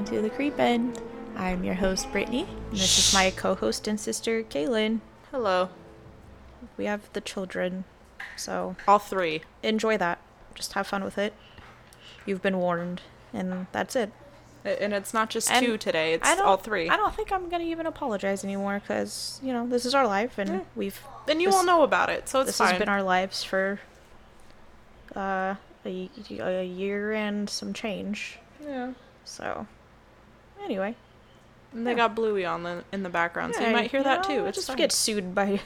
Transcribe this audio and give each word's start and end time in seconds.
Welcome 0.00 0.16
to 0.16 0.22
the 0.22 0.30
Creep 0.34 0.58
End. 0.58 0.98
I'm 1.36 1.62
your 1.62 1.74
host, 1.74 2.10
Brittany, 2.10 2.46
and 2.70 2.78
this 2.78 2.98
is 2.98 3.12
my 3.12 3.30
co 3.30 3.54
host 3.54 3.86
and 3.86 4.00
sister, 4.00 4.42
Kaylynn. 4.42 5.00
Hello. 5.30 5.68
We 6.78 6.86
have 6.86 7.12
the 7.12 7.20
children, 7.20 7.84
so 8.34 8.76
All 8.88 8.98
three. 8.98 9.42
enjoy 9.62 9.98
that. 9.98 10.18
Just 10.54 10.72
have 10.72 10.86
fun 10.86 11.04
with 11.04 11.18
it. 11.18 11.34
You've 12.24 12.40
been 12.40 12.56
warned, 12.56 13.02
and 13.34 13.66
that's 13.72 13.94
it. 13.94 14.10
And 14.64 14.94
it's 14.94 15.12
not 15.12 15.28
just 15.28 15.50
And 15.50 15.66
two 15.66 15.76
today, 15.76 16.14
it's 16.14 16.40
all 16.40 16.56
three. 16.56 16.88
I 16.88 16.96
don't 16.96 17.14
think 17.14 17.30
I'm 17.30 17.50
gonna 17.50 17.64
even 17.64 17.84
apologize 17.84 18.42
anymore 18.42 18.80
because 18.80 19.38
you 19.42 19.52
know 19.52 19.66
this 19.66 19.84
is 19.84 19.94
our 19.94 20.06
life, 20.06 20.38
and 20.38 20.48
Yeah. 20.48 20.60
we've 20.74 20.98
and 21.28 21.42
you 21.42 21.48
this- 21.48 21.54
all 21.56 21.64
know 21.64 21.82
about 21.82 22.08
it, 22.08 22.26
so 22.26 22.40
it's 22.40 22.46
this 22.46 22.56
fine. 22.56 22.70
has 22.70 22.78
been 22.78 22.88
our 22.88 23.02
lives 23.02 23.44
for 23.44 23.80
uh, 25.14 25.56
a, 25.84 26.10
a 26.40 26.64
year 26.64 27.12
and 27.12 27.50
some 27.50 27.74
change. 27.74 28.38
yeah. 28.64 28.92
So, 29.26 29.66
anyway, 30.64 30.94
And 31.72 31.86
they 31.86 31.90
Yeah. 31.92 31.96
got 31.98 32.14
Bluey 32.14 32.44
on 32.44 32.62
the 32.64 32.84
in 32.92 33.02
the 33.02 33.08
background, 33.10 33.54
so 33.54 33.64
you 33.66 33.72
might 33.72 33.90
hear 33.90 34.02
that 34.02 34.24
too. 34.24 34.44
It's 34.46 34.56
just 34.56 34.68
fine. 34.68 34.76
get 34.76 34.92
sued 34.92 35.34
by 35.34 35.60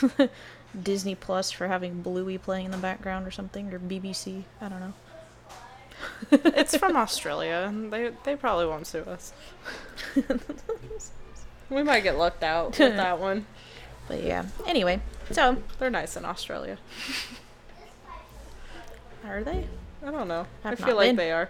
Disney 0.82 1.14
Plus 1.14 1.50
for 1.50 1.68
having 1.68 2.02
Bluey 2.02 2.38
playing 2.38 2.66
in 2.66 2.70
the 2.70 2.76
background 2.78 3.26
or 3.26 3.30
something, 3.30 3.72
or 3.72 3.78
BBC. 3.78 4.44
I 4.60 4.68
don't 4.68 4.80
know. 4.80 4.92
it's 6.56 6.76
from 6.76 6.96
Australia, 6.96 7.64
and 7.68 7.92
they 7.92 8.10
they 8.24 8.36
probably 8.36 8.66
won't 8.66 8.86
sue 8.86 9.02
us. 9.02 9.32
we 11.70 11.82
might 11.82 12.00
get 12.00 12.16
lucked 12.18 12.42
out 12.42 12.78
with 12.78 12.96
that 12.96 13.18
one. 13.18 13.46
But 14.08 14.22
yeah. 14.22 14.46
Anyway, 14.66 15.00
so 15.30 15.56
They're 15.78 15.90
nice 15.90 16.16
in 16.16 16.24
Australia. 16.24 16.76
are 19.24 19.44
they? 19.44 19.66
I 20.04 20.10
don't 20.10 20.26
know. 20.28 20.46
I've 20.64 20.72
I 20.82 20.84
feel 20.86 20.96
like 20.96 21.08
been. 21.10 21.16
they 21.16 21.30
are. 21.32 21.48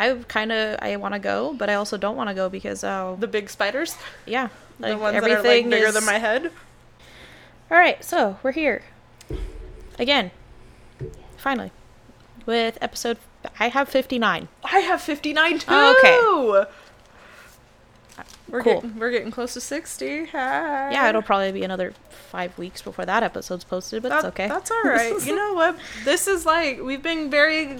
I 0.00 0.14
kind 0.28 0.50
of 0.50 0.78
I 0.80 0.96
want 0.96 1.12
to 1.12 1.20
go, 1.20 1.52
but 1.52 1.68
I 1.68 1.74
also 1.74 1.98
don't 1.98 2.16
want 2.16 2.30
to 2.30 2.34
go 2.34 2.48
because 2.48 2.82
oh 2.82 3.18
The 3.20 3.28
big 3.28 3.50
spiders, 3.50 3.96
yeah, 4.24 4.48
the 4.78 4.96
ones 4.96 5.14
everything 5.14 5.42
that 5.42 5.46
are 5.46 5.56
like 5.56 5.70
bigger 5.70 5.86
is... 5.88 5.94
than 5.94 6.06
my 6.06 6.18
head. 6.18 6.50
All 7.70 7.76
right, 7.76 8.02
so 8.02 8.38
we're 8.42 8.52
here 8.52 8.82
again, 9.98 10.30
finally, 11.36 11.70
with 12.46 12.78
episode. 12.80 13.18
I 13.58 13.68
have 13.68 13.90
fifty 13.90 14.18
nine. 14.18 14.48
I 14.64 14.80
have 14.80 15.00
59 15.02 15.58
too. 15.60 15.66
Oh, 15.68 16.56
okay. 16.58 16.70
We're 18.48 18.62
Cool. 18.62 18.74
getting 18.80 18.98
we're 18.98 19.10
getting 19.10 19.30
close 19.30 19.54
to 19.54 19.60
60. 19.60 20.26
Hi. 20.26 20.90
Yeah, 20.92 21.08
it'll 21.08 21.22
probably 21.22 21.52
be 21.52 21.62
another 21.62 21.94
five 22.30 22.56
weeks 22.58 22.82
before 22.82 23.04
that 23.06 23.22
episode's 23.22 23.64
posted, 23.64 24.02
but 24.02 24.08
That- 24.08 24.18
it's 24.18 24.24
okay. 24.26 24.48
That's 24.48 24.70
all 24.70 24.82
right. 24.84 25.24
you 25.24 25.34
know 25.36 25.54
what? 25.54 25.78
This 26.04 26.26
is 26.26 26.44
like 26.44 26.80
we've 26.80 27.02
been 27.02 27.30
very 27.30 27.78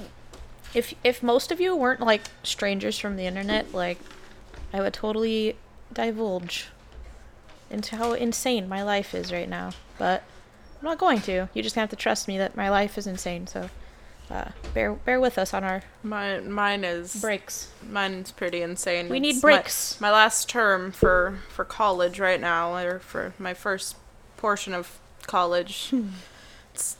if 0.74 0.94
if 1.04 1.22
most 1.22 1.50
of 1.50 1.60
you 1.60 1.74
weren't 1.74 2.00
like 2.00 2.22
strangers 2.42 2.98
from 2.98 3.16
the 3.16 3.26
internet, 3.26 3.72
like 3.74 3.98
I 4.72 4.80
would 4.80 4.94
totally 4.94 5.56
divulge 5.92 6.68
into 7.70 7.96
how 7.96 8.12
insane 8.12 8.68
my 8.68 8.82
life 8.82 9.14
is 9.14 9.32
right 9.32 9.48
now. 9.48 9.70
But 9.98 10.22
I'm 10.80 10.84
not 10.84 10.98
going 10.98 11.20
to. 11.22 11.48
You 11.54 11.62
just 11.62 11.76
have 11.76 11.90
to 11.90 11.96
trust 11.96 12.28
me 12.28 12.38
that 12.38 12.56
my 12.56 12.68
life 12.70 12.96
is 12.96 13.06
insane. 13.06 13.46
So 13.46 13.68
uh, 14.30 14.50
bear 14.74 14.92
bear 14.92 15.20
with 15.20 15.38
us 15.38 15.52
on 15.52 15.64
our 15.64 15.82
mine. 16.02 16.50
Mine 16.50 16.84
is 16.84 17.20
breaks. 17.20 17.72
mine's 17.88 18.30
pretty 18.30 18.62
insane. 18.62 19.08
We 19.08 19.20
need 19.20 19.36
It's 19.36 19.40
breaks. 19.40 20.00
My, 20.00 20.08
my 20.08 20.14
last 20.14 20.48
term 20.48 20.92
for 20.92 21.38
for 21.48 21.64
college 21.64 22.20
right 22.20 22.40
now, 22.40 22.76
or 22.76 23.00
for 23.00 23.34
my 23.38 23.54
first 23.54 23.96
portion 24.36 24.72
of 24.72 24.98
college. 25.26 25.90
Hmm. 25.90 26.08
it's, 26.72 26.96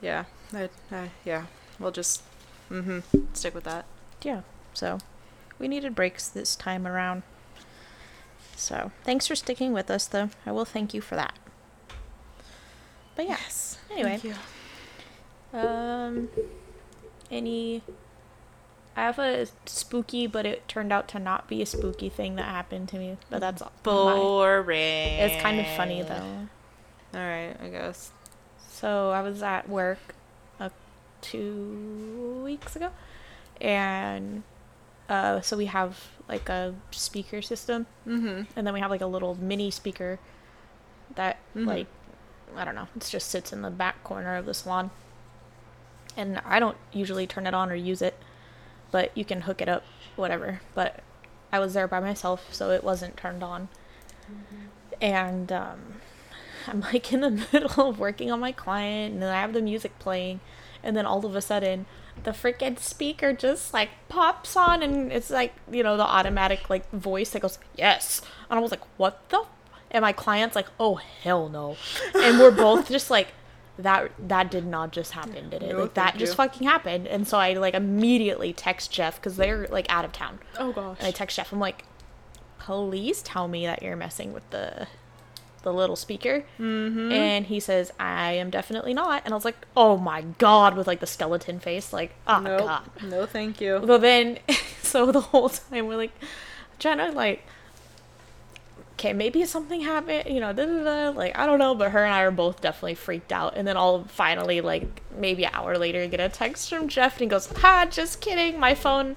yeah, 0.00 0.24
I, 0.52 0.68
I, 0.92 1.10
yeah. 1.24 1.46
We'll 1.78 1.90
just 1.92 2.22
mm-hmm, 2.70 3.00
stick 3.32 3.54
with 3.54 3.64
that. 3.64 3.84
Yeah. 4.22 4.42
So 4.74 4.98
we 5.58 5.68
needed 5.68 5.94
breaks 5.94 6.28
this 6.28 6.56
time 6.56 6.86
around. 6.86 7.22
So 8.56 8.90
thanks 9.04 9.26
for 9.26 9.34
sticking 9.34 9.72
with 9.72 9.90
us, 9.90 10.06
though. 10.06 10.30
I 10.44 10.52
will 10.52 10.64
thank 10.64 10.94
you 10.94 11.00
for 11.00 11.14
that. 11.16 11.34
But 13.14 13.26
yeah. 13.26 13.38
Yes. 13.40 13.78
Anyway. 13.90 14.18
Thank 14.18 14.24
you. 14.24 15.58
Um, 15.58 16.28
any. 17.30 17.82
I 18.96 19.02
have 19.02 19.18
a 19.18 19.46
spooky, 19.66 20.26
but 20.26 20.46
it 20.46 20.66
turned 20.68 20.90
out 20.92 21.06
to 21.08 21.18
not 21.18 21.48
be 21.48 21.60
a 21.60 21.66
spooky 21.66 22.08
thing 22.08 22.36
that 22.36 22.46
happened 22.46 22.88
to 22.90 22.98
me. 22.98 23.18
But 23.28 23.40
that's 23.40 23.62
Boring. 23.82 25.18
It's 25.20 25.42
kind 25.42 25.60
of 25.60 25.66
funny 25.76 26.02
though. 26.02 26.48
All 27.14 27.20
right, 27.20 27.54
I 27.62 27.68
guess. 27.68 28.10
So 28.70 29.10
I 29.10 29.20
was 29.22 29.42
at 29.42 29.68
work, 29.68 30.15
two 31.30 32.42
weeks 32.44 32.76
ago, 32.76 32.90
and 33.60 34.42
uh, 35.08 35.40
so 35.40 35.56
we 35.56 35.66
have 35.66 36.00
like 36.28 36.48
a 36.48 36.74
speaker 36.90 37.40
system, 37.42 37.86
Mm-hmm. 38.06 38.42
and 38.56 38.66
then 38.66 38.74
we 38.74 38.80
have 38.80 38.90
like 38.90 39.00
a 39.00 39.06
little 39.06 39.34
mini 39.40 39.70
speaker 39.70 40.18
that 41.14 41.38
Mhm. 41.54 41.66
like 41.66 41.86
I 42.56 42.64
don't 42.64 42.74
know, 42.74 42.88
it 42.96 43.06
just 43.08 43.28
sits 43.28 43.52
in 43.52 43.62
the 43.62 43.70
back 43.70 44.02
corner 44.04 44.36
of 44.36 44.46
the 44.46 44.54
salon. 44.54 44.90
And 46.16 46.40
I 46.46 46.58
don't 46.58 46.78
usually 46.92 47.26
turn 47.26 47.46
it 47.46 47.52
on 47.52 47.70
or 47.70 47.74
use 47.74 48.00
it, 48.00 48.14
but 48.90 49.14
you 49.16 49.24
can 49.24 49.42
hook 49.42 49.60
it 49.60 49.68
up, 49.68 49.82
whatever. 50.16 50.60
But 50.74 51.00
I 51.52 51.58
was 51.58 51.74
there 51.74 51.86
by 51.86 52.00
myself, 52.00 52.54
so 52.54 52.70
it 52.70 52.82
wasn't 52.82 53.16
turned 53.18 53.42
on. 53.42 53.68
And 55.00 55.52
um, 55.52 55.78
I'm 56.66 56.80
like 56.80 57.12
in 57.12 57.20
the 57.20 57.30
middle 57.52 57.88
of 57.90 57.98
working 57.98 58.30
on 58.30 58.40
my 58.40 58.52
client, 58.52 59.14
and 59.14 59.22
then 59.22 59.28
I 59.34 59.40
have 59.40 59.52
the 59.52 59.60
music 59.62 59.98
playing, 59.98 60.40
and 60.86 60.96
then 60.96 61.04
all 61.04 61.26
of 61.26 61.34
a 61.34 61.40
sudden, 61.42 61.84
the 62.22 62.30
freaking 62.30 62.78
speaker 62.78 63.32
just 63.32 63.74
like 63.74 63.90
pops 64.08 64.56
on, 64.56 64.82
and 64.82 65.12
it's 65.12 65.30
like 65.30 65.52
you 65.70 65.82
know 65.82 65.96
the 65.96 66.04
automatic 66.04 66.70
like 66.70 66.88
voice 66.92 67.30
that 67.30 67.42
goes 67.42 67.58
yes, 67.76 68.22
and 68.48 68.58
I 68.58 68.62
was 68.62 68.70
like, 68.70 68.84
what 68.96 69.28
the? 69.28 69.40
F-? 69.40 69.48
And 69.90 70.02
my 70.02 70.12
client's 70.12 70.56
like, 70.56 70.68
oh 70.80 70.94
hell 70.94 71.48
no, 71.48 71.76
and 72.14 72.38
we're 72.38 72.50
both 72.50 72.88
just 72.96 73.10
like. 73.10 73.28
That 73.78 74.10
that 74.28 74.50
did 74.50 74.64
not 74.64 74.90
just 74.90 75.12
happen, 75.12 75.50
did 75.50 75.62
it? 75.62 75.74
No, 75.74 75.82
like 75.82 75.92
that 75.94 76.16
just 76.16 76.32
you. 76.32 76.36
fucking 76.36 76.66
happened, 76.66 77.06
and 77.06 77.28
so 77.28 77.36
I 77.36 77.52
like 77.52 77.74
immediately 77.74 78.54
text 78.54 78.90
Jeff 78.90 79.16
because 79.16 79.36
they're 79.36 79.66
like 79.70 79.84
out 79.90 80.02
of 80.06 80.12
town. 80.12 80.38
Oh 80.58 80.72
gosh. 80.72 80.96
And 80.98 81.06
I 81.06 81.10
text 81.10 81.36
Jeff. 81.36 81.52
I'm 81.52 81.60
like, 81.60 81.84
please 82.58 83.20
tell 83.20 83.48
me 83.48 83.66
that 83.66 83.82
you're 83.82 83.94
messing 83.94 84.32
with 84.32 84.48
the 84.48 84.86
the 85.66 85.72
little 85.72 85.96
speaker. 85.96 86.44
Mm-hmm. 86.60 87.10
And 87.10 87.46
he 87.46 87.58
says, 87.58 87.92
I 87.98 88.32
am 88.32 88.50
definitely 88.50 88.94
not. 88.94 89.22
And 89.24 89.34
I 89.34 89.36
was 89.36 89.44
like, 89.44 89.56
oh 89.76 89.96
my 89.96 90.22
god, 90.38 90.76
with 90.76 90.86
like 90.86 91.00
the 91.00 91.06
skeleton 91.08 91.58
face, 91.58 91.92
like, 91.92 92.12
oh 92.28 92.38
Nope. 92.40 92.60
god. 92.60 92.90
No, 93.02 93.26
thank 93.26 93.60
you. 93.60 93.82
So 93.84 93.98
then, 93.98 94.38
so 94.82 95.10
the 95.10 95.20
whole 95.20 95.48
time 95.48 95.88
we're 95.88 95.96
like 95.96 96.12
trying 96.78 96.98
to 96.98 97.10
like, 97.10 97.44
okay, 98.92 99.12
maybe 99.12 99.44
something 99.44 99.80
happened, 99.80 100.32
you 100.32 100.38
know, 100.40 100.52
da, 100.52 100.64
da, 100.66 100.84
da, 100.84 101.08
like 101.10 101.36
I 101.36 101.46
don't 101.46 101.58
know, 101.58 101.74
but 101.74 101.90
her 101.90 102.04
and 102.04 102.14
I 102.14 102.22
are 102.22 102.30
both 102.30 102.60
definitely 102.60 102.94
freaked 102.94 103.32
out. 103.32 103.56
And 103.56 103.66
then 103.66 103.76
I'll 103.76 104.04
finally 104.04 104.60
like 104.60 105.02
maybe 105.18 105.44
an 105.44 105.50
hour 105.52 105.76
later 105.76 106.06
get 106.06 106.20
a 106.20 106.28
text 106.28 106.70
from 106.70 106.86
Jeff, 106.88 107.14
and 107.14 107.22
he 107.22 107.26
goes, 107.26 107.48
"Ha, 107.48 107.88
just 107.90 108.20
kidding, 108.20 108.60
my 108.60 108.74
phone 108.76 109.16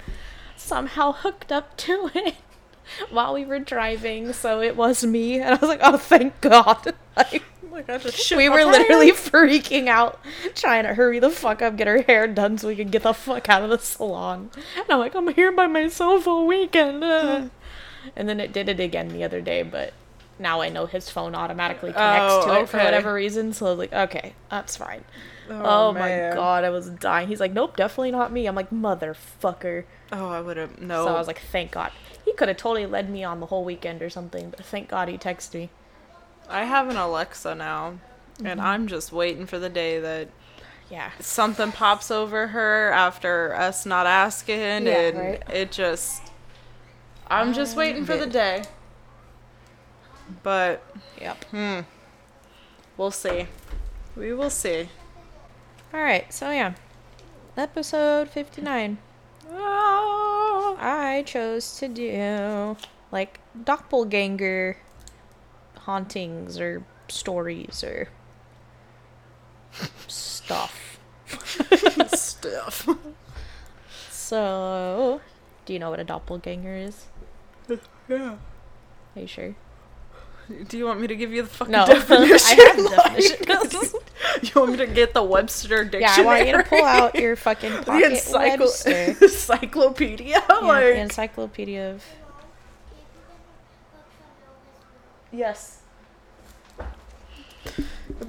somehow 0.57 1.11
hooked 1.11 1.51
up 1.51 1.77
to 1.77 2.09
it." 2.15 2.35
While 3.09 3.33
we 3.33 3.45
were 3.45 3.59
driving, 3.59 4.33
so 4.33 4.61
it 4.61 4.75
was 4.75 5.05
me, 5.05 5.39
and 5.39 5.49
I 5.55 5.57
was 5.57 5.69
like, 5.69 5.81
"Oh, 5.83 5.97
thank 5.97 6.39
God!" 6.41 6.93
Like, 7.17 7.43
Oh 7.71 8.37
we 8.37 8.49
were 8.49 8.65
literally 8.65 9.11
freaking 9.11 9.87
out, 9.87 10.19
trying 10.55 10.83
to 10.83 10.93
hurry 10.93 11.19
the 11.19 11.29
fuck 11.29 11.61
up, 11.61 11.75
get 11.75 11.87
her 11.87 12.01
hair 12.01 12.27
done 12.27 12.57
so 12.57 12.67
we 12.67 12.75
could 12.75 12.91
get 12.91 13.03
the 13.03 13.13
fuck 13.13 13.47
out 13.49 13.61
of 13.61 13.69
the 13.69 13.77
salon. 13.77 14.49
And 14.75 14.85
I'm 14.89 14.99
like, 14.99 15.15
I'm 15.15 15.27
here 15.33 15.51
by 15.51 15.67
myself 15.67 16.27
all 16.27 16.47
weekend. 16.47 17.03
uh." 17.03 17.47
and 18.15 18.27
then 18.29 18.39
it 18.39 18.53
did 18.53 18.69
it 18.69 18.79
again 18.79 19.09
the 19.09 19.23
other 19.23 19.41
day, 19.41 19.63
but 19.63 19.93
now 20.39 20.61
I 20.61 20.69
know 20.69 20.85
his 20.85 21.09
phone 21.09 21.35
automatically 21.35 21.91
connects 21.91 22.33
Oh, 22.33 22.47
to 22.47 22.61
it 22.61 22.69
for 22.69 22.77
whatever 22.77 23.13
reason. 23.13 23.53
So 23.53 23.65
I 23.67 23.69
was 23.69 23.79
like, 23.79 23.93
okay, 23.93 24.33
that's 24.49 24.77
fine. 24.77 25.03
Oh, 25.49 25.91
my 25.93 26.31
god, 26.33 26.63
I 26.63 26.69
was 26.69 26.89
dying. 26.89 27.27
He's 27.27 27.39
like, 27.39 27.53
nope, 27.53 27.75
definitely 27.75 28.11
not 28.11 28.31
me. 28.31 28.45
I'm 28.45 28.55
like, 28.55 28.69
motherfucker. 28.69 29.83
Oh, 30.11 30.29
I 30.29 30.41
would 30.41 30.57
have 30.57 30.79
no. 30.79 31.05
So 31.05 31.13
I 31.13 31.17
was 31.17 31.27
like, 31.27 31.39
thank 31.51 31.71
God. 31.71 31.91
Could 32.39 32.47
have 32.47 32.55
totally 32.55 32.85
led 32.85 33.09
me 33.09 33.21
on 33.25 33.41
the 33.41 33.47
whole 33.47 33.65
weekend 33.65 34.01
or 34.01 34.09
something, 34.09 34.49
but 34.49 34.63
thank 34.63 34.87
God 34.87 35.09
he 35.09 35.17
texted 35.17 35.55
me. 35.55 35.69
I 36.47 36.63
have 36.63 36.87
an 36.87 36.95
Alexa 36.95 37.53
now, 37.53 37.99
Mm-hmm. 38.37 38.45
and 38.47 38.61
I'm 38.61 38.87
just 38.87 39.11
waiting 39.11 39.45
for 39.45 39.59
the 39.59 39.67
day 39.67 39.99
that 39.99 40.29
Yeah. 40.89 41.11
something 41.19 41.73
pops 41.73 42.09
over 42.09 42.47
her 42.47 42.91
after 42.93 43.53
us 43.53 43.85
not 43.85 44.05
asking, 44.07 44.87
Yeah, 44.87 44.99
and 45.01 45.17
right. 45.17 45.43
it 45.53 45.73
just. 45.73 46.21
I'm 47.27 47.51
just 47.51 47.75
waiting 47.75 48.05
for 48.05 48.15
the 48.15 48.25
day. 48.25 48.63
But 50.41 50.81
Yep. 51.19 51.43
hmm, 51.51 51.79
we'll 52.95 53.11
see. 53.11 53.47
We 54.15 54.31
will 54.33 54.49
see. 54.49 54.87
All 55.93 55.99
right, 56.01 56.33
so 56.33 56.51
yeah, 56.51 56.75
episode 57.57 58.29
59. 58.29 58.97
Ah. 59.51 60.75
I 60.79 61.23
chose 61.23 61.77
to 61.79 61.87
do 61.87 62.77
like 63.11 63.39
doppelganger 63.63 64.77
hauntings 65.79 66.59
or 66.59 66.83
stories 67.07 67.83
or 67.83 68.09
stuff. 70.07 70.99
stuff. 72.13 72.87
So, 74.09 75.21
do 75.65 75.73
you 75.73 75.79
know 75.79 75.89
what 75.89 75.99
a 75.99 76.03
doppelganger 76.03 76.75
is? 76.75 77.05
yeah. 78.09 78.35
Are 79.15 79.21
you 79.21 79.27
sure? 79.27 79.55
Do 80.67 80.77
you 80.77 80.85
want 80.85 80.99
me 80.99 81.07
to 81.07 81.15
give 81.15 81.31
you 81.31 81.43
the 81.43 81.47
fucking 81.49 81.71
No, 81.71 81.85
definition? 81.85 82.37
I 82.45 82.53
have 82.65 82.77
the 82.77 82.89
definition. 82.89 83.99
you 84.41 84.51
want 84.61 84.71
me 84.71 84.77
to 84.77 84.87
get 84.87 85.13
the 85.13 85.21
Webster 85.23 85.83
dictionary? 85.83 86.01
Yeah, 86.01 86.15
I 86.17 86.25
want 86.25 86.47
you 86.47 86.57
to 86.57 86.63
pull 86.63 86.83
out 86.83 87.15
your 87.15 87.35
fucking 87.35 87.71
the 87.71 87.81
encycl- 87.85 88.59
Webster. 88.59 89.15
encyclopedia. 89.25 90.27
Yeah, 90.49 90.55
like, 90.57 90.83
the 90.85 90.99
encyclopedia 90.99 91.91
of. 91.91 92.03
yes. 95.31 95.81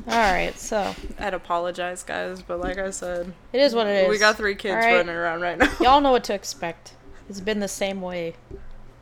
All 0.06 0.32
right, 0.32 0.56
so 0.58 0.94
I'd 1.18 1.34
apologize, 1.34 2.02
guys, 2.02 2.42
but 2.42 2.60
like 2.60 2.78
I 2.78 2.90
said, 2.90 3.32
it 3.52 3.60
is 3.60 3.74
what 3.74 3.86
it 3.86 4.04
is. 4.04 4.08
we 4.10 4.18
got 4.18 4.36
three 4.36 4.54
kids 4.54 4.72
All 4.74 4.80
right. 4.80 4.96
running 4.96 5.14
around 5.14 5.40
right 5.40 5.58
now. 5.58 5.72
Y'all 5.80 6.00
know 6.00 6.12
what 6.12 6.24
to 6.24 6.34
expect. 6.34 6.94
It's 7.28 7.40
been 7.40 7.60
the 7.60 7.68
same 7.68 8.00
way 8.02 8.34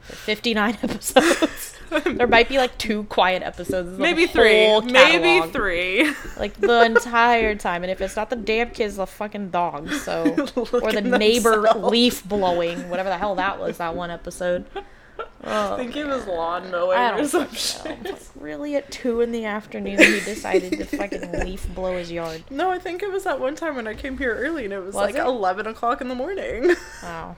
for 0.01 0.15
59 0.17 0.79
episodes. 0.83 1.75
there 2.05 2.27
might 2.27 2.49
be 2.49 2.59
like 2.59 2.77
two 2.79 3.05
quiet 3.05 3.43
episodes. 3.43 3.99
Maybe 3.99 4.27
three. 4.27 4.81
Maybe 4.81 5.47
three. 5.51 6.13
Like 6.39 6.55
the 6.55 6.83
entire 6.85 7.55
time. 7.55 7.83
And 7.83 7.91
if 7.91 8.01
it's 8.01 8.17
not 8.17 8.31
the 8.31 8.37
damn 8.37 8.71
kids, 8.71 8.97
the 8.97 9.07
fucking 9.07 9.51
dog. 9.51 9.91
So, 9.91 10.23
or 10.73 10.93
the 10.93 11.01
neighbor 11.03 11.57
themselves. 11.63 11.91
leaf 11.91 12.25
blowing, 12.25 12.89
whatever 12.89 13.09
the 13.09 13.19
hell 13.19 13.35
that 13.37 13.59
was, 13.61 13.79
that 13.79 13.95
one 13.95 14.11
episode. 14.11 14.65
Oh, 15.45 15.75
I 15.75 15.77
think 15.79 15.97
it 15.97 16.05
was 16.05 16.27
lawn 16.27 16.71
mowing 16.71 16.99
I 16.99 17.13
or 17.13 17.17
don't 17.19 17.27
some 17.27 17.43
know. 17.45 17.49
shit. 17.51 18.05
Like, 18.05 18.21
really, 18.39 18.77
at 18.77 18.91
two 18.91 19.21
in 19.21 19.33
the 19.33 19.45
afternoon, 19.47 19.99
he 19.99 20.21
decided 20.21 20.73
to 20.79 20.85
fucking 20.85 21.33
leaf 21.45 21.67
blow 21.75 21.97
his 21.97 22.11
yard. 22.13 22.45
No, 22.51 22.71
I 22.71 22.79
think 22.79 23.03
it 23.03 23.11
was 23.11 23.25
that 23.25 23.41
one 23.41 23.55
time 23.57 23.75
when 23.77 23.87
I 23.89 23.95
came 23.95 24.19
here 24.19 24.35
early 24.37 24.65
and 24.65 24.73
it 24.73 24.79
was, 24.81 24.95
Was 24.95 25.03
like 25.07 25.15
it? 25.17 25.27
11 25.27 25.67
o'clock 25.67 26.01
in 26.01 26.09
the 26.09 26.15
morning. 26.15 26.75
Oh, 27.03 27.35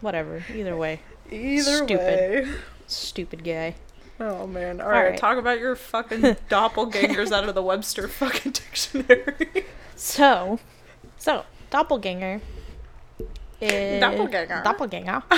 whatever. 0.00 0.44
Either 0.54 0.76
way, 0.76 1.00
Either 1.30 1.76
Stupid. 1.78 1.98
way. 1.98 2.48
Stupid 2.90 3.44
guy. 3.44 3.74
Oh 4.18 4.46
man. 4.46 4.80
All 4.80 4.86
Alright, 4.86 5.10
right. 5.10 5.18
talk 5.18 5.38
about 5.38 5.58
your 5.58 5.76
fucking 5.76 6.20
doppelgangers 6.50 7.32
out 7.32 7.48
of 7.48 7.54
the 7.54 7.62
Webster 7.62 8.08
fucking 8.08 8.52
dictionary. 8.52 9.66
So, 9.96 10.58
so 11.16 11.44
doppelganger 11.70 12.40
is 13.60 14.00
Doppelganger. 14.00 14.62
Doppelganger. 14.64 15.22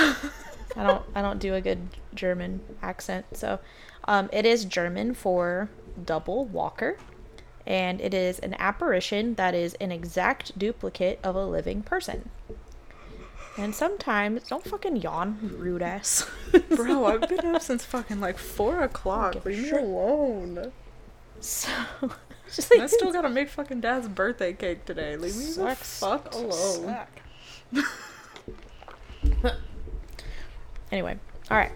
I 0.75 0.83
don't 0.87 1.03
I 1.15 1.21
don't 1.21 1.39
do 1.39 1.53
a 1.53 1.61
good 1.61 1.89
German 2.13 2.61
accent, 2.81 3.25
so 3.33 3.59
um, 4.05 4.29
it 4.33 4.45
is 4.45 4.65
German 4.65 5.13
for 5.13 5.69
double 6.03 6.45
walker, 6.45 6.97
and 7.67 8.01
it 8.01 8.13
is 8.13 8.39
an 8.39 8.55
apparition 8.57 9.35
that 9.35 9.53
is 9.53 9.75
an 9.75 9.91
exact 9.91 10.57
duplicate 10.57 11.19
of 11.23 11.35
a 11.35 11.45
living 11.45 11.83
person. 11.83 12.29
And 13.55 13.75
sometimes, 13.75 14.47
don't 14.47 14.65
fucking 14.65 14.97
yawn, 14.97 15.37
rude 15.57 15.83
ass. 15.83 16.29
Bro, 16.75 17.05
I've 17.05 17.29
been 17.29 17.55
up 17.55 17.61
since 17.61 17.85
fucking 17.85 18.19
like 18.19 18.37
4 18.37 18.81
o'clock. 18.81 19.45
Leave 19.45 19.71
me 19.71 19.77
alone. 19.77 20.71
So, 21.39 21.69
just 22.53 22.71
like 22.71 22.79
I 22.79 22.87
still 22.87 23.11
gotta 23.11 23.29
make 23.29 23.49
fucking 23.49 23.81
dad's 23.81 24.07
birthday 24.07 24.53
cake 24.53 24.85
today. 24.85 25.17
Leave 25.17 25.35
me 25.35 25.45
the 25.45 25.75
fuck 25.75 26.33
alone. 26.33 26.95
anyway, 30.91 31.19
all 31.51 31.57
right. 31.57 31.71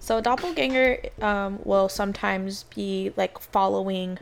So 0.00 0.18
a 0.18 0.22
doppelganger 0.22 0.98
um, 1.22 1.60
will 1.64 1.88
sometimes 1.88 2.64
be 2.74 3.12
like 3.16 3.38
following 3.38 4.18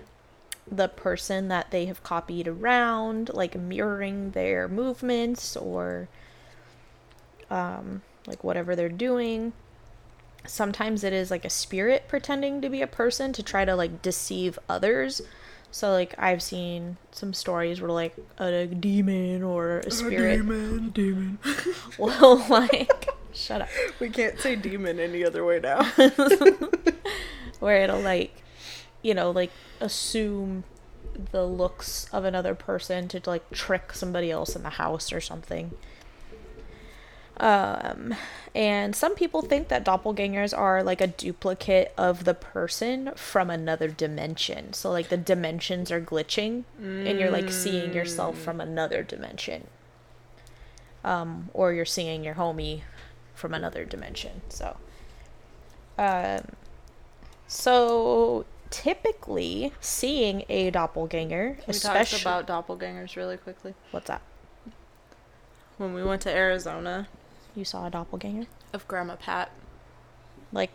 the 0.71 0.89
person 0.89 1.49
that 1.49 1.71
they 1.71 1.87
have 1.87 2.03
copied 2.03 2.49
around, 2.49 3.31
like 3.33 3.57
mirroring 3.57 4.33
their 4.33 4.69
movements 4.69 5.57
or 5.57 6.09
um, 7.51 8.03
like 8.27 8.43
whatever 8.45 8.77
they're 8.77 8.89
doing. 8.89 9.53
Sometimes 10.47 11.03
it 11.03 11.13
is 11.13 11.31
like 11.31 11.45
a 11.45 11.51
spirit 11.51 12.05
pretending 12.09 12.61
to 12.61 12.69
be 12.69 12.83
a 12.83 12.87
person 12.87 13.33
to 13.33 13.43
try 13.43 13.65
to 13.65 13.75
like 13.75 14.03
deceive 14.03 14.59
others. 14.69 15.23
So 15.71 15.91
like 15.91 16.15
I've 16.19 16.43
seen 16.43 16.97
some 17.11 17.35
stories 17.35 17.81
where 17.81 17.91
like 17.91 18.17
a 18.39 18.67
demon 18.67 19.43
or 19.43 19.81
a 19.81 19.91
spirit 19.91 20.35
a 20.35 20.43
Demon, 20.43 20.91
demon. 20.91 21.39
will 21.99 22.39
like 22.49 23.09
shut 23.33 23.63
up 23.63 23.69
We 24.01 24.09
can't 24.11 24.39
say 24.39 24.57
demon 24.57 25.01
any 25.01 25.25
other 25.25 25.45
way 25.45 25.61
now. 25.61 25.85
where 27.61 27.83
it'll 27.83 28.01
like 28.01 28.43
you 29.03 29.15
know 29.15 29.31
like 29.31 29.51
assume 29.81 30.65
the 31.33 31.45
looks 31.47 32.07
of 32.13 32.25
another 32.25 32.55
person 32.55 33.09
to 33.09 33.21
like 33.27 33.51
trick 33.51 33.93
somebody 33.93 34.31
else 34.31 34.55
in 34.55 34.63
the 34.63 34.71
house 34.71 35.13
or 35.13 35.21
something 35.21 35.73
um 37.39 38.15
and 38.55 38.97
some 38.97 39.15
people 39.15 39.43
think 39.43 39.69
that 39.69 39.85
doppelgangers 39.85 40.57
are 40.57 40.83
like 40.83 41.01
a 41.03 41.07
duplicate 41.07 41.93
of 41.99 42.25
the 42.25 42.33
person 42.33 43.13
from 43.15 43.51
another 43.51 43.89
dimension. 43.89 44.73
So 44.73 44.91
like 44.91 45.09
the 45.11 45.19
dimensions 45.19 45.93
are 45.93 46.01
glitching 46.01 46.65
and 46.79 47.19
you're 47.19 47.31
like 47.31 47.51
seeing 47.51 47.93
yourself 47.93 48.39
from 48.39 48.61
another 48.61 49.03
dimension. 49.03 49.67
Um 51.05 51.51
or 51.53 51.75
you're 51.75 51.85
seeing 51.85 52.25
your 52.25 52.35
homie 52.37 52.81
from 53.35 53.53
another 53.53 53.85
dimension. 53.85 54.41
So 54.49 54.79
um 55.99 56.47
so 57.47 58.47
typically 58.71 59.73
seeing 59.81 60.45
a 60.49 60.71
doppelganger 60.71 61.57
Can 61.57 61.65
we 61.67 61.71
especially 61.73 62.21
talk 62.21 62.45
about 62.45 62.67
doppelgangers 62.67 63.17
really 63.17 63.37
quickly? 63.37 63.75
what's 63.91 64.09
that? 64.09 64.23
When 65.77 65.93
we 65.93 66.03
went 66.03 66.23
to 66.23 66.31
Arizona 66.35 67.07
you 67.57 67.65
saw 67.65 67.87
a 67.87 67.91
doppelganger 67.91 68.47
of 68.73 68.87
Grandma 68.89 69.17
Pat, 69.17 69.51
like 70.53 70.71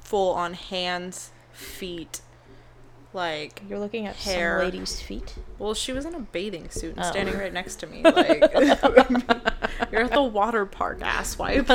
full 0.00 0.32
on 0.34 0.54
hands, 0.54 1.30
feet, 1.52 2.20
like 3.12 3.62
you're 3.68 3.78
looking 3.78 4.06
at 4.06 4.16
Hair. 4.16 4.58
some 4.58 4.66
lady's 4.66 5.00
feet 5.00 5.34
Well, 5.58 5.72
she 5.74 5.92
was 5.92 6.04
in 6.04 6.14
a 6.14 6.20
bathing 6.20 6.68
suit 6.70 6.96
and 6.96 7.04
Oh. 7.04 7.10
standing 7.10 7.38
right 7.38 7.52
next 7.52 7.76
to 7.76 7.86
me. 7.86 8.02
Like, 8.04 8.40
you're 9.92 10.02
at 10.02 10.12
the 10.12 10.22
water 10.22 10.66
park, 10.66 11.00
asswipe. 11.00 11.68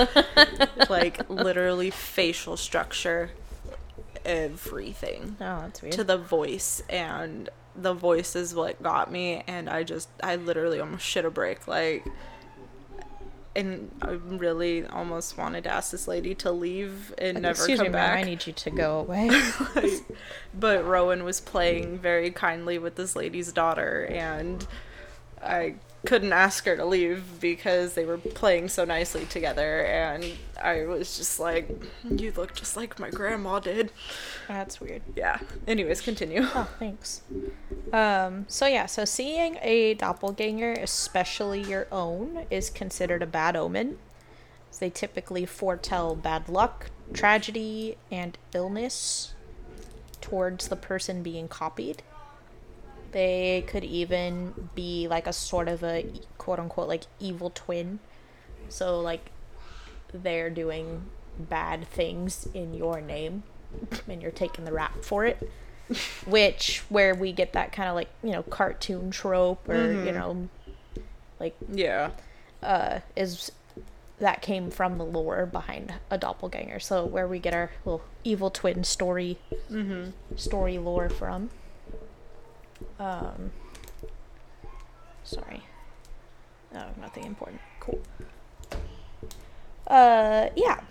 like, 0.90 1.30
literally 1.30 1.90
facial 1.90 2.58
structure, 2.58 3.32
everything 4.26 5.38
oh 5.40 5.62
that's 5.62 5.82
weird 5.82 5.94
to 5.94 6.04
the 6.04 6.18
voice, 6.18 6.84
and 6.90 7.50
the 7.76 7.94
voice 7.94 8.36
is 8.36 8.54
what 8.54 8.82
got 8.84 9.10
me. 9.12 9.44
And 9.48 9.70
I 9.70 9.84
just, 9.84 10.10
I 10.22 10.36
literally 10.36 10.80
almost 10.80 11.06
shit 11.06 11.24
a 11.26 11.30
brick. 11.32 11.68
Like, 11.68 12.06
and 13.56 13.92
I 14.02 14.12
really 14.12 14.86
almost 14.86 15.38
wanted 15.38 15.64
to 15.66 15.70
ask 15.72 15.92
this 15.92 16.08
lady 16.08 16.36
to 16.36 16.52
leave 16.52 17.14
and 17.18 17.36
Like, 17.36 17.42
never 17.42 17.68
come 17.68 17.78
me 17.86 17.90
back. 17.90 18.18
i 18.20 18.24
need 18.24 18.46
you 18.46 18.54
to 18.54 18.70
go 18.70 19.00
away 19.08 19.30
like, 19.76 19.92
but 20.54 20.86
Rowan 20.86 21.24
was 21.24 21.40
playing 21.42 21.98
very 21.98 22.32
kindly 22.32 22.78
with 22.78 22.96
this 22.96 23.16
lady's 23.16 23.52
daughter, 23.52 24.06
and 24.10 24.66
I 25.42 25.76
couldn't 26.06 26.32
ask 26.34 26.66
her 26.66 26.78
to 26.78 26.86
leave 26.86 27.40
because 27.40 27.94
they 27.94 28.06
were 28.06 28.18
playing 28.18 28.70
so 28.70 28.86
nicely 28.86 29.26
together, 29.26 29.84
and 29.86 30.26
I 30.62 30.86
was 30.86 31.18
just 31.18 31.40
like, 31.40 31.70
"You 32.10 32.32
look 32.36 32.56
just 32.56 32.78
like 32.78 33.00
my 33.00 33.10
grandma 33.10 33.60
did." 33.60 33.92
that's 34.48 34.80
weird 34.80 35.02
Yeah. 35.16 35.40
Anyways, 35.68 36.02
continue. 36.02 36.42
Oh, 36.44 36.70
thanks. 36.80 37.22
Um, 37.94 38.46
so 38.48 38.66
yeah, 38.66 38.86
so 38.86 39.06
seeing 39.06 39.58
a 39.62 39.94
doppelganger, 39.96 40.74
especially 40.74 41.62
your 41.62 41.88
own, 41.92 42.46
is 42.50 42.70
considered 42.70 43.22
a 43.22 43.28
bad 43.28 43.56
omen. 43.56 43.98
They 44.80 44.90
typically 44.90 45.46
foretell 45.46 46.16
bad 46.16 46.48
luck, 46.48 46.92
tragedy, 47.14 47.98
and 48.12 48.38
illness 48.54 49.34
towards 50.22 50.68
the 50.68 50.76
person 50.76 51.24
being 51.24 51.48
copied. 51.48 52.04
They 53.12 53.64
could 53.68 53.84
even 53.84 54.70
be 54.76 55.08
like 55.08 55.26
a 55.28 55.34
sort 55.34 55.68
of 55.68 55.84
a 55.84 56.06
quote 56.38 56.60
unquote 56.60 56.88
like 56.88 57.04
evil 57.20 57.52
twin. 57.54 58.00
So 58.70 59.00
like 59.00 59.32
they're 60.14 60.50
doing 60.50 61.04
bad 61.38 61.88
things 61.88 62.48
in 62.54 62.74
your 62.74 63.00
name 63.02 63.44
and 64.08 64.22
you're 64.22 64.32
taking 64.32 64.66
the 64.66 64.74
rap 64.74 65.04
for 65.04 65.26
it. 65.26 65.50
Which 66.28 66.84
where 66.90 67.16
we 67.16 67.32
get 67.32 67.54
that 67.54 67.72
kind 67.72 67.90
of 67.90 67.96
like 67.96 68.10
you 68.24 68.32
know 68.32 68.44
cartoon 68.44 69.10
trope 69.12 69.68
or 69.70 69.92
you 70.06 70.12
know 70.12 70.50
like 71.40 71.56
Yeah. 71.72 72.12
uh 72.62 73.00
is 73.16 73.52
that 74.20 74.42
came 74.42 74.70
from 74.70 74.98
the 74.98 75.06
lore 75.06 75.46
behind 75.46 75.94
a 76.12 76.18
doppelganger. 76.18 76.80
So 76.80 77.06
where 77.06 77.28
we 77.28 77.40
get 77.40 77.54
our 77.54 77.72
little 77.86 78.04
evil 78.24 78.50
twin 78.52 78.84
story 78.84 79.38
story 80.36 80.78
lore 80.78 81.10
from 81.10 81.50
um 83.00 83.52
sorry. 85.24 85.64
Oh 86.76 86.86
nothing 87.00 87.26
important. 87.26 87.62
Cool. 87.80 88.02
Uh 89.88 90.50
yeah. 90.56 90.82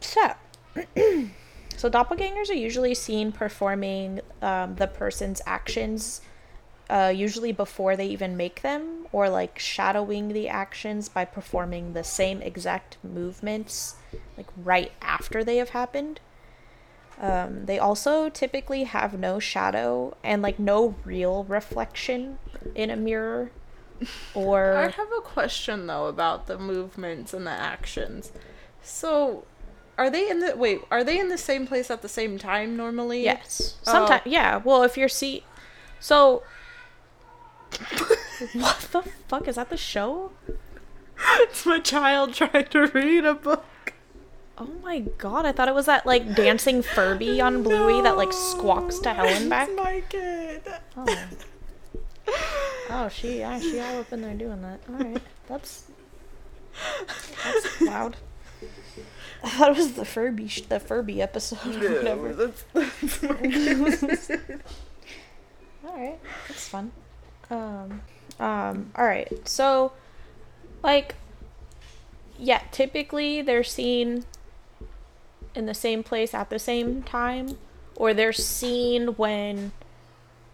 So 0.00 0.32
so 1.76 1.90
doppelgangers 1.90 2.50
are 2.50 2.54
usually 2.54 2.94
seen 2.94 3.32
performing 3.32 4.20
um, 4.42 4.76
the 4.76 4.86
person's 4.86 5.42
actions 5.46 6.20
uh, 6.90 7.12
usually 7.14 7.52
before 7.52 7.96
they 7.96 8.06
even 8.06 8.36
make 8.36 8.62
them, 8.62 9.06
or 9.12 9.28
like 9.28 9.58
shadowing 9.58 10.28
the 10.28 10.48
actions 10.48 11.08
by 11.08 11.24
performing 11.24 11.92
the 11.92 12.04
same 12.04 12.40
exact 12.40 12.96
movements, 13.02 13.96
like 14.36 14.46
right 14.56 14.92
after 15.02 15.44
they 15.44 15.58
have 15.58 15.70
happened. 15.70 16.20
Um, 17.20 17.66
they 17.66 17.78
also 17.78 18.28
typically 18.28 18.84
have 18.84 19.18
no 19.18 19.38
shadow 19.40 20.16
and 20.22 20.40
like 20.40 20.58
no 20.58 20.94
real 21.04 21.44
reflection 21.44 22.38
in 22.74 22.90
a 22.90 22.96
mirror. 22.96 23.50
Or 24.34 24.76
I 24.76 24.88
have 24.88 25.08
a 25.16 25.20
question 25.20 25.86
though 25.88 26.06
about 26.06 26.46
the 26.46 26.58
movements 26.58 27.34
and 27.34 27.46
the 27.46 27.50
actions. 27.50 28.30
So, 28.82 29.44
are 29.98 30.08
they 30.10 30.30
in 30.30 30.38
the 30.38 30.56
wait? 30.56 30.82
Are 30.92 31.02
they 31.02 31.18
in 31.18 31.28
the 31.28 31.38
same 31.38 31.66
place 31.66 31.90
at 31.90 32.02
the 32.02 32.08
same 32.08 32.38
time 32.38 32.76
normally? 32.76 33.24
yes, 33.24 33.76
Oh. 33.80 33.90
sometimes 33.92 34.22
yeah. 34.26 34.58
Well, 34.58 34.84
if 34.84 34.96
you're 34.96 35.08
see, 35.08 35.44
so 35.98 36.44
what 38.54 38.78
the 38.92 39.02
fuck 39.26 39.48
is 39.48 39.56
that? 39.56 39.70
The 39.70 39.76
show? 39.76 40.30
it's 41.40 41.66
my 41.66 41.80
child 41.80 42.34
trying 42.34 42.66
to 42.66 42.86
read 42.86 43.24
a 43.24 43.34
book. 43.34 43.64
Oh 44.60 44.68
my 44.82 45.00
god! 45.18 45.46
I 45.46 45.52
thought 45.52 45.68
it 45.68 45.74
was 45.74 45.86
that 45.86 46.04
like 46.04 46.34
dancing 46.34 46.82
Furby 46.82 47.40
on 47.40 47.62
Bluey 47.64 48.02
that 48.02 48.16
like 48.16 48.32
squawks 48.32 48.98
to 49.00 49.14
Helen 49.14 49.48
back. 49.48 49.68
My 49.76 50.02
kid. 50.08 50.62
Oh. 50.96 51.28
Oh, 52.90 53.08
she 53.08 53.38
yeah, 53.38 53.60
she 53.60 53.78
all 53.80 54.00
up 54.00 54.12
in 54.12 54.22
there 54.22 54.34
doing 54.34 54.60
that. 54.62 54.80
All 54.88 54.96
right, 54.96 55.22
that's 55.46 55.84
that's 57.44 57.80
loud. 57.80 58.16
I 59.42 59.50
thought 59.50 59.70
it 59.70 59.76
was 59.76 59.92
the 59.92 60.04
Furby 60.04 60.48
sh- 60.48 60.62
the 60.62 60.80
Furby 60.80 61.22
episode 61.22 61.82
or 61.82 61.92
whatever. 61.92 62.34
that's, 62.34 62.64
that's 62.72 63.22
my. 64.30 64.58
All 65.86 65.96
right, 65.96 66.18
that's 66.48 66.68
fun. 66.68 66.90
Um, 67.50 68.02
um, 68.40 68.90
all 68.96 69.04
right. 69.04 69.48
So, 69.48 69.92
like, 70.82 71.14
yeah, 72.36 72.62
typically 72.72 73.42
they're 73.42 73.64
seen 73.64 74.24
in 75.54 75.66
the 75.66 75.74
same 75.74 76.02
place 76.02 76.34
at 76.34 76.50
the 76.50 76.58
same 76.58 77.02
time, 77.02 77.58
or 77.96 78.14
they're 78.14 78.32
seen 78.32 79.08
when, 79.16 79.72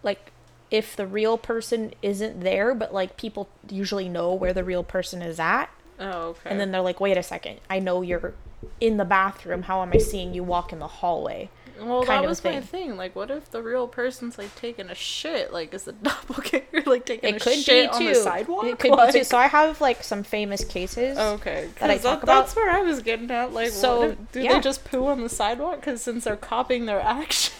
like, 0.03 0.31
if 0.71 0.95
the 0.95 1.05
real 1.05 1.37
person 1.37 1.93
isn't 2.01 2.41
there, 2.41 2.73
but 2.73 2.93
like 2.93 3.17
people 3.17 3.47
usually 3.69 4.09
know 4.09 4.33
where 4.33 4.53
the 4.53 4.63
real 4.63 4.83
person 4.83 5.21
is 5.21 5.39
at, 5.39 5.67
oh, 5.99 6.29
okay. 6.29 6.49
and 6.49 6.59
then 6.59 6.71
they're 6.71 6.81
like, 6.81 6.99
"Wait 6.99 7.17
a 7.17 7.23
second, 7.23 7.59
I 7.69 7.79
know 7.79 8.01
you're 8.01 8.33
in 8.81 8.97
the 8.97 9.05
bathroom. 9.05 9.63
How 9.63 9.81
am 9.83 9.91
I 9.93 9.99
seeing 9.99 10.33
you 10.33 10.43
walk 10.43 10.73
in 10.73 10.79
the 10.79 10.87
hallway?" 10.87 11.49
Well, 11.79 12.03
that 12.05 12.25
was 12.25 12.43
my 12.43 12.61
thing. 12.61 12.61
thing. 12.61 12.97
Like, 12.97 13.15
what 13.15 13.29
if 13.31 13.49
the 13.51 13.61
real 13.61 13.87
person's 13.87 14.37
like 14.37 14.53
taking 14.55 14.89
a 14.89 14.95
shit? 14.95 15.51
Like, 15.53 15.73
is 15.73 15.83
the 15.83 15.91
doppelganger 16.03 16.83
like 16.85 17.05
taking 17.05 17.35
It 17.35 17.41
a 17.41 17.43
could 17.43 17.59
shit 17.59 17.91
be 17.91 17.95
on 17.97 18.05
the 18.05 18.15
sidewalk? 18.15 18.65
It 18.65 18.79
could 18.79 18.91
like, 18.91 19.13
be 19.13 19.19
too. 19.19 19.23
So 19.25 19.37
I 19.37 19.47
have 19.47 19.81
like 19.81 20.03
some 20.03 20.23
famous 20.23 20.63
cases. 20.63 21.17
Okay, 21.17 21.69
that 21.79 21.89
I 21.89 21.97
talk 21.97 22.21
That's 22.25 22.53
about. 22.53 22.55
where 22.55 22.71
I 22.71 22.81
was 22.81 23.01
getting 23.01 23.29
at. 23.31 23.53
Like, 23.53 23.69
So, 23.71 23.99
what 23.99 24.09
if, 24.11 24.31
do 24.31 24.41
yeah. 24.41 24.53
they 24.53 24.59
just 24.61 24.85
poo 24.85 25.07
on 25.07 25.21
the 25.21 25.29
sidewalk? 25.29 25.77
Because 25.81 26.01
since 26.01 26.23
they're 26.25 26.35
copying 26.35 26.85
their 26.85 27.01
action. 27.01 27.53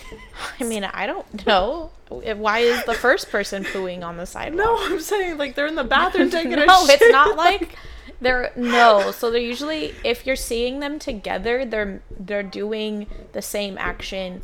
I 0.59 0.63
mean, 0.63 0.83
I 0.83 1.05
don't 1.07 1.45
know. 1.45 1.91
Why 2.09 2.59
is 2.59 2.83
the 2.85 2.93
first 2.93 3.29
person 3.31 3.63
pooing 3.63 4.03
on 4.03 4.17
the 4.17 4.25
sidewalk? 4.35 4.65
no, 4.65 4.77
I'm 4.79 4.99
saying 4.99 5.37
like 5.37 5.55
they're 5.55 5.67
in 5.67 5.75
the 5.75 5.83
bathroom 5.83 6.29
taking 6.31 6.53
a 6.53 6.57
shit. 6.57 6.67
no, 6.67 6.85
shit. 6.85 7.01
it's 7.01 7.11
not 7.11 7.35
like 7.35 7.75
they're 8.21 8.51
no. 8.55 9.11
So 9.11 9.31
they're 9.31 9.41
usually 9.41 9.93
if 10.03 10.25
you're 10.25 10.35
seeing 10.35 10.79
them 10.79 10.99
together, 10.99 11.65
they're 11.65 12.01
they're 12.17 12.43
doing 12.43 13.07
the 13.33 13.41
same 13.41 13.77
action 13.77 14.41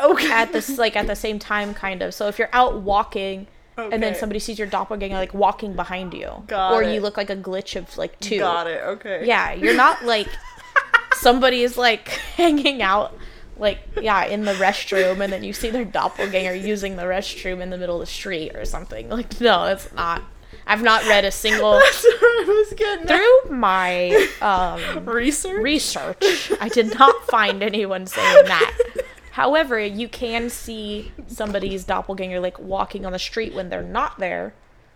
okay. 0.00 0.30
at 0.30 0.52
this 0.52 0.78
like 0.78 0.96
at 0.96 1.06
the 1.06 1.16
same 1.16 1.38
time, 1.38 1.74
kind 1.74 2.02
of. 2.02 2.14
So 2.14 2.28
if 2.28 2.38
you're 2.38 2.50
out 2.52 2.80
walking. 2.80 3.46
And 3.76 4.02
then 4.02 4.16
somebody 4.16 4.40
sees 4.40 4.58
your 4.58 4.66
doppelganger 4.66 5.14
like 5.14 5.32
walking 5.32 5.74
behind 5.74 6.12
you, 6.12 6.42
Got 6.48 6.72
or 6.72 6.82
it. 6.82 6.92
you 6.92 7.00
look 7.00 7.16
like 7.16 7.30
a 7.30 7.36
glitch 7.36 7.76
of 7.76 7.96
like 7.96 8.18
two. 8.18 8.40
Got 8.40 8.66
it. 8.66 8.82
Okay. 8.82 9.24
Yeah, 9.24 9.52
you're 9.52 9.76
not 9.76 10.04
like 10.04 10.26
somebody 11.14 11.62
is 11.62 11.78
like 11.78 12.08
hanging 12.36 12.82
out 12.82 13.16
like 13.56 13.78
yeah 14.00 14.24
in 14.24 14.44
the 14.44 14.54
restroom 14.54 15.20
and 15.20 15.32
then 15.32 15.44
you 15.44 15.52
see 15.52 15.70
their 15.70 15.84
doppelganger 15.84 16.54
using 16.54 16.96
the 16.96 17.04
restroom 17.04 17.60
in 17.60 17.70
the 17.70 17.78
middle 17.78 17.96
of 17.96 18.00
the 18.00 18.12
street 18.12 18.56
or 18.56 18.64
something. 18.64 19.08
Like 19.10 19.40
no, 19.40 19.66
it's 19.66 19.92
not. 19.92 20.24
I've 20.68 20.82
not 20.82 21.02
read 21.06 21.24
a 21.24 21.30
single 21.32 21.72
That's 21.80 22.04
where 22.04 22.14
I 22.20 22.44
was 22.46 22.72
getting 22.74 23.08
at. 23.08 23.16
through 23.16 23.56
my 23.56 24.28
um 24.42 25.04
research. 25.06 25.62
research. 25.62 26.52
I 26.60 26.68
did 26.68 26.96
not 26.98 27.26
find 27.26 27.62
anyone 27.62 28.06
saying 28.06 28.44
that. 28.46 28.76
However, 29.32 29.78
you 29.80 30.08
can 30.08 30.50
see 30.50 31.12
somebody's 31.26 31.84
doppelganger 31.84 32.40
like 32.40 32.58
walking 32.58 33.06
on 33.06 33.12
the 33.12 33.18
street 33.18 33.54
when 33.54 33.68
they're 33.70 33.82
not 33.82 34.18
there. 34.18 34.52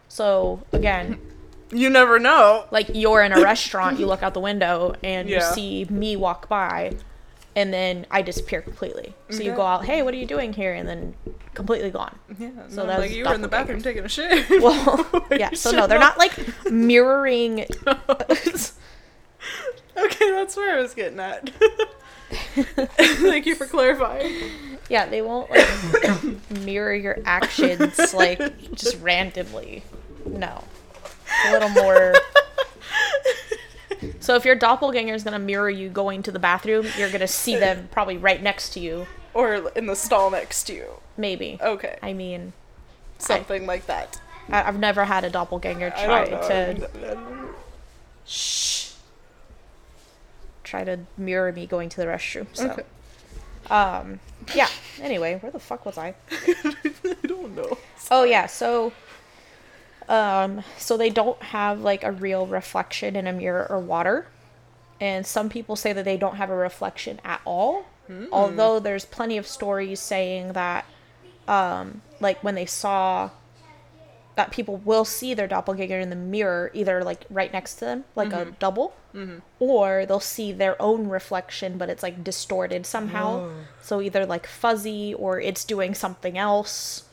So 0.09 0.63
again, 0.73 1.19
you 1.73 1.89
never 1.89 2.19
know. 2.19 2.67
like 2.71 2.91
you're 2.93 3.23
in 3.23 3.33
a 3.33 3.41
restaurant, 3.41 3.99
you 3.99 4.07
look 4.07 4.23
out 4.23 4.35
the 4.35 4.41
window 4.41 4.95
and 5.03 5.29
you 5.31 5.41
see 5.41 5.87
me 5.89 6.17
walk 6.17 6.49
by, 6.49 6.93
and 7.55 7.73
then 7.73 8.07
I 8.11 8.23
disappear 8.23 8.63
completely. 8.63 9.15
So 9.31 9.43
you 9.43 9.53
go 9.55 9.63
out, 9.63 9.85
hey, 9.85 10.03
what 10.03 10.15
are 10.15 10.17
you 10.17 10.27
doing 10.27 10.53
here? 10.53 10.73
And 10.75 10.89
then 10.89 11.15
completely 11.55 11.91
gone. 11.91 12.19
Yeah. 12.39 12.51
So 12.69 12.87
that's 12.87 13.01
like 13.01 13.11
you 13.11 13.25
were 13.25 13.35
in 13.35 13.43
the 13.43 13.49
bathroom 13.49 13.83
taking 13.83 14.05
a 14.05 14.09
shit. 14.09 14.49
Well, 14.63 15.27
yeah. 15.31 15.51
So 15.55 15.71
no, 15.73 15.87
they're 15.87 15.99
not 15.99 16.19
like 16.19 16.33
mirroring. 16.71 17.61
okay, 17.87 18.71
that's 19.97 20.57
where 20.57 20.79
I 20.79 20.81
was 20.81 20.95
getting 20.95 21.21
at. 21.21 21.51
Thank 22.55 23.47
you 23.47 23.55
for 23.55 23.67
clarifying. 23.67 24.33
Yeah, 24.89 25.07
they 25.07 25.23
won't 25.23 25.51
like 25.51 25.69
mirror 26.65 26.95
your 26.95 27.19
actions 27.25 28.15
like 28.15 28.73
just 28.73 29.01
randomly. 29.03 29.83
No, 30.27 30.65
it's 31.05 31.49
a 31.49 31.53
little 31.53 31.69
more. 31.71 32.15
So 34.21 34.35
if 34.37 34.45
your 34.45 34.55
doppelganger 34.55 35.15
is 35.15 35.25
gonna 35.25 35.39
mirror 35.39 35.71
you 35.71 35.89
going 35.89 36.23
to 36.25 36.33
the 36.33 36.39
bathroom, 36.39 36.87
you're 36.97 37.11
gonna 37.11 37.27
see 37.29 37.57
them 37.57 37.89
probably 37.93 38.17
right 38.17 38.43
next 38.43 38.71
to 38.75 38.81
you. 38.81 39.07
Or 39.35 39.71
in 39.77 39.87
the 39.87 39.97
stall 39.97 40.31
next 40.31 40.65
to 40.65 40.75
you. 40.75 40.87
Maybe. 41.17 41.59
Okay. 41.61 41.99
I 42.03 42.13
mean, 42.13 42.53
Something 43.19 43.67
like 43.67 43.87
that. 43.87 44.21
I- 44.51 44.65
I've 44.65 44.79
never 44.79 45.05
had 45.05 45.25
a 45.25 45.31
doppelganger 45.31 45.91
try 45.91 46.25
to 46.27 47.49
Shh. 48.27 48.91
try 50.65 50.85
to 50.85 51.01
mirror 51.17 51.53
me 51.53 51.67
going 51.67 51.89
to 51.91 51.97
the 51.99 52.07
restroom. 52.07 52.47
So, 52.53 52.71
Okay. 52.71 52.83
um, 53.71 54.21
yeah. 54.55 54.69
Anyway, 55.01 55.39
where 55.41 55.53
the 55.53 55.59
fuck 55.59 55.85
was 55.87 55.99
I? 55.99 56.15
I 56.31 57.17
don't 57.27 57.55
know. 57.55 57.79
Oh 58.11 58.25
yeah, 58.25 58.47
so, 58.47 58.93
um, 60.13 60.63
so 60.79 60.97
they 60.97 61.11
don't 61.11 61.41
have 61.43 61.81
like 61.81 62.05
a 62.05 62.13
real 62.13 62.47
reflection 62.47 63.17
in 63.17 63.27
a 63.27 63.33
mirror 63.33 63.67
or 63.69 63.79
water, 63.81 64.27
and 65.01 65.27
some 65.27 65.49
people 65.49 65.75
say 65.75 65.93
that 65.93 66.05
they 66.05 66.17
don't 66.17 66.37
have 66.37 66.51
a 66.51 66.55
reflection 66.57 67.21
at 67.25 67.41
all. 67.45 67.87
Although 68.33 68.79
there's 68.79 69.05
plenty 69.07 69.39
of 69.39 69.47
stories 69.47 69.99
saying 70.01 70.53
that, 70.53 70.85
um, 71.49 72.03
like 72.21 72.43
when 72.45 72.55
they 72.55 72.67
saw 72.67 73.31
that 74.35 74.51
people 74.51 74.77
will 74.79 75.05
see 75.05 75.35
their 75.35 75.47
doppelganger 75.47 75.99
in 76.01 76.11
the 76.11 76.17
mirror, 76.17 76.71
either 76.75 77.03
like 77.05 77.25
right 77.31 77.53
next 77.53 77.75
to 77.77 77.85
them, 77.87 78.05
like 78.17 78.33
a 78.33 78.45
double, 78.59 78.95
or 79.59 80.05
they'll 80.07 80.21
see 80.21 80.53
their 80.53 80.81
own 80.81 81.09
reflection, 81.09 81.79
but 81.79 81.89
it's 81.91 82.03
like 82.03 82.23
distorted 82.25 82.85
somehow. 82.87 83.49
So 83.83 84.01
either 84.03 84.25
like 84.27 84.47
fuzzy 84.47 85.15
or 85.15 85.41
it's 85.41 85.65
doing 85.65 85.95
something 85.95 86.37
else. 86.39 87.05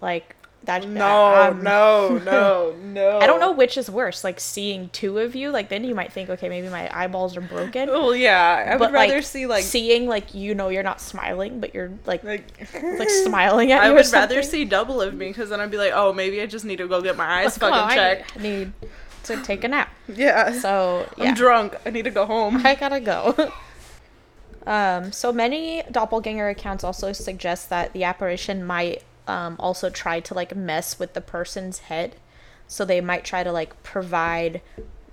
Like 0.00 0.34
that. 0.64 0.86
No, 0.86 1.34
um, 1.34 1.62
no, 1.62 2.18
no, 2.18 2.74
no. 2.82 3.18
I 3.18 3.26
don't 3.26 3.40
know 3.40 3.52
which 3.52 3.76
is 3.76 3.90
worse. 3.90 4.24
Like 4.24 4.40
seeing 4.40 4.88
two 4.90 5.18
of 5.18 5.34
you, 5.34 5.50
like 5.50 5.68
then 5.68 5.84
you 5.84 5.94
might 5.94 6.12
think, 6.12 6.30
okay, 6.30 6.48
maybe 6.48 6.68
my 6.68 6.90
eyeballs 6.96 7.36
are 7.36 7.40
broken. 7.40 7.88
Well, 7.88 8.14
yeah, 8.14 8.70
I 8.70 8.76
would 8.76 8.92
rather 8.92 9.14
like, 9.14 9.24
see 9.24 9.46
like 9.46 9.64
seeing 9.64 10.06
like 10.06 10.34
you 10.34 10.54
know 10.54 10.68
you're 10.68 10.82
not 10.82 11.00
smiling, 11.00 11.60
but 11.60 11.74
you're 11.74 11.92
like 12.06 12.24
like, 12.24 12.44
like. 12.98 13.10
smiling 13.10 13.72
at 13.72 13.82
me. 13.82 13.88
I 13.88 13.90
would 13.90 14.06
rather 14.12 14.42
see 14.42 14.64
double 14.64 15.00
of 15.00 15.14
me 15.14 15.28
because 15.28 15.50
then 15.50 15.60
I'd 15.60 15.70
be 15.70 15.78
like, 15.78 15.92
oh, 15.94 16.12
maybe 16.12 16.40
I 16.40 16.46
just 16.46 16.64
need 16.64 16.76
to 16.76 16.88
go 16.88 17.00
get 17.00 17.16
my 17.16 17.42
eyes 17.42 17.56
Come 17.56 17.72
fucking 17.72 17.90
I 17.90 17.94
checked. 17.94 18.40
need 18.40 18.72
to 19.24 19.42
take 19.42 19.64
a 19.64 19.68
nap. 19.68 19.92
Yeah. 20.08 20.52
So 20.52 21.08
yeah. 21.16 21.24
I'm 21.24 21.34
drunk. 21.34 21.76
I 21.84 21.90
need 21.90 22.04
to 22.04 22.10
go 22.10 22.26
home. 22.26 22.64
I 22.64 22.74
gotta 22.74 23.00
go. 23.00 23.52
um, 24.66 25.12
so 25.12 25.32
many 25.32 25.82
doppelganger 25.90 26.48
accounts 26.48 26.84
also 26.84 27.12
suggest 27.12 27.70
that 27.70 27.92
the 27.92 28.04
apparition 28.04 28.64
might 28.64 29.02
um, 29.26 29.56
also 29.58 29.90
try 29.90 30.20
to 30.20 30.34
like 30.34 30.54
mess 30.56 30.98
with 30.98 31.14
the 31.14 31.20
person's 31.20 31.80
head. 31.80 32.16
So 32.68 32.84
they 32.84 33.00
might 33.00 33.24
try 33.24 33.42
to 33.42 33.52
like 33.52 33.80
provide 33.82 34.60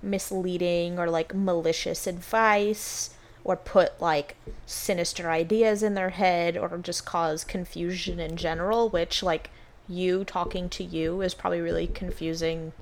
misleading 0.02 0.98
or 0.98 1.08
like 1.10 1.34
malicious 1.34 2.06
advice 2.06 3.10
or 3.44 3.56
put 3.56 4.00
like 4.00 4.36
sinister 4.66 5.30
ideas 5.30 5.82
in 5.82 5.94
their 5.94 6.10
head 6.10 6.56
or 6.56 6.76
just 6.78 7.04
cause 7.04 7.44
confusion 7.44 8.20
in 8.20 8.36
general, 8.36 8.88
which 8.88 9.22
like 9.22 9.50
you 9.88 10.24
talking 10.24 10.68
to 10.68 10.84
you 10.84 11.20
is 11.22 11.34
probably 11.34 11.60
really 11.60 11.86
confusing 11.86 12.72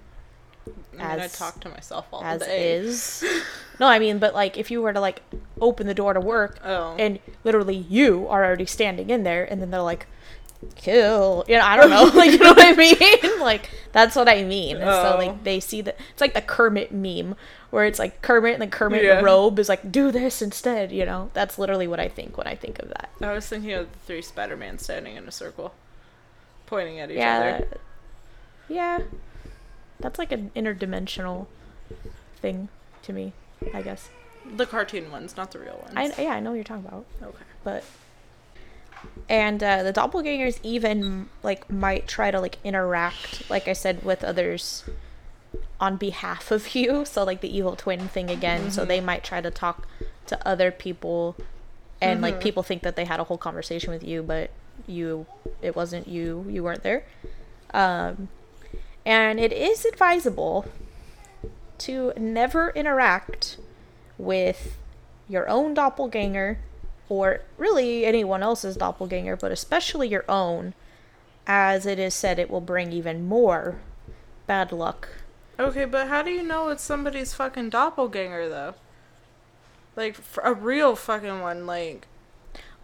I 0.95 0.97
mean, 0.97 1.01
I 1.01 1.17
as- 1.25 1.39
talk 1.39 1.61
to 1.61 1.69
myself 1.69 2.07
all 2.13 2.23
as 2.25 2.41
day. 2.41 2.73
is. 2.75 3.25
No, 3.79 3.87
I 3.89 3.99
mean, 3.99 4.19
but 4.19 4.33
like 4.35 4.57
if 4.57 4.71
you 4.71 4.81
were 4.81 4.95
to 4.95 5.01
like 5.01 5.21
open 5.61 5.87
the 5.87 5.93
door 5.93 6.15
to 6.15 6.21
work 6.21 6.59
Oh. 6.65 6.97
and 6.99 7.19
literally 7.45 7.77
you 7.77 8.27
are 8.29 8.43
already 8.43 8.65
standing 8.65 9.11
in 9.11 9.23
there, 9.23 9.45
and 9.45 9.61
then 9.61 9.71
they're 9.71 9.83
like, 9.83 10.07
kill. 10.75 11.45
You 11.49 11.57
know, 11.57 11.65
I 11.65 11.77
don't 11.77 11.91
know. 11.91 12.05
like, 12.15 12.33
you 12.33 12.39
know 12.39 12.51
what 12.53 12.65
I 12.65 12.73
mean? 12.73 13.41
like, 13.41 13.71
that's 13.93 14.17
what 14.17 14.29
I 14.29 14.43
mean. 14.45 14.77
And 14.77 14.85
So, 14.85 15.15
Oh. 15.15 15.19
like, 15.19 15.45
they 15.45 15.61
see 15.61 15.81
that 15.83 15.97
it's 16.11 16.21
like 16.21 16.35
the 16.35 16.43
Kermit 16.43 16.93
meme 16.93 17.37
where 17.71 17.85
it's 17.85 17.99
like 17.99 18.23
Kermit 18.23 18.55
and 18.55 18.63
the 18.63 18.67
Kermit 18.67 19.03
Yeah. 19.05 19.21
robe 19.21 19.59
is 19.59 19.69
like, 19.69 19.91
do 19.93 20.11
this 20.11 20.41
instead. 20.43 20.93
You 20.93 21.05
know, 21.07 21.31
that's 21.35 21.59
literally 21.59 21.87
what 21.87 22.01
I 22.01 22.09
think 22.09 22.37
when 22.37 22.47
I 22.47 22.55
think 22.55 22.79
of 22.79 22.89
that. 22.89 23.11
I 23.21 23.33
was 23.33 23.47
thinking 23.47 23.73
of 23.73 23.91
the 23.93 23.99
three 24.01 24.23
Spider-Man 24.23 24.79
standing 24.79 25.17
in 25.17 25.27
a 25.27 25.33
circle, 25.33 25.75
pointing 26.67 26.99
at 27.01 27.11
each 27.11 27.17
yeah. 27.19 27.39
other. 27.39 27.67
that- 27.71 27.81
yeah. 28.69 28.99
That's 30.01 30.19
like 30.19 30.33
an 30.33 30.51
interdimensional 30.57 31.47
thing 32.37 32.69
to 33.03 33.13
me, 33.13 33.33
I 33.73 33.83
guess. 33.83 34.11
The 34.45 34.67
cartoon 34.67 35.11
ones, 35.11 35.37
not 35.37 35.51
the 35.53 35.59
real 35.59 35.81
ones. 35.83 35.93
I, 36.19 36.23
yeah, 36.23 36.31
I 36.31 36.41
know 36.41 36.51
what 36.51 36.57
you're 36.57 36.65
talking 36.65 36.85
about. 36.87 37.05
okay. 37.23 37.45
but 37.65 37.85
and 39.29 39.63
uh, 39.63 39.83
the 39.83 39.93
doppelgangers 39.93 40.59
even 40.63 41.29
like 41.43 41.71
might 41.71 42.07
try 42.07 42.31
to 42.31 42.41
like 42.41 42.59
interact 42.63 43.49
like 43.51 43.67
i 43.67 43.73
said 43.73 44.03
with 44.05 44.23
others 44.23 44.85
on 45.81 45.97
behalf 45.97 46.51
of 46.51 46.75
you. 46.75 47.05
So 47.17 47.25
like 47.25 47.41
the 47.41 47.55
evil 47.55 47.77
twin 47.77 48.09
thing 48.09 48.31
again. 48.31 48.71
So 48.71 48.85
they 48.85 49.01
might 49.01 49.25
try 49.25 49.41
to 49.41 49.51
talk 49.51 49.87
to 50.27 50.49
other 50.49 50.71
people. 50.71 51.37
And 52.01 52.21
like 52.21 52.41
people 52.41 52.63
think 52.63 52.83
that 52.83 52.95
they 52.95 53.05
had 53.05 53.21
a 53.21 53.25
whole 53.25 53.39
conversation 53.39 53.91
with 53.91 54.05
you 54.05 54.23
but 54.23 54.51
you 54.87 55.27
it 55.63 55.75
wasn't 55.75 56.09
you. 56.09 56.45
You 56.49 56.63
weren't 56.63 56.83
there. 56.83 57.05
Um 57.73 58.29
and 59.05 59.39
it 59.39 59.53
is 59.53 59.85
advisable 59.85 60.67
to 61.79 62.13
never 62.17 62.71
interact 62.71 63.59
with 64.19 64.77
your 65.29 65.49
own 65.49 65.75
doppelganger 65.75 66.59
or 67.09 67.41
really 67.59 68.05
anyone 68.05 68.43
else's 68.43 68.77
doppelganger, 68.77 69.37
but 69.37 69.53
especially 69.53 70.09
your 70.09 70.25
own, 70.29 70.75
as 71.47 71.87
it 71.87 71.99
is 71.99 72.15
said 72.15 72.39
it 72.39 72.51
will 72.51 72.61
bring 72.61 72.93
even 72.93 73.27
more 73.27 73.79
bad 74.47 74.73
luck. 74.73 75.09
Okay, 75.59 75.85
but 75.85 76.09
how 76.09 76.23
do 76.23 76.31
you 76.31 76.43
know 76.43 76.69
it's 76.69 76.83
somebody's 76.83 77.33
fucking 77.35 77.71
doppelganger 77.71 78.49
though? 78.49 78.75
Like 79.97 80.17
a 80.45 80.53
real 80.53 80.95
fucking 80.97 81.41
one, 81.41 81.67
like 81.67 82.07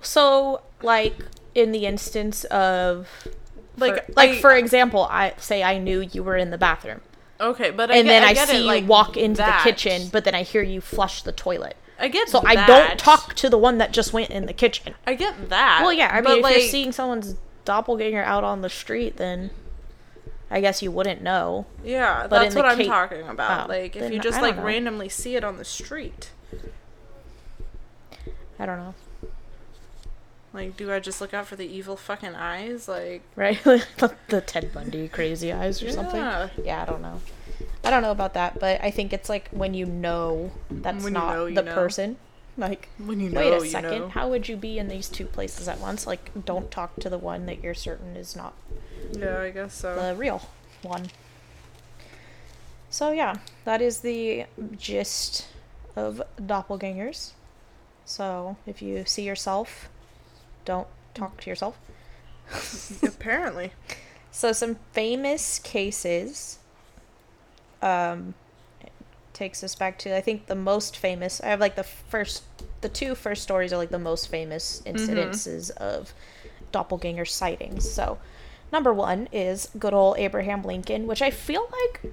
So, 0.01 0.63
like 0.83 1.15
in 1.55 1.73
the 1.73 1.85
instance 1.87 2.45
of 2.45 3.09
Like, 3.77 4.07
for, 4.07 4.13
like 4.17 4.31
I- 4.31 4.41
for 4.41 4.57
example, 4.57 5.07
I 5.11 5.35
say 5.37 5.63
I 5.63 5.79
knew 5.79 6.01
you 6.01 6.23
were 6.23 6.37
in 6.37 6.51
the 6.51 6.59
bathroom, 6.59 7.01
okay, 7.41 7.71
but 7.71 7.91
I 7.91 7.97
and 7.97 8.07
get, 8.07 8.11
then 8.13 8.25
I, 8.25 8.33
get 8.33 8.49
see 8.49 8.67
it, 8.69 8.81
you 8.83 8.87
walk 8.87 9.17
into 9.17 9.39
that. 9.39 9.63
the 9.65 9.71
kitchen, 9.71 10.09
but 10.11 10.25
then 10.25 10.35
I 10.35 10.43
hear 10.43 10.63
you 10.63 10.81
flush 10.81 11.23
the 11.23 11.33
toilet. 11.33 11.77
I 11.99 12.09
get 12.09 12.29
So 12.29 12.43
I 12.45 12.67
don't 12.67 12.99
talk 12.99 13.35
to 13.35 13.49
the 13.49 13.59
one 13.59 13.79
that 13.79 13.93
just 13.93 14.13
went 14.13 14.31
in 14.31 14.47
the 14.47 14.53
kitchen. 14.53 14.95
I 15.07 15.15
get 15.15 15.51
that. 15.51 15.81
Well, 15.83 15.93
yeah, 15.93 16.11
I 16.13 16.21
mean, 16.21 16.39
if 16.39 16.43
like, 16.43 16.57
you're 16.57 16.69
seeing 16.69 16.93
someone's 16.93 17.37
doppelganger 17.65 18.23
out 18.23 18.45
on 18.45 18.63
the 18.63 18.69
street, 18.69 19.17
then 19.17 19.51
I 20.51 20.61
guess 20.61 20.83
you 20.83 20.91
wouldn't 20.91 21.23
know. 21.23 21.67
yeah, 21.83 22.27
but 22.29 22.43
that's 22.43 22.55
what 22.55 22.67
I'm 22.67 22.85
talking 22.85 23.27
about. 23.27 23.71
Oh, 23.71 23.73
like 23.73 23.97
if 23.97 24.13
you 24.13 24.19
just 24.19 24.43
like 24.43 24.57
know. 24.57 24.65
randomly 24.65 25.09
see 25.09 25.37
it 25.37 25.45
on 25.45 25.57
the 25.57 25.65
street, 25.65 26.31
I 28.59 28.67
don't 28.67 28.79
know, 28.79 28.95
like 30.53 30.77
do 30.77 30.93
I 30.93 31.01
just 31.01 31.21
look 31.21 31.33
out 31.33 31.47
for 31.47 31.57
the 31.57 31.67
evil 31.67 31.97
fucking 31.97 32.35
eyes? 32.35 32.87
Like 32.87 33.23
right? 33.35 33.63
the, 33.65 34.15
the 34.29 34.41
Ted 34.43 34.73
Bundy 34.75 35.09
crazy 35.09 35.53
eyes 35.53 35.83
or 35.83 35.91
something. 35.91 36.21
Yeah. 36.21 36.49
Yeah, 36.63 36.83
I 36.83 36.85
don't 36.85 37.01
know. 37.03 37.21
I 37.85 37.91
don't 37.91 38.03
know 38.03 38.11
about 38.13 38.35
that, 38.35 38.59
but 38.61 38.81
I 38.83 38.91
think 38.91 39.13
it's 39.13 39.29
like 39.29 39.49
when 39.51 39.75
you 39.75 39.87
know 39.87 40.53
that's 40.71 41.05
When 41.05 41.15
you 41.15 41.19
not 41.19 41.35
know, 41.35 41.47
you 41.47 41.55
the 41.55 41.63
know. 41.63 41.75
person. 41.75 42.17
Like, 42.57 42.89
when 42.99 43.19
you 43.19 43.31
know, 43.31 43.41
wait 43.41 43.53
a 43.53 43.57
you 43.65 43.71
second, 43.71 43.99
know. 44.01 44.09
how 44.11 44.29
would 44.29 44.47
you 44.47 44.57
be 44.57 44.79
in 44.79 44.89
these 44.89 45.09
two 45.09 45.25
places 45.25 45.69
at 45.69 45.81
once? 45.81 46.07
Like, 46.07 46.45
don't 46.45 46.71
talk 46.71 46.97
to 46.97 47.09
the 47.09 47.17
one 47.19 47.47
that 47.47 47.63
you're 47.63 47.73
certain 47.75 48.15
is 48.15 48.37
not 48.37 48.53
Yeah, 49.19 49.41
I 49.41 49.51
guess 49.51 49.75
so. 49.75 49.95
the 49.95 50.15
real 50.15 50.43
one. 50.83 51.11
So 52.91 53.11
yeah, 53.11 53.37
that 53.65 53.81
is 53.81 54.01
the 54.01 54.45
gist 54.77 55.47
of 55.97 56.21
doppelgangers. 56.39 57.33
So 58.05 58.57
if 58.67 58.83
you 58.83 59.05
see 59.07 59.23
yourself, 59.23 59.89
don't 60.65 60.89
talk 61.15 61.41
to 61.43 61.51
yourself. 61.51 61.79
Apparently, 63.03 63.73
So 64.31 64.53
some 64.53 64.77
famous 64.93 65.59
cases 65.59 66.59
um 67.83 68.35
takes 69.33 69.65
us 69.65 69.75
back 69.75 69.99
to 69.99 70.15
I 70.17 70.21
think 70.21 70.47
the 70.47 70.55
most 70.55 70.97
famous. 70.97 71.41
I 71.41 71.49
have 71.49 71.61
like 71.61 71.75
the 71.77 71.85
first 71.85 72.45
the 72.83 72.89
two 72.89 73.15
first 73.15 73.43
stories 73.43 73.73
are 73.73 73.77
like 73.79 73.91
the 73.91 73.99
most 73.99 74.29
famous 74.29 74.83
incidences 74.85 75.71
of 75.73 76.13
doppelganger 76.73 77.25
sightings. 77.25 77.91
So 77.91 78.19
number 78.73 78.93
1 78.93 79.29
is 79.33 79.69
good 79.79 79.95
old 79.95 80.19
Abraham 80.19 80.63
Lincoln, 80.63 81.07
which 81.07 81.23
I 81.23 81.31
feel 81.31 81.69
like 81.71 82.13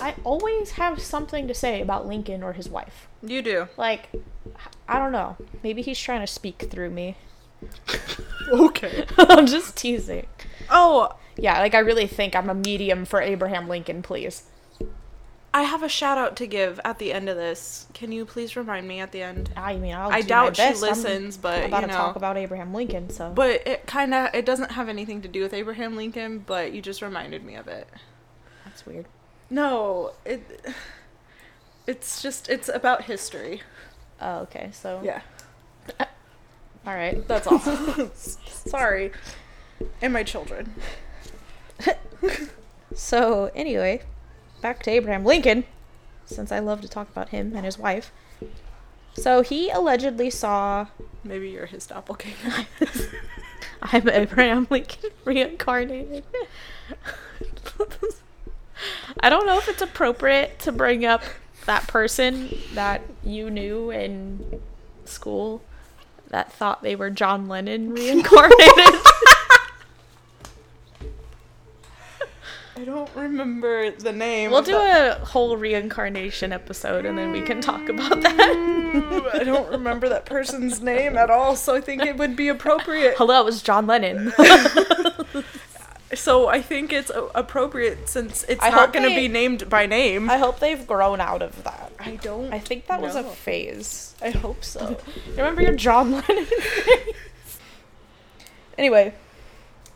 I 0.00 0.14
always 0.24 0.72
have 0.72 1.00
something 1.00 1.46
to 1.48 1.54
say 1.54 1.80
about 1.80 2.06
Lincoln 2.06 2.42
or 2.42 2.52
his 2.52 2.68
wife. 2.68 3.08
you 3.22 3.42
do. 3.42 3.68
Like 3.76 4.10
I 4.88 4.98
don't 4.98 5.12
know. 5.12 5.36
Maybe 5.62 5.82
he's 5.82 5.98
trying 6.00 6.20
to 6.20 6.26
speak 6.26 6.68
through 6.70 6.90
me. 6.90 7.16
Okay. 8.50 9.04
I'm 9.18 9.46
just 9.46 9.76
teasing. 9.76 10.26
Oh, 10.70 11.14
Yeah, 11.36 11.58
like 11.60 11.74
I 11.74 11.78
really 11.78 12.06
think 12.08 12.34
I'm 12.34 12.50
a 12.50 12.54
medium 12.54 13.04
for 13.04 13.20
Abraham 13.20 13.68
Lincoln, 13.68 14.02
please. 14.02 14.42
I 15.52 15.62
have 15.62 15.82
a 15.82 15.88
shout 15.88 16.16
out 16.16 16.36
to 16.36 16.46
give 16.46 16.78
at 16.84 16.98
the 16.98 17.12
end 17.12 17.28
of 17.28 17.36
this. 17.36 17.86
Can 17.92 18.12
you 18.12 18.24
please 18.24 18.54
remind 18.54 18.86
me 18.86 19.00
at 19.00 19.10
the 19.10 19.22
end? 19.22 19.50
I 19.56 19.76
mean, 19.76 19.94
I'll 19.94 20.10
I 20.12 20.20
do 20.20 20.28
doubt 20.28 20.56
she 20.56 20.62
best. 20.62 20.82
I'm 20.82 20.90
listens, 20.90 21.36
but, 21.36 21.64
about 21.64 21.80
you 21.82 21.88
to 21.88 21.92
know. 21.92 21.98
talk 21.98 22.16
about 22.16 22.36
Abraham 22.36 22.72
Lincoln, 22.72 23.10
so 23.10 23.32
But 23.34 23.66
it 23.66 23.86
kind 23.86 24.14
of 24.14 24.32
it 24.34 24.46
doesn't 24.46 24.72
have 24.72 24.88
anything 24.88 25.22
to 25.22 25.28
do 25.28 25.42
with 25.42 25.52
Abraham 25.52 25.96
Lincoln, 25.96 26.44
but 26.46 26.72
you 26.72 26.80
just 26.80 27.02
reminded 27.02 27.44
me 27.44 27.56
of 27.56 27.66
it. 27.66 27.88
that's 28.64 28.86
weird. 28.86 29.06
No, 29.50 30.12
it 30.24 30.64
it's 31.86 32.22
just 32.22 32.48
it's 32.48 32.68
about 32.68 33.02
history. 33.04 33.62
Oh, 34.20 34.40
okay. 34.40 34.70
So 34.72 35.00
Yeah. 35.02 35.22
all 36.00 36.06
right. 36.94 37.26
That's 37.26 37.46
all. 37.48 37.58
Sorry. 38.14 39.10
And 40.00 40.12
my 40.12 40.22
children. 40.22 40.74
So 42.92 43.50
anyway, 43.54 44.02
back 44.60 44.82
to 44.84 44.90
Abraham 44.90 45.24
Lincoln, 45.24 45.64
since 46.26 46.52
I 46.52 46.58
love 46.58 46.80
to 46.82 46.88
talk 46.88 47.08
about 47.08 47.30
him 47.30 47.54
and 47.54 47.64
his 47.64 47.78
wife. 47.78 48.12
So 49.14 49.42
he 49.42 49.70
allegedly 49.70 50.30
saw 50.30 50.86
Maybe 51.22 51.50
you're 51.50 51.66
his 51.66 51.86
doppelganger. 51.86 52.66
I'm 53.82 54.08
Abraham 54.08 54.66
Lincoln 54.70 55.10
reincarnated. 55.24 56.24
I 59.20 59.28
don't 59.28 59.46
know 59.46 59.58
if 59.58 59.68
it's 59.68 59.82
appropriate 59.82 60.58
to 60.60 60.72
bring 60.72 61.04
up 61.04 61.22
that 61.66 61.86
person 61.86 62.56
that 62.72 63.02
you 63.22 63.50
knew 63.50 63.90
in 63.90 64.62
school 65.04 65.62
that 66.28 66.52
thought 66.52 66.82
they 66.82 66.96
were 66.96 67.10
John 67.10 67.48
Lennon 67.48 67.92
reincarnated. 67.92 69.00
I 72.80 72.84
don't 72.84 73.10
remember 73.14 73.90
the 73.90 74.12
name. 74.12 74.50
we'll 74.50 74.62
do 74.62 74.72
that- 74.72 75.20
a 75.20 75.24
whole 75.26 75.58
reincarnation 75.58 76.50
episode 76.50 77.04
and 77.04 77.18
then 77.18 77.30
we 77.30 77.42
can 77.42 77.60
talk 77.60 77.90
about 77.90 78.22
that. 78.22 79.30
I 79.34 79.44
don't 79.44 79.70
remember 79.70 80.08
that 80.08 80.24
person's 80.24 80.80
name 80.80 81.18
at 81.18 81.28
all, 81.28 81.56
so 81.56 81.74
I 81.74 81.82
think 81.82 82.02
it 82.02 82.16
would 82.16 82.36
be 82.36 82.48
appropriate. 82.48 83.16
Hello, 83.18 83.38
it 83.40 83.44
was 83.44 83.62
John 83.62 83.86
Lennon. 83.86 84.32
So 86.12 86.48
I 86.48 86.60
think 86.60 86.92
it's 86.92 87.12
appropriate 87.36 88.08
since 88.08 88.42
it's 88.48 88.64
I 88.64 88.70
not 88.70 88.92
going 88.92 89.08
to 89.08 89.14
be 89.14 89.28
named 89.28 89.70
by 89.70 89.86
name. 89.86 90.28
I 90.28 90.38
hope 90.38 90.58
they've 90.58 90.84
grown 90.84 91.20
out 91.20 91.40
of 91.40 91.62
that. 91.62 91.92
I 92.00 92.16
don't. 92.16 92.52
I 92.52 92.58
think 92.58 92.88
that 92.88 93.00
was 93.00 93.14
a 93.14 93.22
phase. 93.22 94.16
I 94.20 94.30
hope 94.30 94.64
so. 94.64 94.98
Remember 95.30 95.62
your 95.62 95.76
John 95.76 96.10
Lennon 96.10 96.46
face? 96.46 97.14
Anyway, 98.76 99.14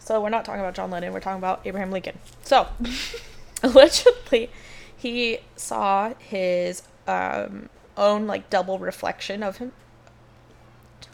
so 0.04 0.20
we're 0.20 0.28
not 0.28 0.44
talking 0.44 0.60
about 0.60 0.74
John 0.74 0.90
Lennon, 0.90 1.14
we're 1.14 1.20
talking 1.20 1.38
about 1.38 1.62
Abraham 1.64 1.90
Lincoln. 1.90 2.18
So, 2.42 2.68
allegedly, 3.62 4.50
he 4.94 5.38
saw 5.56 6.12
his 6.18 6.82
um, 7.06 7.70
own, 7.96 8.26
like, 8.26 8.50
double 8.50 8.78
reflection 8.78 9.42
of 9.42 9.56
him. 9.56 9.72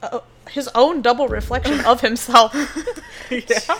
Uh, 0.02 0.18
his 0.50 0.68
own 0.74 1.02
double 1.02 1.28
reflection 1.28 1.84
of 1.84 2.00
himself. 2.08 2.52
yeah. 3.30 3.78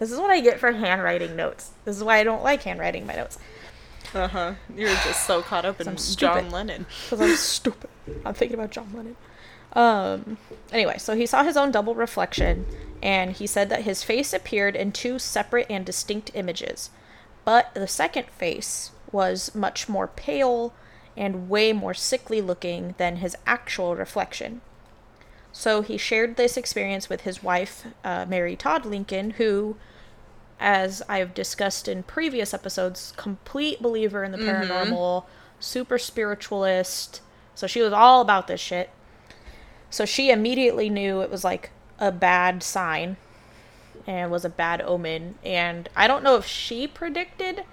This 0.00 0.10
is 0.10 0.18
what 0.18 0.30
I 0.30 0.40
get 0.40 0.58
for 0.58 0.72
handwriting 0.72 1.36
notes. 1.36 1.70
This 1.84 1.96
is 1.96 2.02
why 2.02 2.18
I 2.18 2.24
don't 2.24 2.42
like 2.42 2.64
handwriting 2.64 3.06
my 3.06 3.14
notes. 3.14 3.38
Uh 4.14 4.26
huh. 4.26 4.54
You're 4.74 4.88
just 4.88 5.26
so 5.28 5.42
caught 5.42 5.64
up 5.64 5.80
in 5.80 5.96
John. 5.96 6.50
Lennon. 6.50 6.86
because 7.04 7.20
I'm 7.20 7.36
stupid. 7.36 7.90
I'm 8.24 8.34
thinking 8.34 8.58
about 8.58 8.70
John 8.72 8.90
Lennon. 8.92 9.16
Um. 9.72 10.38
Anyway, 10.72 10.98
so 10.98 11.14
he 11.14 11.26
saw 11.26 11.44
his 11.44 11.56
own 11.56 11.70
double 11.70 11.94
reflection, 11.94 12.66
and 13.02 13.32
he 13.32 13.46
said 13.46 13.68
that 13.70 13.82
his 13.82 14.02
face 14.02 14.32
appeared 14.32 14.74
in 14.76 14.92
two 14.92 15.18
separate 15.18 15.66
and 15.70 15.84
distinct 15.84 16.30
images, 16.34 16.90
but 17.44 17.72
the 17.74 17.86
second 17.86 18.26
face 18.26 18.90
was 19.12 19.54
much 19.54 19.88
more 19.88 20.06
pale 20.06 20.74
and 21.16 21.48
way 21.48 21.72
more 21.72 21.94
sickly 21.94 22.40
looking 22.40 22.94
than 22.98 23.16
his 23.16 23.36
actual 23.46 23.96
reflection. 23.96 24.60
So 25.52 25.82
he 25.82 25.96
shared 25.96 26.36
this 26.36 26.56
experience 26.56 27.08
with 27.08 27.22
his 27.22 27.42
wife, 27.42 27.86
uh, 28.04 28.26
Mary 28.28 28.54
Todd 28.54 28.84
Lincoln, 28.84 29.30
who, 29.32 29.76
as 30.60 31.02
I've 31.08 31.34
discussed 31.34 31.88
in 31.88 32.02
previous 32.04 32.54
episodes, 32.54 33.12
complete 33.16 33.82
believer 33.82 34.22
in 34.22 34.32
the 34.32 34.38
paranormal, 34.38 35.24
super 35.58 35.98
spiritualist. 35.98 37.22
So 37.54 37.66
she 37.66 37.80
was 37.80 37.92
all 37.92 38.20
about 38.20 38.46
this 38.46 38.60
shit. 38.60 38.90
So 39.90 40.04
she 40.04 40.30
immediately 40.30 40.90
knew 40.90 41.20
it 41.20 41.30
was 41.30 41.44
like 41.44 41.70
a 41.98 42.12
bad 42.12 42.62
sign 42.62 43.16
and 44.06 44.30
was 44.30 44.44
a 44.44 44.50
bad 44.50 44.80
omen. 44.82 45.36
And 45.44 45.88
I 45.96 46.06
don't 46.06 46.22
know 46.22 46.36
if 46.36 46.46
she 46.46 46.86
predicted. 46.86 47.64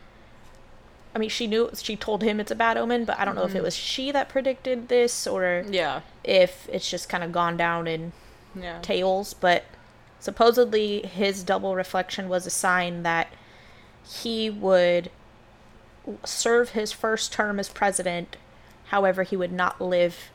I 1.14 1.18
mean, 1.18 1.30
she 1.30 1.48
knew 1.48 1.70
she 1.76 1.96
told 1.96 2.24
him 2.24 2.40
it's 2.40 2.52
a 2.52 2.56
bad 2.56 2.78
omen, 2.78 3.06
but 3.06 3.18
I 3.18 3.26
don't 3.26 3.36
know 3.36 3.44
if 3.44 3.52
it 3.52 3.56
mm-hmm. 3.56 3.64
was 3.66 3.76
she 3.76 4.12
that 4.12 4.28
predicted 4.28 4.90
this 4.90 5.26
or 5.26 5.64
Yeah. 5.70 6.02
if 6.24 6.68
it's 6.72 6.90
just 6.90 7.08
kind 7.08 7.24
of 7.24 7.32
gone 7.32 7.56
down 7.56 7.88
in 7.88 8.12
Yeah. 8.54 8.80
tales. 8.82 9.34
But 9.34 9.64
supposedly 10.20 11.04
his 11.04 11.44
double 11.44 11.76
reflection 11.76 12.28
was 12.28 12.46
a 12.46 12.50
sign 12.50 13.04
that 13.04 13.30
he 14.06 14.50
would 14.50 15.10
serve 16.24 16.70
his 16.70 16.92
first 16.92 17.32
term 17.32 17.60
as 17.60 17.70
president. 17.70 18.36
However, 18.88 19.24
he 19.24 19.38
would 19.38 19.52
not 19.54 19.82
live 19.82 20.30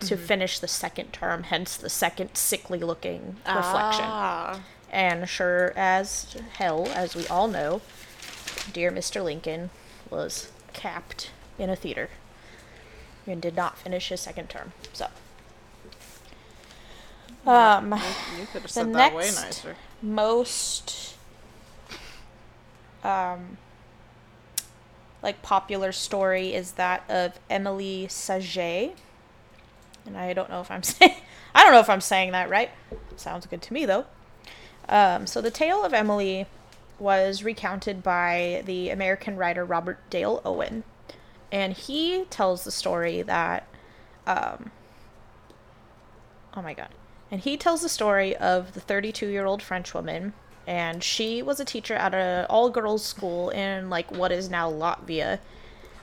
to 0.00 0.16
finish 0.16 0.58
the 0.58 0.68
second 0.68 1.12
term, 1.12 1.44
hence 1.44 1.76
the 1.76 1.90
second 1.90 2.36
sickly 2.36 2.78
looking 2.78 3.36
reflection. 3.46 4.04
Ah. 4.04 4.60
And 4.90 5.28
sure 5.28 5.72
as 5.76 6.36
hell, 6.54 6.86
as 6.88 7.14
we 7.14 7.26
all 7.28 7.48
know, 7.48 7.80
dear 8.72 8.90
Mr. 8.90 9.22
Lincoln 9.22 9.70
was 10.10 10.50
capped 10.72 11.30
in 11.58 11.68
a 11.68 11.76
theater 11.76 12.08
and 13.26 13.42
did 13.42 13.54
not 13.56 13.76
finish 13.76 14.08
his 14.08 14.20
second 14.20 14.48
term. 14.48 14.72
So, 14.92 15.08
um, 17.46 17.92
You 18.38 18.46
could 18.52 18.62
have 18.62 18.62
the 18.62 18.68
said 18.68 18.92
that 18.94 19.14
way 19.14 19.24
next 19.24 19.42
nicer. 19.42 19.76
most 20.02 21.14
um 23.04 23.58
like 25.22 25.42
popular 25.42 25.92
story 25.92 26.54
is 26.54 26.72
that 26.72 27.02
of 27.08 27.38
Emily 27.50 28.06
Saget. 28.08 28.96
And 30.08 30.16
I 30.16 30.32
don't 30.32 30.48
know 30.48 30.60
if 30.60 30.70
I'm 30.70 30.82
saying 30.82 31.14
I 31.54 31.62
don't 31.62 31.72
know 31.72 31.80
if 31.80 31.90
I'm 31.90 32.00
saying 32.00 32.32
that 32.32 32.50
right. 32.50 32.70
Sounds 33.16 33.46
good 33.46 33.62
to 33.62 33.72
me 33.72 33.84
though. 33.84 34.06
Um, 34.88 35.26
so 35.26 35.40
the 35.40 35.50
tale 35.50 35.84
of 35.84 35.92
Emily 35.92 36.46
was 36.98 37.44
recounted 37.44 38.02
by 38.02 38.62
the 38.64 38.88
American 38.90 39.36
writer 39.36 39.64
Robert 39.64 39.98
Dale 40.10 40.40
Owen, 40.44 40.82
and 41.52 41.74
he 41.74 42.24
tells 42.24 42.64
the 42.64 42.70
story 42.70 43.22
that, 43.22 43.68
um, 44.26 44.70
oh 46.54 46.62
my 46.62 46.74
god, 46.74 46.88
and 47.30 47.42
he 47.42 47.56
tells 47.56 47.82
the 47.82 47.88
story 47.88 48.34
of 48.36 48.72
the 48.72 48.80
32-year-old 48.80 49.62
French 49.62 49.92
woman, 49.92 50.32
and 50.66 51.04
she 51.04 51.42
was 51.42 51.60
a 51.60 51.64
teacher 51.64 51.94
at 51.94 52.14
an 52.14 52.46
all-girls 52.46 53.04
school 53.04 53.50
in 53.50 53.90
like 53.90 54.10
what 54.10 54.32
is 54.32 54.48
now 54.48 54.70
Latvia. 54.70 55.38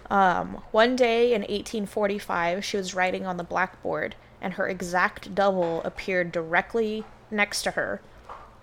Um, 0.09 0.61
one 0.71 0.95
day 0.95 1.33
in 1.33 1.41
1845, 1.41 2.63
she 2.63 2.77
was 2.77 2.93
writing 2.93 3.25
on 3.25 3.37
the 3.37 3.43
blackboard, 3.43 4.15
and 4.41 4.53
her 4.53 4.67
exact 4.67 5.33
double 5.33 5.81
appeared 5.83 6.31
directly 6.31 7.03
next 7.31 7.63
to 7.63 7.71
her 7.71 8.01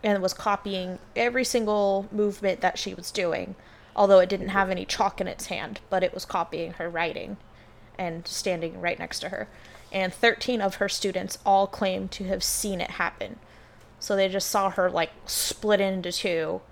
and 0.04 0.22
was 0.22 0.34
copying 0.34 0.98
every 1.14 1.44
single 1.44 2.08
movement 2.10 2.60
that 2.60 2.78
she 2.78 2.94
was 2.94 3.10
doing, 3.10 3.54
although 3.94 4.18
it 4.18 4.28
didn't 4.28 4.48
have 4.48 4.70
any 4.70 4.84
chalk 4.84 5.20
in 5.20 5.28
its 5.28 5.46
hand, 5.46 5.80
but 5.90 6.02
it 6.02 6.14
was 6.14 6.24
copying 6.24 6.72
her 6.74 6.88
writing 6.88 7.36
and 7.98 8.26
standing 8.26 8.80
right 8.80 8.98
next 8.98 9.20
to 9.20 9.28
her. 9.28 9.48
And 9.92 10.12
13 10.12 10.60
of 10.60 10.76
her 10.76 10.88
students 10.88 11.38
all 11.44 11.66
claimed 11.66 12.10
to 12.12 12.24
have 12.24 12.42
seen 12.42 12.80
it 12.80 12.92
happen. 12.92 13.38
So 14.00 14.16
they 14.16 14.28
just 14.28 14.50
saw 14.50 14.70
her 14.70 14.90
like 14.90 15.10
split 15.26 15.80
into 15.80 16.10
two, 16.10 16.62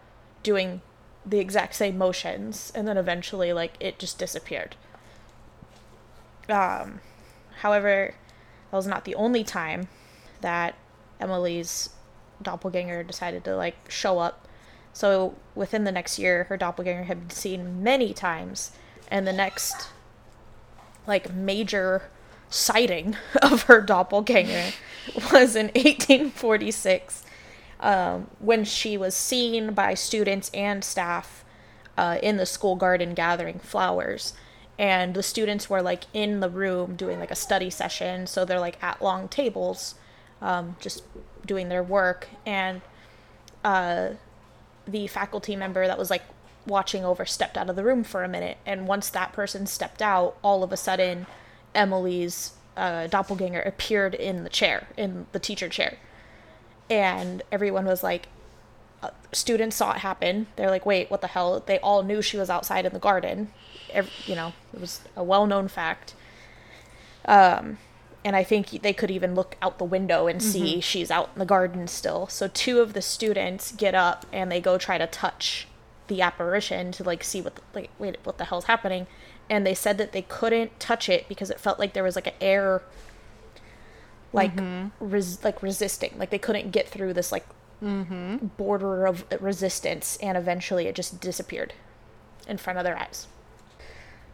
doing 0.43 0.81
the 1.25 1.39
exact 1.39 1.75
same 1.75 1.99
motions, 1.99 2.73
and 2.75 2.89
then 2.89 2.97
eventually 2.97 3.53
like 3.53 3.75
it 3.81 3.99
just 3.99 4.19
disappeared. 4.19 4.77
Um, 6.49 7.01
however, 7.61 8.15
that 8.71 8.77
was 8.77 8.87
not 8.87 9.05
the 9.05 9.15
only 9.15 9.45
time 9.45 9.89
that 10.41 10.75
Emily's 11.21 11.91
doppelganger 12.43 13.03
decided 13.03 13.45
to 13.45 13.57
like 13.57 13.91
show 13.91 14.19
up. 14.19 14.49
So 14.93 15.35
within 15.55 15.85
the 15.85 15.93
next 15.93 16.19
year, 16.19 16.45
her 16.45 16.57
doppelganger 16.57 17.05
had 17.05 17.21
been 17.21 17.31
seen 17.31 17.83
many 17.83 18.13
times, 18.13 18.73
and 19.09 19.27
the 19.27 19.33
next 19.33 19.91
like 21.07 21.33
major 21.33 22.03
sighting 22.49 23.17
of 23.43 23.63
her 23.63 23.81
doppelganger 23.81 24.73
was 25.33 25.57
in 25.57 25.67
1846 25.69 27.25
um, 27.81 28.29
when 28.38 28.64
she 28.64 28.97
was 28.97 29.14
seen 29.14 29.73
by 29.73 29.95
students 29.95 30.51
and 30.53 30.85
staff 30.85 31.45
uh, 31.97 32.19
in 32.23 32.37
the 32.37 32.47
school 32.47 32.77
garden 32.77 33.14
gathering 33.14 33.59
flowers. 33.59 34.35
And 34.79 35.14
the 35.14 35.23
students 35.23 35.69
were 35.69 35.83
like 35.83 36.05
in 36.14 36.40
the 36.40 36.49
room 36.49 36.95
doing 36.95 37.19
like 37.19 37.31
a 37.31 37.37
study 37.37 37.69
session. 37.69 38.27
So 38.27 38.45
they're 38.45 38.61
like 38.61 38.83
at 38.83 39.03
long 39.03 39.29
tables 39.29 39.95
um, 40.40 40.77
just 40.81 41.03
doing 41.45 41.69
their 41.69 41.83
work. 41.83 42.29
And 42.47 42.81
uh, 43.64 44.11
the 44.87 45.07
faculty 45.07 45.57
member 45.57 45.87
that 45.87 45.99
was 45.99 46.11
like 46.11 46.23
watching 46.66 47.05
over 47.05 47.27
stepped 47.27 47.59
out 47.59 47.69
of 47.69 47.77
the 47.77 47.85
room 47.85 48.05
for 48.05 48.25
a 48.25 48.29
minute. 48.29 48.59
And 48.64 48.87
once 48.87 49.11
that 49.11 49.33
person 49.33 49.66
stepped 49.66 50.01
out 50.01 50.37
all 50.43 50.62
of 50.62 50.73
a 50.73 50.77
sudden 50.77 51.27
emily's 51.75 52.53
uh, 52.77 53.07
doppelganger 53.07 53.61
appeared 53.61 54.14
in 54.14 54.45
the 54.45 54.51
chair 54.51 54.88
in 54.97 55.27
the 55.33 55.38
teacher 55.38 55.69
chair 55.69 55.99
and 56.90 57.42
everyone 57.50 57.87
was 57.87 58.03
like 58.03 58.29
uh, 59.03 59.11
students 59.33 59.76
saw 59.76 59.92
it 59.92 59.98
happen. 59.98 60.48
They're 60.57 60.68
like 60.68 60.85
wait 60.85 61.11
what 61.11 61.20
the 61.22 61.29
hell? 61.29 61.62
They 61.64 61.79
all 61.79 62.03
knew 62.03 62.20
she 62.20 62.37
was 62.37 62.50
outside 62.50 62.85
in 62.85 62.92
the 62.92 62.98
garden. 62.98 63.53
Ev- 63.90 64.11
you 64.26 64.35
know 64.35 64.53
it 64.74 64.81
was 64.81 65.00
a 65.16 65.24
well-known 65.24 65.68
fact. 65.68 66.14
Um 67.24 67.79
and 68.22 68.37
i 68.37 68.44
think 68.44 68.83
they 68.83 68.92
could 68.92 69.11
even 69.11 69.35
look 69.35 69.57
out 69.62 69.79
the 69.79 69.85
window 69.85 70.26
and 70.26 70.42
see 70.42 70.79
she's 70.83 71.11
out 71.11 71.31
in 71.33 71.38
the 71.38 71.46
garden 71.46 71.87
still. 71.88 72.26
So 72.26 72.48
two 72.48 72.81
of 72.81 72.92
the 72.92 73.00
students 73.00 73.72
get 73.72 73.94
up 73.94 74.26
and 74.31 74.53
they 74.53 74.61
go 74.61 74.76
try 74.76 74.98
to 74.98 75.07
touch 75.07 75.66
the 76.09 76.20
apparition 76.20 76.92
to 76.92 77.05
like 77.05 77.24
see 77.24 77.40
what 77.40 77.55
the, 77.55 77.62
like 77.74 77.90
wait 77.98 78.18
what 78.24 78.37
the 78.37 78.44
hell's 78.46 78.64
happening. 78.64 79.07
And 79.48 79.66
they 79.66 79.74
said 79.74 79.96
that 79.98 80.12
they 80.12 80.22
couldn't 80.22 80.79
touch 80.79 81.09
it 81.09 81.29
because 81.29 81.50
it 81.50 81.59
felt 81.59 81.79
like 81.79 81.94
there 81.94 82.03
was 82.05 82.14
like 82.14 82.26
an 82.26 82.35
air 82.40 82.83
like 84.33 84.53
res- 85.01 85.43
like 85.45 85.62
resisting. 85.62 86.14
Like 86.19 86.31
they 86.31 86.38
couldn't 86.38 86.71
get 86.71 86.88
through 86.88 87.14
this 87.14 87.33
like 87.33 87.47
border 87.81 89.07
of 89.07 89.25
resistance 89.40 90.19
and 90.23 90.37
eventually 90.37 90.87
it 90.87 90.95
just 90.95 91.21
disappeared 91.21 91.73
in 92.47 92.57
front 92.57 92.79
of 92.79 92.85
their 92.85 92.99
eyes. 92.99 93.27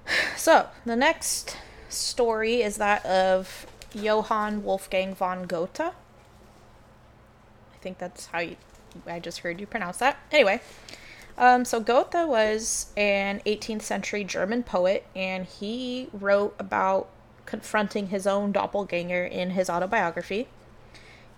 So 0.37 0.68
the 0.85 0.94
next 0.94 1.56
story 1.88 2.62
is 2.62 2.76
that 2.76 3.04
of 3.06 3.66
johann 3.92 4.62
wolfgang 4.62 5.14
von 5.14 5.46
goethe. 5.46 5.80
I 5.80 5.92
think 7.80 7.98
that's 7.98 8.26
how 8.26 8.38
you 8.38 8.56
i 9.06 9.18
just 9.18 9.40
heard 9.40 9.61
you 9.61 9.66
pronounce 9.66 9.98
that. 9.98 10.18
Anyway 10.30 10.61
um, 11.38 11.64
so 11.64 11.80
Goethe 11.80 12.14
was 12.14 12.87
an 12.96 13.40
18th 13.44 13.82
century 13.82 14.24
German 14.24 14.62
poet, 14.62 15.06
and 15.14 15.44
he 15.44 16.09
wrote 16.12 16.54
about 16.59 17.09
confronting 17.46 18.09
his 18.09 18.26
own 18.26 18.52
doppelganger 18.52 19.24
in 19.24 19.50
his 19.50 19.70
autobiography. 19.70 20.48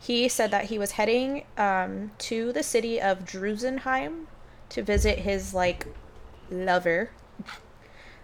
He 0.00 0.28
said 0.28 0.50
that 0.50 0.66
he 0.66 0.78
was 0.78 0.92
heading 0.92 1.44
um, 1.56 2.12
to 2.18 2.52
the 2.52 2.62
city 2.62 3.00
of 3.00 3.24
Drusenheim 3.24 4.26
to 4.70 4.82
visit 4.82 5.20
his 5.20 5.54
like 5.54 5.86
lover. 6.50 7.10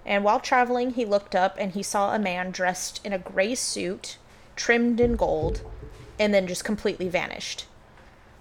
And 0.06 0.22
while 0.22 0.40
traveling, 0.40 0.92
he 0.92 1.04
looked 1.04 1.34
up 1.34 1.56
and 1.58 1.72
he 1.72 1.82
saw 1.82 2.14
a 2.14 2.18
man 2.18 2.50
dressed 2.50 3.04
in 3.04 3.12
a 3.12 3.18
gray 3.18 3.54
suit, 3.54 4.18
trimmed 4.54 5.00
in 5.00 5.16
gold, 5.16 5.62
and 6.18 6.32
then 6.32 6.46
just 6.46 6.64
completely 6.64 7.08
vanished. 7.08 7.66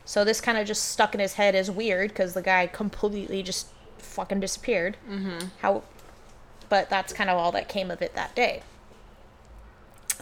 So 0.06 0.26
this 0.26 0.42
kind 0.42 0.58
of 0.58 0.68
just 0.68 0.92
stuck 0.92 1.14
in 1.14 1.22
his 1.22 1.34
head 1.34 1.56
as 1.56 1.72
weird 1.72 2.10
because 2.10 2.34
the 2.34 2.42
guy 2.42 2.68
completely 2.68 3.42
just 3.42 3.68
fucking 3.98 4.42
disappeared. 4.42 4.98
Mm-hmm. 5.10 5.48
How, 5.62 5.84
but 6.70 6.90
that's 6.90 7.14
kind 7.14 7.30
of 7.30 7.38
all 7.38 7.52
that 7.54 7.70
came 7.70 7.90
of 7.90 8.02
it 8.02 8.14
that 8.16 8.36
day. 8.36 8.64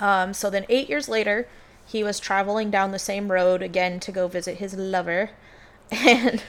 Um, 0.02 0.34
so 0.34 0.50
then 0.50 0.66
eight 0.68 0.90
years 0.90 1.08
later, 1.08 1.48
he 1.86 2.04
was 2.04 2.20
traveling 2.20 2.72
down 2.72 2.92
the 2.92 3.00
same 3.00 3.32
road 3.32 3.62
again 3.62 4.00
to 4.02 4.12
go 4.12 4.28
visit 4.28 4.58
his 4.58 4.74
lover, 4.74 5.30
and 5.92 6.44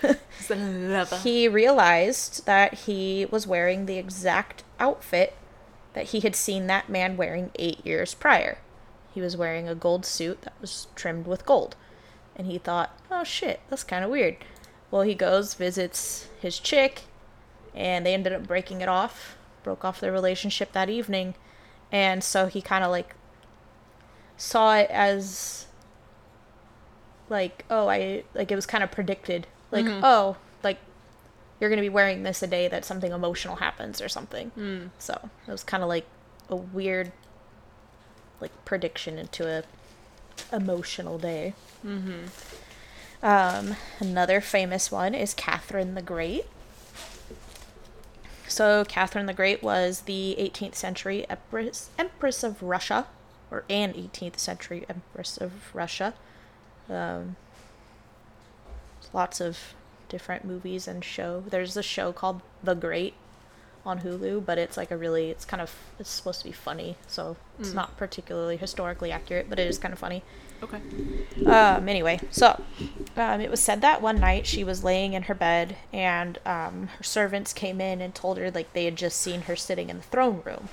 he 1.22 1.48
realized 1.48 2.46
that 2.46 2.74
he 2.74 3.26
was 3.30 3.46
wearing 3.46 3.86
the 3.86 3.98
exact 3.98 4.64
outfit 4.80 5.36
that 5.94 6.06
he 6.06 6.20
had 6.20 6.34
seen 6.34 6.66
that 6.66 6.88
man 6.88 7.16
wearing 7.16 7.50
eight 7.56 7.84
years 7.84 8.14
prior. 8.14 8.58
He 9.12 9.20
was 9.20 9.36
wearing 9.36 9.68
a 9.68 9.74
gold 9.74 10.06
suit 10.06 10.42
that 10.42 10.54
was 10.60 10.86
trimmed 10.94 11.26
with 11.26 11.44
gold. 11.44 11.76
And 12.34 12.46
he 12.46 12.56
thought, 12.56 12.98
oh 13.10 13.24
shit, 13.24 13.60
that's 13.68 13.84
kind 13.84 14.04
of 14.04 14.10
weird. 14.10 14.36
Well, 14.90 15.02
he 15.02 15.14
goes, 15.14 15.54
visits 15.54 16.28
his 16.40 16.58
chick, 16.58 17.02
and 17.74 18.06
they 18.06 18.14
ended 18.14 18.32
up 18.32 18.46
breaking 18.46 18.80
it 18.80 18.88
off, 18.88 19.36
broke 19.62 19.84
off 19.84 20.00
their 20.00 20.12
relationship 20.12 20.72
that 20.72 20.88
evening. 20.88 21.34
And 21.90 22.24
so 22.24 22.46
he 22.46 22.62
kind 22.62 22.84
of 22.84 22.90
like 22.90 23.14
saw 24.42 24.74
it 24.74 24.90
as 24.90 25.66
like 27.28 27.64
oh 27.70 27.86
I 27.86 28.24
like 28.34 28.50
it 28.50 28.56
was 28.56 28.66
kind 28.66 28.82
of 28.82 28.90
predicted 28.90 29.46
like 29.70 29.84
Mm-hmm. 29.84 30.00
oh 30.02 30.36
like 30.64 30.78
you're 31.60 31.70
gonna 31.70 31.80
be 31.80 31.88
wearing 31.88 32.24
this 32.24 32.42
a 32.42 32.48
day 32.48 32.66
that 32.66 32.84
something 32.84 33.12
emotional 33.12 33.56
happens 33.56 34.02
or 34.02 34.08
something. 34.08 34.50
Mm. 34.58 34.90
So 34.98 35.30
it 35.46 35.50
was 35.50 35.62
kind 35.62 35.84
of 35.84 35.88
like 35.88 36.06
a 36.48 36.56
weird 36.56 37.12
like 38.40 38.50
prediction 38.64 39.16
into 39.16 39.46
a 39.48 39.62
emotional 40.52 41.18
day. 41.18 41.54
Mm-hmm. 41.86 42.26
Um, 43.24 43.76
another 44.00 44.40
famous 44.40 44.90
one 44.90 45.14
is 45.14 45.34
Catherine 45.34 45.94
the 45.94 46.02
Great. 46.02 46.46
So 48.48 48.84
Catherine 48.88 49.26
the 49.26 49.32
Great 49.32 49.62
was 49.62 50.00
the 50.00 50.34
18th 50.36 50.74
century 50.74 51.24
empress, 51.30 51.90
empress 51.96 52.42
of 52.42 52.60
Russia, 52.60 53.06
or 53.52 53.64
an 53.70 53.92
18th 53.92 54.38
century 54.38 54.84
empress 54.88 55.36
of 55.36 55.52
Russia. 55.74 56.14
Um, 56.90 57.36
lots 59.12 59.40
of 59.40 59.74
different 60.08 60.44
movies 60.44 60.88
and 60.88 61.04
show. 61.04 61.44
There's 61.48 61.76
a 61.76 61.82
show 61.82 62.12
called 62.12 62.40
The 62.64 62.74
Great 62.74 63.14
on 63.84 64.00
Hulu, 64.00 64.44
but 64.46 64.58
it's 64.58 64.76
like 64.76 64.90
a 64.90 64.96
really 64.96 65.30
it's 65.30 65.44
kind 65.44 65.60
of 65.60 65.74
it's 65.98 66.08
supposed 66.10 66.38
to 66.40 66.44
be 66.46 66.52
funny, 66.52 66.96
so 67.06 67.36
it's 67.58 67.70
Mm. 67.70 67.74
not 67.74 67.96
particularly 67.96 68.56
historically 68.56 69.10
accurate, 69.12 69.50
but 69.50 69.58
it 69.58 69.66
is 69.66 69.76
kind 69.78 69.92
of 69.92 69.98
funny. 69.98 70.22
Okay. 70.62 70.80
Um, 71.46 71.88
anyway, 71.88 72.20
so 72.30 72.62
um, 73.16 73.40
it 73.40 73.50
was 73.50 73.58
said 73.60 73.80
that 73.80 74.00
one 74.00 74.20
night 74.20 74.46
she 74.46 74.62
was 74.62 74.84
laying 74.84 75.12
in 75.14 75.24
her 75.24 75.34
bed 75.34 75.76
and 75.92 76.38
um, 76.46 76.86
her 76.98 77.02
servants 77.02 77.52
came 77.52 77.80
in 77.80 78.00
and 78.00 78.14
told 78.14 78.38
her 78.38 78.48
like 78.52 78.72
they 78.72 78.84
had 78.84 78.94
just 78.94 79.20
seen 79.20 79.42
her 79.42 79.56
sitting 79.56 79.90
in 79.90 79.96
the 79.96 80.02
throne 80.04 80.40
room. 80.44 80.68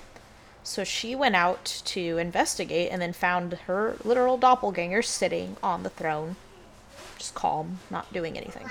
So 0.69 0.83
she 0.83 1.15
went 1.15 1.35
out 1.35 1.81
to 1.85 2.19
investigate 2.19 2.91
and 2.91 3.01
then 3.01 3.11
found 3.11 3.53
her 3.65 3.95
literal 4.03 4.37
doppelganger 4.37 5.01
sitting 5.01 5.57
on 5.63 5.81
the 5.81 5.89
throne, 5.89 6.35
just 7.17 7.33
calm, 7.33 7.79
not 7.89 8.13
doing 8.13 8.37
anything. 8.37 8.69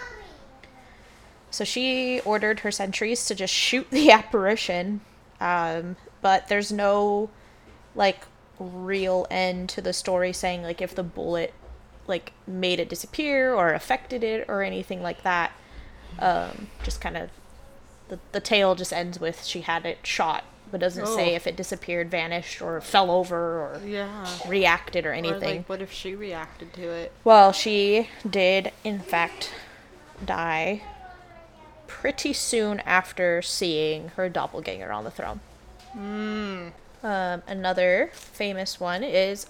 So 1.50 1.64
she 1.64 2.20
ordered 2.20 2.60
her 2.60 2.70
sentries 2.70 3.26
to 3.26 3.34
just 3.34 3.52
shoot 3.52 3.90
the 3.90 4.10
apparition, 4.12 5.00
um, 5.40 5.96
but 6.22 6.46
there's 6.46 6.70
no 6.70 7.30
like 7.96 8.26
real 8.60 9.26
end 9.28 9.68
to 9.70 9.80
the 9.80 9.92
story 9.92 10.32
saying 10.32 10.62
like 10.62 10.80
if 10.80 10.94
the 10.94 11.02
bullet 11.02 11.52
like 12.06 12.32
made 12.46 12.78
it 12.78 12.88
disappear 12.88 13.52
or 13.52 13.72
affected 13.72 14.22
it 14.22 14.44
or 14.48 14.62
anything 14.62 15.02
like 15.02 15.24
that. 15.24 15.50
Um, 16.20 16.68
just 16.84 17.00
kind 17.00 17.16
of 17.16 17.30
the 18.06 18.20
the 18.30 18.40
tale 18.40 18.76
just 18.76 18.92
ends 18.92 19.18
with 19.18 19.42
she 19.42 19.62
had 19.62 19.84
it 19.84 20.06
shot, 20.06 20.44
but 20.70 20.80
doesn't 20.80 21.06
say 21.06 21.32
Oh. 21.32 21.36
if 21.36 21.46
it 21.46 21.56
disappeared, 21.56 22.10
vanished, 22.10 22.60
or 22.62 22.80
fell 22.80 23.10
over 23.10 23.36
or 23.60 23.80
Yeah. 23.84 24.26
reacted 24.46 25.06
or 25.06 25.10
Or 25.10 25.14
anything. 25.14 25.58
like, 25.58 25.68
what 25.68 25.82
if 25.82 25.92
she 25.92 26.14
reacted 26.14 26.72
to 26.74 26.88
it? 26.90 27.12
Well, 27.24 27.52
she 27.52 28.08
did, 28.28 28.72
in 28.84 29.00
fact, 29.00 29.52
die 30.24 30.82
pretty 31.86 32.32
soon 32.32 32.80
after 32.80 33.40
seeing 33.42 34.08
her 34.16 34.28
doppelganger 34.28 34.92
on 34.92 35.04
the 35.04 35.10
throne. 35.10 35.40
Mm. 35.96 36.72
Um, 37.02 37.42
another 37.46 38.10
famous 38.12 38.78
one 38.80 39.02
is. 39.04 39.46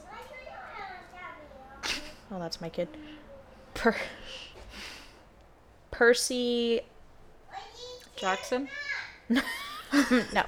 Oh, 2.31 2.39
that's 2.39 2.61
my 2.61 2.69
kid. 2.69 2.89
Per- 3.75 3.97
Percy. 5.91 6.83
Jackson. 8.17 8.69
No. 10.35 10.43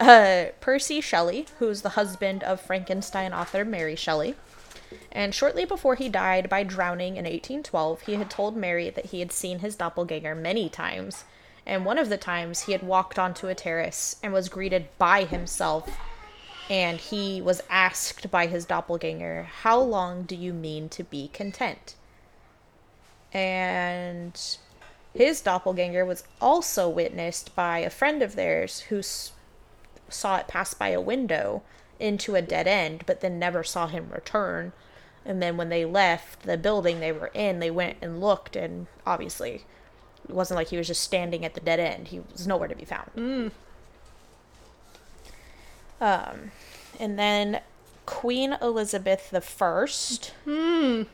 Uh, 0.00 0.46
Percy 0.60 1.00
Shelley, 1.00 1.46
who's 1.58 1.82
the 1.82 1.90
husband 1.90 2.42
of 2.42 2.60
Frankenstein 2.60 3.32
author 3.32 3.64
Mary 3.64 3.94
Shelley. 3.94 4.34
And 5.12 5.34
shortly 5.34 5.64
before 5.64 5.94
he 5.94 6.08
died 6.08 6.48
by 6.48 6.64
drowning 6.64 7.16
in 7.16 7.24
1812, 7.24 8.02
he 8.02 8.14
had 8.14 8.28
told 8.28 8.56
Mary 8.56 8.90
that 8.90 9.06
he 9.06 9.20
had 9.20 9.30
seen 9.30 9.60
his 9.60 9.76
doppelganger 9.76 10.34
many 10.34 10.68
times. 10.68 11.24
And 11.64 11.84
one 11.84 11.98
of 11.98 12.08
the 12.08 12.16
times 12.16 12.62
he 12.62 12.72
had 12.72 12.82
walked 12.82 13.18
onto 13.18 13.46
a 13.46 13.54
terrace 13.54 14.16
and 14.22 14.32
was 14.32 14.48
greeted 14.48 14.88
by 14.98 15.24
himself. 15.24 15.88
And 16.68 16.98
he 16.98 17.40
was 17.40 17.62
asked 17.70 18.30
by 18.30 18.46
his 18.46 18.64
doppelganger, 18.64 19.48
How 19.62 19.78
long 19.78 20.22
do 20.24 20.34
you 20.34 20.52
mean 20.52 20.88
to 20.90 21.04
be 21.04 21.28
content? 21.28 21.94
And 23.32 24.40
his 25.14 25.40
doppelganger 25.40 26.04
was 26.04 26.24
also 26.40 26.88
witnessed 26.88 27.54
by 27.54 27.78
a 27.78 27.90
friend 27.90 28.22
of 28.22 28.34
theirs 28.34 28.80
who 28.80 29.02
saw 30.08 30.36
it 30.36 30.48
pass 30.48 30.74
by 30.74 30.88
a 30.88 31.00
window 31.00 31.62
into 31.98 32.34
a 32.34 32.42
dead 32.42 32.66
end, 32.66 33.04
but 33.06 33.20
then 33.20 33.38
never 33.38 33.62
saw 33.62 33.86
him 33.86 34.10
return. 34.10 34.72
And 35.24 35.42
then 35.42 35.56
when 35.56 35.68
they 35.68 35.84
left 35.84 36.42
the 36.42 36.58
building 36.58 37.00
they 37.00 37.12
were 37.12 37.30
in, 37.34 37.58
they 37.58 37.70
went 37.70 37.98
and 38.02 38.20
looked, 38.20 38.56
and 38.56 38.86
obviously 39.06 39.64
it 40.28 40.34
wasn't 40.34 40.56
like 40.56 40.68
he 40.68 40.76
was 40.76 40.86
just 40.86 41.02
standing 41.02 41.44
at 41.44 41.54
the 41.54 41.60
dead 41.60 41.80
end. 41.80 42.08
He 42.08 42.20
was 42.20 42.46
nowhere 42.46 42.68
to 42.68 42.74
be 42.74 42.84
found. 42.84 43.10
Mm. 43.16 43.50
Um, 46.00 46.50
and 47.00 47.18
then 47.18 47.60
Queen 48.06 48.56
Elizabeth 48.60 49.30
the 49.30 49.40
First. 49.40 50.34
Mm. 50.46 51.06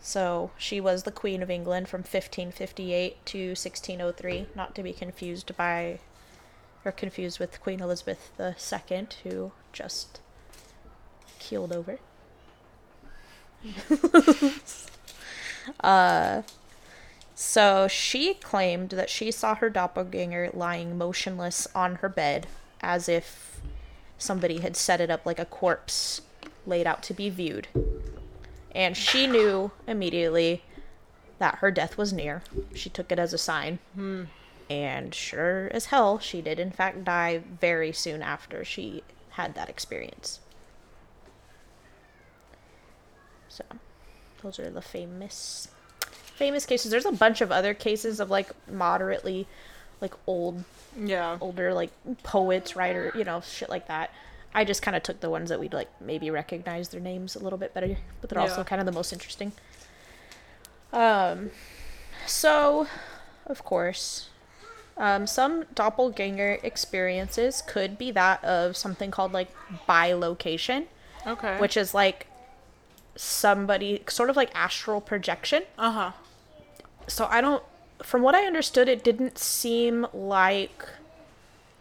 So 0.00 0.50
she 0.58 0.80
was 0.80 1.02
the 1.02 1.10
Queen 1.10 1.42
of 1.42 1.50
England 1.50 1.88
from 1.88 2.00
1558 2.00 3.24
to 3.26 3.48
1603, 3.48 4.46
not 4.54 4.74
to 4.74 4.82
be 4.82 4.92
confused 4.92 5.56
by 5.56 5.98
or 6.84 6.92
confused 6.92 7.38
with 7.38 7.60
Queen 7.60 7.80
Elizabeth 7.80 8.30
II, 8.38 9.06
who 9.22 9.52
just 9.72 10.20
keeled 11.38 11.72
over. 11.72 11.98
uh, 15.80 16.42
so 17.34 17.88
she 17.88 18.34
claimed 18.34 18.90
that 18.90 19.10
she 19.10 19.30
saw 19.30 19.54
her 19.54 19.70
doppelganger 19.70 20.50
lying 20.52 20.98
motionless 20.98 21.66
on 21.74 21.96
her 21.96 22.08
bed 22.08 22.46
as 22.80 23.08
if 23.08 23.60
somebody 24.18 24.58
had 24.58 24.76
set 24.76 25.00
it 25.00 25.10
up 25.10 25.24
like 25.24 25.38
a 25.38 25.44
corpse 25.44 26.20
laid 26.66 26.86
out 26.86 27.02
to 27.02 27.14
be 27.14 27.30
viewed 27.30 27.68
and 28.74 28.96
she 28.96 29.26
knew 29.26 29.70
immediately 29.86 30.62
that 31.38 31.56
her 31.56 31.70
death 31.70 31.96
was 31.96 32.12
near. 32.12 32.42
She 32.74 32.90
took 32.90 33.12
it 33.12 33.18
as 33.18 33.32
a 33.32 33.38
sign. 33.38 33.78
And 34.70 35.14
sure 35.14 35.68
as 35.72 35.86
hell, 35.86 36.18
she 36.18 36.40
did 36.40 36.58
in 36.58 36.70
fact 36.70 37.04
die 37.04 37.42
very 37.60 37.92
soon 37.92 38.22
after 38.22 38.64
she 38.64 39.02
had 39.30 39.54
that 39.54 39.68
experience. 39.68 40.40
So, 43.48 43.64
those 44.42 44.58
are 44.58 44.70
the 44.70 44.82
famous 44.82 45.68
famous 46.34 46.66
cases. 46.66 46.90
There's 46.90 47.06
a 47.06 47.12
bunch 47.12 47.40
of 47.40 47.52
other 47.52 47.74
cases 47.74 48.18
of 48.18 48.28
like 48.30 48.50
moderately 48.70 49.46
like 50.00 50.14
old 50.26 50.64
Yeah. 51.00 51.38
older 51.40 51.72
like 51.72 51.90
poets, 52.22 52.74
writer, 52.74 53.12
you 53.14 53.24
know, 53.24 53.40
shit 53.40 53.68
like 53.68 53.86
that. 53.88 54.10
I 54.52 54.64
just 54.64 54.82
kind 54.82 54.96
of 54.96 55.02
took 55.02 55.20
the 55.20 55.30
ones 55.30 55.48
that 55.50 55.60
we'd 55.60 55.72
like 55.72 55.88
maybe 56.00 56.30
recognize 56.30 56.88
their 56.88 57.00
names 57.00 57.36
a 57.36 57.38
little 57.40 57.58
bit 57.58 57.74
better, 57.74 57.96
but 58.20 58.30
they're 58.30 58.38
also 58.40 58.64
kind 58.64 58.80
of 58.80 58.86
the 58.86 58.92
most 58.92 59.12
interesting. 59.12 59.52
Um, 60.92 61.50
so, 62.26 62.86
of 63.46 63.64
course, 63.64 64.28
um, 64.96 65.26
some 65.26 65.64
doppelganger 65.74 66.58
experiences 66.62 67.62
could 67.66 67.98
be 67.98 68.10
that 68.12 68.42
of 68.44 68.76
something 68.76 69.10
called 69.10 69.32
like 69.32 69.48
bilocation, 69.88 70.86
Okay. 71.26 71.58
which 71.58 71.76
is 71.76 71.94
like 71.94 72.26
somebody 73.16 74.02
sort 74.08 74.30
of 74.30 74.36
like 74.36 74.50
astral 74.54 75.00
projection 75.00 75.62
Uh 75.78 75.90
huh. 75.92 76.10
so 77.06 77.26
I 77.30 77.40
don't 77.40 77.62
from 78.02 78.22
what 78.22 78.34
I 78.34 78.44
understood 78.44 78.88
it 78.88 79.04
didn't 79.04 79.38
seem 79.38 80.06
like 80.12 80.84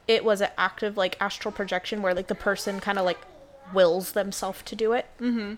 it 0.08 0.24
was 0.24 0.42
an 0.42 0.50
active 0.58 0.96
like 0.96 1.18
astral 1.20 1.52
projection 1.52 2.02
where 2.02 2.14
like 2.14 2.28
the 2.28 2.36
person 2.36 2.80
kind 2.80 3.00
of 3.00 3.06
like 3.06 3.18
wills 3.74 4.12
themselves 4.12 4.62
to 4.64 4.76
do 4.76 4.94
it. 4.94 5.06
Mm-hmm. 5.20 5.56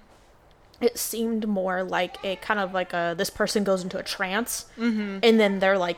It 0.79 0.97
seemed 0.97 1.47
more 1.47 1.83
like 1.83 2.17
a 2.23 2.35
kind 2.37 2.59
of 2.59 2.73
like 2.73 2.93
a 2.93 3.15
this 3.17 3.29
person 3.29 3.63
goes 3.63 3.83
into 3.83 3.97
a 3.97 4.03
trance 4.03 4.65
Mm-hmm. 4.77 5.19
and 5.23 5.39
then 5.39 5.59
they're 5.59 5.77
like 5.77 5.97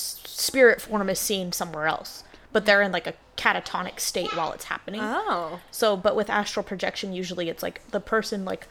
spirit 0.00 0.80
form 0.80 1.08
is 1.08 1.18
seen 1.18 1.52
somewhere 1.52 1.86
else, 1.86 2.24
but 2.52 2.66
they're 2.66 2.82
in 2.82 2.92
like 2.92 3.06
a 3.06 3.14
catatonic 3.36 4.00
state 4.00 4.34
while 4.36 4.52
it's 4.52 4.64
happening. 4.64 5.00
Oh. 5.02 5.60
So, 5.70 5.96
but 5.96 6.16
with 6.16 6.30
astral 6.30 6.64
projection 6.64 7.12
usually 7.12 7.48
it's 7.48 7.62
like 7.62 7.86
the 7.90 8.00
person 8.00 8.44
like 8.44 8.66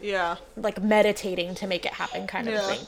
Yeah. 0.00 0.36
like 0.56 0.82
meditating 0.82 1.54
to 1.56 1.66
make 1.66 1.86
it 1.86 1.94
happen 1.94 2.26
kind 2.26 2.48
of 2.48 2.54
Yeah. 2.54 2.60
thing. 2.66 2.86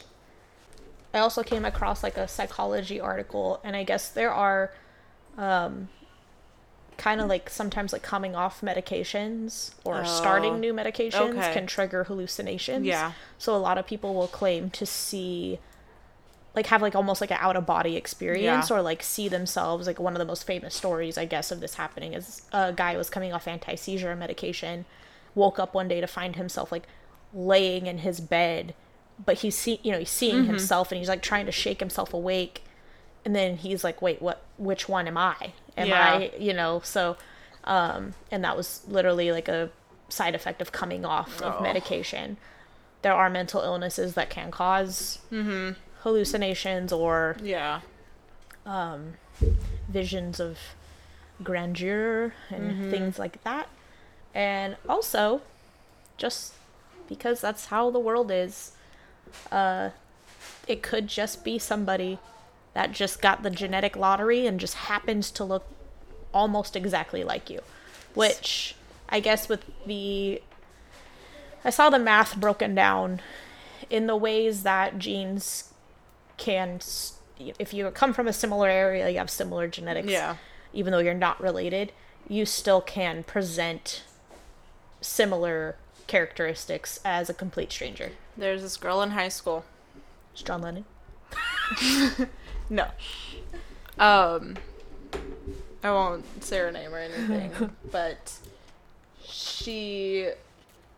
I 1.14 1.20
also 1.20 1.42
came 1.42 1.64
across 1.64 2.02
like 2.02 2.16
a 2.16 2.28
psychology 2.28 3.00
article 3.00 3.60
and 3.64 3.74
I 3.76 3.82
guess 3.84 4.08
there 4.10 4.32
are 4.32 4.72
um 5.36 5.88
kind 6.96 7.20
of 7.20 7.28
like 7.28 7.48
sometimes 7.48 7.92
like 7.92 8.02
coming 8.02 8.34
off 8.34 8.60
medications 8.60 9.70
or 9.84 10.00
Oh, 10.00 10.04
starting 10.04 10.58
new 10.58 10.74
medications 10.74 11.30
okay. 11.38 11.52
can 11.52 11.66
trigger 11.68 12.02
hallucinations. 12.04 12.84
Yeah. 12.84 13.12
So 13.38 13.54
a 13.54 13.56
lot 13.58 13.78
of 13.78 13.86
people 13.86 14.14
will 14.14 14.26
claim 14.26 14.68
to 14.70 14.84
see 14.84 15.60
like 16.58 16.66
have 16.66 16.82
like 16.82 16.94
almost 16.94 17.20
like 17.20 17.30
an 17.30 17.38
out 17.40 17.56
of 17.56 17.64
body 17.66 17.94
experience 17.96 18.68
Yeah. 18.70 18.76
or 18.76 18.82
like 18.82 19.02
see 19.02 19.28
themselves 19.28 19.86
like 19.86 19.98
one 20.00 20.14
of 20.14 20.18
the 20.18 20.24
most 20.32 20.44
famous 20.44 20.74
stories 20.74 21.16
I 21.16 21.24
guess 21.24 21.50
of 21.50 21.60
this 21.60 21.74
happening 21.74 22.14
is 22.14 22.42
a 22.52 22.72
guy 22.72 22.96
was 22.96 23.08
coming 23.10 23.32
off 23.32 23.46
anti-seizure 23.48 24.14
medication 24.16 24.84
woke 25.34 25.58
up 25.58 25.72
one 25.74 25.88
day 25.88 26.00
to 26.00 26.06
find 26.06 26.36
himself 26.36 26.72
like 26.72 26.86
laying 27.32 27.86
in 27.86 27.98
his 27.98 28.18
bed, 28.20 28.74
but 29.24 29.38
he's 29.42 29.56
see 29.56 29.78
you 29.82 29.92
know 29.92 29.98
he's 29.98 30.10
seeing 30.10 30.44
himself 30.44 30.90
and 30.90 30.98
he's 30.98 31.08
like 31.08 31.22
trying 31.22 31.46
to 31.46 31.52
shake 31.52 31.80
himself 31.80 32.12
awake, 32.14 32.62
and 33.24 33.36
then 33.36 33.56
he's 33.58 33.84
like, 33.84 34.00
wait, 34.02 34.20
what? 34.22 34.42
Which 34.56 34.88
one 34.88 35.06
am 35.06 35.18
I? 35.18 35.52
Am 35.76 35.88
Yeah. 35.88 36.04
I 36.14 36.32
you 36.38 36.54
know 36.54 36.80
so, 36.84 37.16
um, 37.64 38.14
and 38.32 38.42
that 38.44 38.56
was 38.56 38.82
literally 38.88 39.30
like 39.30 39.48
a 39.48 39.70
side 40.08 40.34
effect 40.34 40.62
of 40.62 40.72
coming 40.72 41.04
off 41.04 41.40
of 41.42 41.56
Oh. 41.58 41.62
medication. 41.62 42.36
There 43.02 43.12
are 43.14 43.28
mental 43.30 43.60
illnesses 43.60 44.14
that 44.14 44.28
can 44.30 44.50
cause 44.50 45.18
hallucinations 46.00 46.92
or 46.92 47.36
Yeah. 47.42 47.80
visions 49.88 50.40
of 50.40 50.58
grandeur 51.42 52.34
and 52.50 52.90
things 52.90 53.18
like 53.18 53.42
that. 53.44 53.68
And 54.34 54.76
also, 54.88 55.40
just 56.16 56.52
because 57.08 57.40
that's 57.40 57.66
how 57.66 57.90
the 57.90 57.98
world 57.98 58.30
is, 58.30 58.72
uh, 59.50 59.90
it 60.66 60.82
could 60.82 61.06
just 61.06 61.44
be 61.44 61.58
somebody 61.58 62.18
that 62.74 62.92
just 62.92 63.22
got 63.22 63.42
the 63.42 63.50
genetic 63.50 63.96
lottery 63.96 64.46
and 64.46 64.60
just 64.60 64.74
happens 64.74 65.30
to 65.32 65.44
look 65.44 65.66
almost 66.34 66.76
exactly 66.76 67.24
like 67.24 67.48
you. 67.48 67.60
Which, 68.14 68.74
I 69.08 69.20
guess, 69.20 69.48
with 69.48 69.64
the. 69.86 70.42
I 71.64 71.70
saw 71.70 71.90
the 71.90 71.98
math 71.98 72.36
broken 72.36 72.74
down 72.74 73.20
in 73.90 74.06
the 74.06 74.16
ways 74.16 74.62
that 74.62 74.98
genes 74.98 75.67
can. 76.38 76.80
If 77.38 77.72
you 77.74 77.90
come 77.90 78.12
from 78.14 78.26
a 78.26 78.32
similar 78.32 78.68
area, 78.68 79.08
you 79.10 79.18
have 79.18 79.30
similar 79.30 79.68
genetics 79.68 80.08
Yeah. 80.08 80.36
even 80.72 80.92
though 80.92 80.98
you're 80.98 81.14
not 81.14 81.40
related, 81.40 81.92
you 82.28 82.44
still 82.46 82.80
can 82.80 83.22
present 83.22 84.02
similar 85.00 85.76
characteristics 86.08 86.98
as 87.04 87.28
a 87.30 87.34
complete 87.34 87.70
stranger. 87.70 88.12
There's 88.36 88.62
this 88.62 88.76
girl 88.76 89.02
in 89.02 89.10
high 89.10 89.28
school. 89.28 89.64
It's 90.32 90.42
John 90.42 90.62
Lennon. 90.62 90.84
No. 92.70 92.86
Um, 93.98 94.56
I 95.82 95.90
won't 95.90 96.44
say 96.44 96.58
her 96.58 96.70
name 96.70 96.92
or 96.94 96.98
anything, 96.98 97.70
but 97.90 98.32
she, 99.24 100.28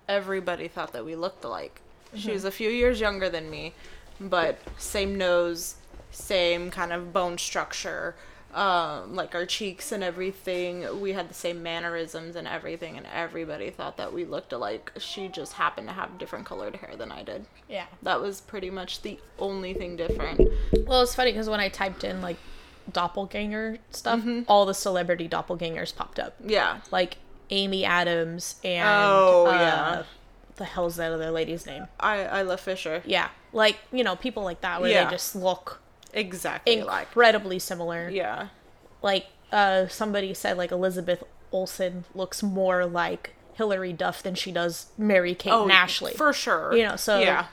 everybody 0.08 0.66
thought 0.66 0.92
that 0.92 1.04
we 1.04 1.14
looked 1.14 1.44
alike. 1.44 1.80
She 2.16 2.32
was 2.32 2.44
a 2.44 2.50
few 2.50 2.70
years 2.70 2.98
younger 3.00 3.28
than 3.30 3.48
me, 3.50 3.74
but 4.20 4.58
same 4.78 5.16
nose, 5.16 5.76
same 6.10 6.70
kind 6.70 6.92
of 6.92 7.12
bone 7.12 7.38
structure, 7.38 8.14
um, 8.54 9.14
like 9.14 9.34
our 9.34 9.46
cheeks 9.46 9.92
and 9.92 10.02
everything. 10.02 11.00
We 11.00 11.12
had 11.12 11.30
the 11.30 11.34
same 11.34 11.62
mannerisms 11.62 12.34
and 12.36 12.46
everything, 12.48 12.96
and 12.96 13.06
everybody 13.14 13.70
thought 13.70 13.96
that 13.96 14.12
we 14.12 14.24
looked 14.24 14.52
alike. 14.52 14.92
She 14.98 15.28
just 15.28 15.54
happened 15.54 15.86
to 15.88 15.94
have 15.94 16.18
different 16.18 16.46
colored 16.46 16.76
hair 16.76 16.96
than 16.96 17.12
I 17.12 17.22
did. 17.22 17.46
Yeah. 17.68 17.86
That 18.02 18.20
was 18.20 18.40
pretty 18.40 18.70
much 18.70 19.02
the 19.02 19.18
only 19.38 19.72
thing 19.74 19.96
different. 19.96 20.40
Well, 20.86 21.02
it's 21.02 21.14
funny 21.14 21.32
because 21.32 21.48
when 21.48 21.60
I 21.60 21.68
typed 21.68 22.02
in 22.04 22.20
like 22.20 22.36
doppelganger 22.92 23.78
stuff, 23.90 24.24
all 24.48 24.66
the 24.66 24.74
celebrity 24.74 25.28
doppelgangers 25.28 25.94
popped 25.94 26.18
up. 26.18 26.34
Yeah. 26.44 26.80
Like 26.90 27.18
Amy 27.50 27.84
Adams 27.84 28.56
and 28.64 28.88
Oh, 28.88 29.46
uh, 29.46 29.52
yeah. 29.52 30.02
The 30.60 30.66
hell's 30.66 30.96
that 30.96 31.10
other 31.10 31.30
lady's 31.30 31.64
name? 31.64 31.86
I 31.98 32.40
Isla 32.42 32.58
Fisher. 32.58 33.02
Yeah, 33.06 33.28
like 33.52 33.78
you 33.90 34.04
know 34.04 34.14
people 34.14 34.42
like 34.44 34.60
that 34.60 34.80
where 34.80 34.90
Yeah. 34.90 35.06
they 35.06 35.10
just 35.10 35.34
look 35.34 35.80
Exactly 36.12 36.82
like. 36.82 37.06
incredibly 37.08 37.58
similar. 37.58 38.08
Yeah. 38.10 38.48
like 39.02 39.26
uh 39.52 39.88
somebody 39.88 40.34
said 40.34 40.56
like 40.58 40.70
Elizabeth 40.70 41.24
Olsen 41.50 42.04
looks 42.14 42.42
more 42.42 42.84
like 42.84 43.34
Hilary 43.54 43.92
Duff 43.94 44.22
than 44.22 44.34
she 44.34 44.52
does 44.52 44.88
Mary 44.98 45.34
Kate 45.34 45.52
Oh, 45.52 45.68
Ashley. 45.70 46.12
For 46.12 46.32
sure. 46.34 46.74
You 46.76 46.84
know, 46.84 46.96
so- 46.96 47.18
Yeah. 47.20 47.46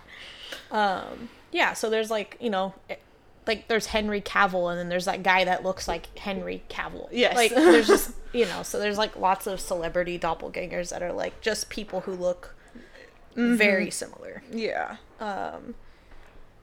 yeah, 1.52 1.74
so 1.74 1.90
there's 1.90 2.12
like, 2.12 2.38
you 2.40 2.50
know, 2.50 2.74
it- 2.90 3.02
like 3.46 3.70
there's 3.70 3.88
Henry 3.88 4.20
Cavill 4.20 4.70
and 4.70 4.78
then 4.78 4.90
there's 4.90 5.06
that 5.06 5.24
guy 5.24 5.46
that 5.46 5.64
looks 5.64 5.88
like 5.88 6.18
Henry 6.20 6.64
Cavill. 6.70 7.08
Yes. 7.12 7.36
Like 7.36 7.56
there's 7.56 7.88
just, 7.96 8.12
you 8.34 8.46
know, 8.46 8.62
so 8.64 8.78
there's 8.80 8.98
like 8.98 9.16
lots 9.16 9.48
of 9.48 9.62
celebrity 9.62 10.20
doppelgangers 10.20 10.90
that 10.90 11.02
are 11.02 11.14
like 11.14 11.40
just 11.40 11.70
people 11.70 12.02
who 12.02 12.12
look 12.12 12.54
Mm-hmm. 13.38 13.56
very 13.56 13.90
similar. 13.92 14.42
Yeah. 14.52 14.98
Um, 15.20 15.76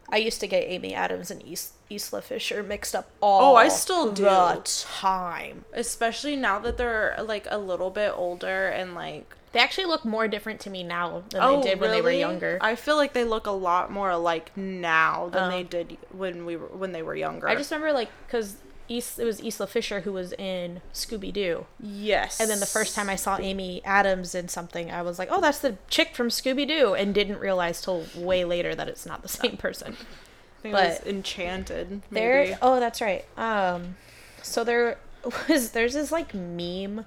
I 0.09 0.17
used 0.19 0.41
to 0.41 0.47
get 0.47 0.65
Amy 0.65 0.95
Adams 0.95 1.31
and 1.31 1.41
Is- 1.43 1.73
Isla 1.91 2.21
Fisher 2.21 2.63
mixed 2.63 2.95
up 2.95 3.11
all 3.21 3.53
Oh, 3.53 3.57
I 3.57 3.69
still 3.69 4.13
do. 4.13 4.25
the 4.25 4.61
time. 4.65 5.65
Especially 5.73 6.37
now 6.37 6.59
that 6.59 6.77
they're 6.77 7.17
like 7.23 7.47
a 7.51 7.59
little 7.59 7.91
bit 7.91 8.13
older 8.15 8.67
and 8.69 8.95
like 8.95 9.35
They 9.53 9.61
actually 9.61 9.87
look 9.87 10.05
more 10.05 10.29
different 10.29 10.61
to 10.61 10.71
me 10.71 10.83
now 10.83 11.23
than 11.31 11.43
oh, 11.43 11.63
they 11.63 11.71
did 11.71 11.81
when 11.81 11.91
they 11.91 12.01
were 12.03 12.09
really? 12.09 12.21
younger. 12.21 12.59
I 12.61 12.75
feel 12.75 12.97
like 12.97 13.13
they 13.13 13.25
look 13.25 13.47
a 13.47 13.51
lot 13.53 13.91
more 13.91 14.11
alike 14.11 14.51
now 14.57 15.29
than 15.31 15.45
Oh. 15.45 15.51
they 15.51 15.63
did 15.63 15.97
when 16.11 16.45
we 16.45 16.57
were 16.57 16.67
when 16.69 16.93
they 16.93 17.03
were 17.03 17.15
younger. 17.15 17.49
I 17.49 17.55
just 17.55 17.71
remember 17.71 17.93
like 17.93 18.11
because 18.27 18.57
Is- 18.89 19.19
it 19.19 19.25
was 19.25 19.41
Isla 19.43 19.67
Fisher 19.67 20.01
who 20.01 20.13
was 20.13 20.33
in 20.35 20.83
Scooby 20.93 21.33
Doo, 21.33 21.67
yes. 21.81 22.39
and 22.41 22.51
then 22.51 22.61
the 22.61 22.67
first 22.67 22.95
time 22.95 23.09
I 23.09 23.17
saw 23.17 23.39
Amy 23.39 23.81
Adams 23.85 24.35
in 24.35 24.49
something, 24.49 24.91
I 24.91 25.01
was 25.03 25.19
like, 25.19 25.29
"Oh, 25.31 25.41
that's 25.41 25.59
the 25.61 25.79
chick 25.89 26.15
from 26.15 26.29
Scooby 26.29 26.69
Doo," 26.69 26.95
and 26.95 27.15
didn't 27.15 27.39
realize 27.39 27.81
till 27.81 28.05
way 28.15 28.45
later 28.45 28.75
that 28.75 28.89
it's 28.89 29.07
not 29.07 29.23
the 29.23 29.29
same 29.41 29.57
person. 29.57 29.97
I 29.99 30.63
think 30.63 30.75
it 30.75 30.89
was 30.89 30.99
but 30.99 31.07
Enchanted. 31.09 32.03
There, 32.11 32.59
oh, 32.61 32.79
that's 32.81 33.01
right. 33.01 33.25
Um, 33.39 33.97
so 34.43 34.65
there 34.65 34.99
was 35.49 35.71
there's 35.71 35.95
this 35.95 36.13
like 36.13 36.35
meme 36.35 37.07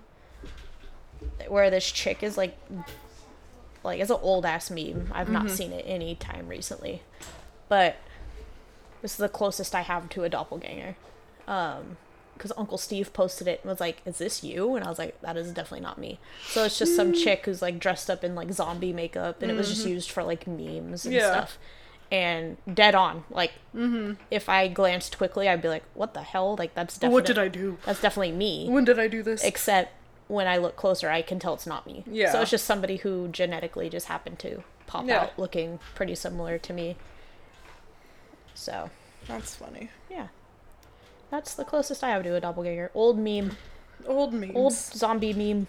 where 1.48 1.70
this 1.70 1.90
chick 1.92 2.24
is 2.24 2.38
like, 2.38 2.58
like 3.84 4.00
it's 4.00 4.10
an 4.10 4.18
old 4.22 4.46
ass 4.46 4.72
meme. 4.72 5.12
I've 5.14 5.30
not 5.30 5.52
seen 5.52 5.72
it 5.72 5.86
any 5.88 6.16
time 6.16 6.48
recently, 6.48 7.04
but 7.70 7.98
this 9.02 9.12
is 9.12 9.18
the 9.18 9.30
closest 9.30 9.76
I 9.76 9.82
have 9.82 10.10
to 10.10 10.24
a 10.24 10.30
doppelganger. 10.30 10.96
Um, 11.48 11.98
because 12.34 12.52
Uncle 12.56 12.78
Steve 12.78 13.14
posted 13.14 13.48
it 13.48 13.62
and 13.64 13.70
was 13.72 13.80
like, 13.80 14.02
"Is 14.06 14.20
this 14.20 14.44
you?" 14.44 14.76
And 14.76 14.86
I 14.86 14.90
was 14.90 15.00
like, 15.00 15.20
"That 15.22 15.38
is 15.38 15.52
definitely 15.52 15.82
not 15.82 15.98
me." 15.98 16.20
So 16.46 16.64
it's 16.66 16.78
just 16.78 16.96
some 16.96 17.14
mm. 17.14 17.24
chick 17.24 17.46
who's 17.46 17.64
like 17.64 17.80
dressed 17.80 18.12
up 18.12 18.24
in 18.24 18.36
like 18.36 18.52
zombie 18.52 18.94
makeup, 18.94 19.42
and 19.42 19.50
it 19.50 19.56
was 19.56 19.70
just 19.70 19.82
mm-hmm. 19.82 19.92
used 19.94 20.12
for 20.12 20.24
like 20.24 20.46
memes 20.46 21.06
and 21.06 21.16
Yeah. 21.16 21.32
stuff. 21.32 21.58
And 22.10 22.58
dead 22.72 22.96
on, 22.96 23.26
like 23.30 23.54
mm-hmm. 23.76 24.14
if 24.30 24.48
I 24.48 24.68
glanced 24.68 25.18
quickly, 25.18 25.50
I'd 25.50 25.62
be 25.62 25.68
like, 25.68 25.84
"What 25.96 26.14
the 26.14 26.22
hell?" 26.22 26.56
Like 26.56 26.76
that's 26.76 26.96
definitely 26.96 27.14
What 27.16 27.26
did 27.26 27.38
I 27.40 27.48
do? 27.48 27.80
That's 27.86 28.02
definitely 28.02 28.34
me. 28.34 28.68
When 28.70 28.86
did 28.86 29.00
I 29.00 29.08
do 29.08 29.24
this? 29.24 29.44
Except 29.44 29.92
when 30.28 30.48
I 30.48 30.58
look 30.58 30.76
closer, 30.76 31.10
I 31.10 31.22
can 31.22 31.40
tell 31.40 31.54
it's 31.54 31.68
not 31.68 31.88
me. 31.88 32.04
Yeah. 32.06 32.32
So 32.32 32.42
it's 32.42 32.52
just 32.52 32.66
somebody 32.66 32.98
who 32.98 33.30
genetically 33.30 33.90
just 33.90 34.08
happened 34.08 34.40
to 34.40 34.64
pop 34.86 35.06
Yeah. 35.08 35.24
out 35.24 35.40
looking 35.40 35.80
pretty 35.96 36.16
similar 36.16 36.58
to 36.58 36.74
me. 36.74 36.98
So 38.54 38.90
That's 39.28 39.56
funny. 39.56 39.90
yeah, 40.10 40.28
that's 41.30 41.54
the 41.56 41.64
closest 41.64 42.04
I 42.04 42.10
have 42.10 42.24
to 42.24 42.36
a 42.36 42.40
doppelganger. 42.42 42.92
Old 42.94 43.18
meme, 43.20 43.58
Old 44.06 44.34
memes. 44.34 44.56
old 44.56 44.74
zombie 44.74 45.34
meme. 45.34 45.68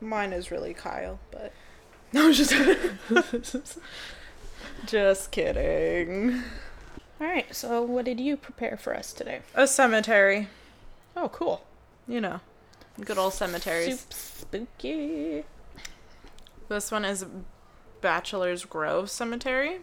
Mine 0.00 0.32
is 0.32 0.50
really 0.50 0.72
Kyle, 0.74 1.18
but 1.30 1.52
no, 2.12 2.24
I 2.24 2.26
was 2.28 2.36
just 2.38 2.54
just 4.86 5.30
kidding. 5.30 6.42
All 7.20 7.26
right. 7.26 7.54
So 7.54 7.82
what 7.82 8.04
did 8.04 8.18
you 8.20 8.36
prepare 8.36 8.76
for 8.76 8.96
us 8.96 9.12
today? 9.12 9.40
A 9.54 9.66
cemetery, 9.66 10.48
Oh, 11.16 11.28
cool. 11.28 11.62
you 12.08 12.20
know, 12.20 12.40
good 13.04 13.18
old 13.18 13.34
cemeteries. 13.34 14.00
Soup 14.00 14.12
spooky. 14.12 15.44
This 16.68 16.90
one 16.90 17.04
is 17.04 17.26
Bachelor's 18.00 18.64
Grove 18.64 19.10
Cemetery. 19.10 19.80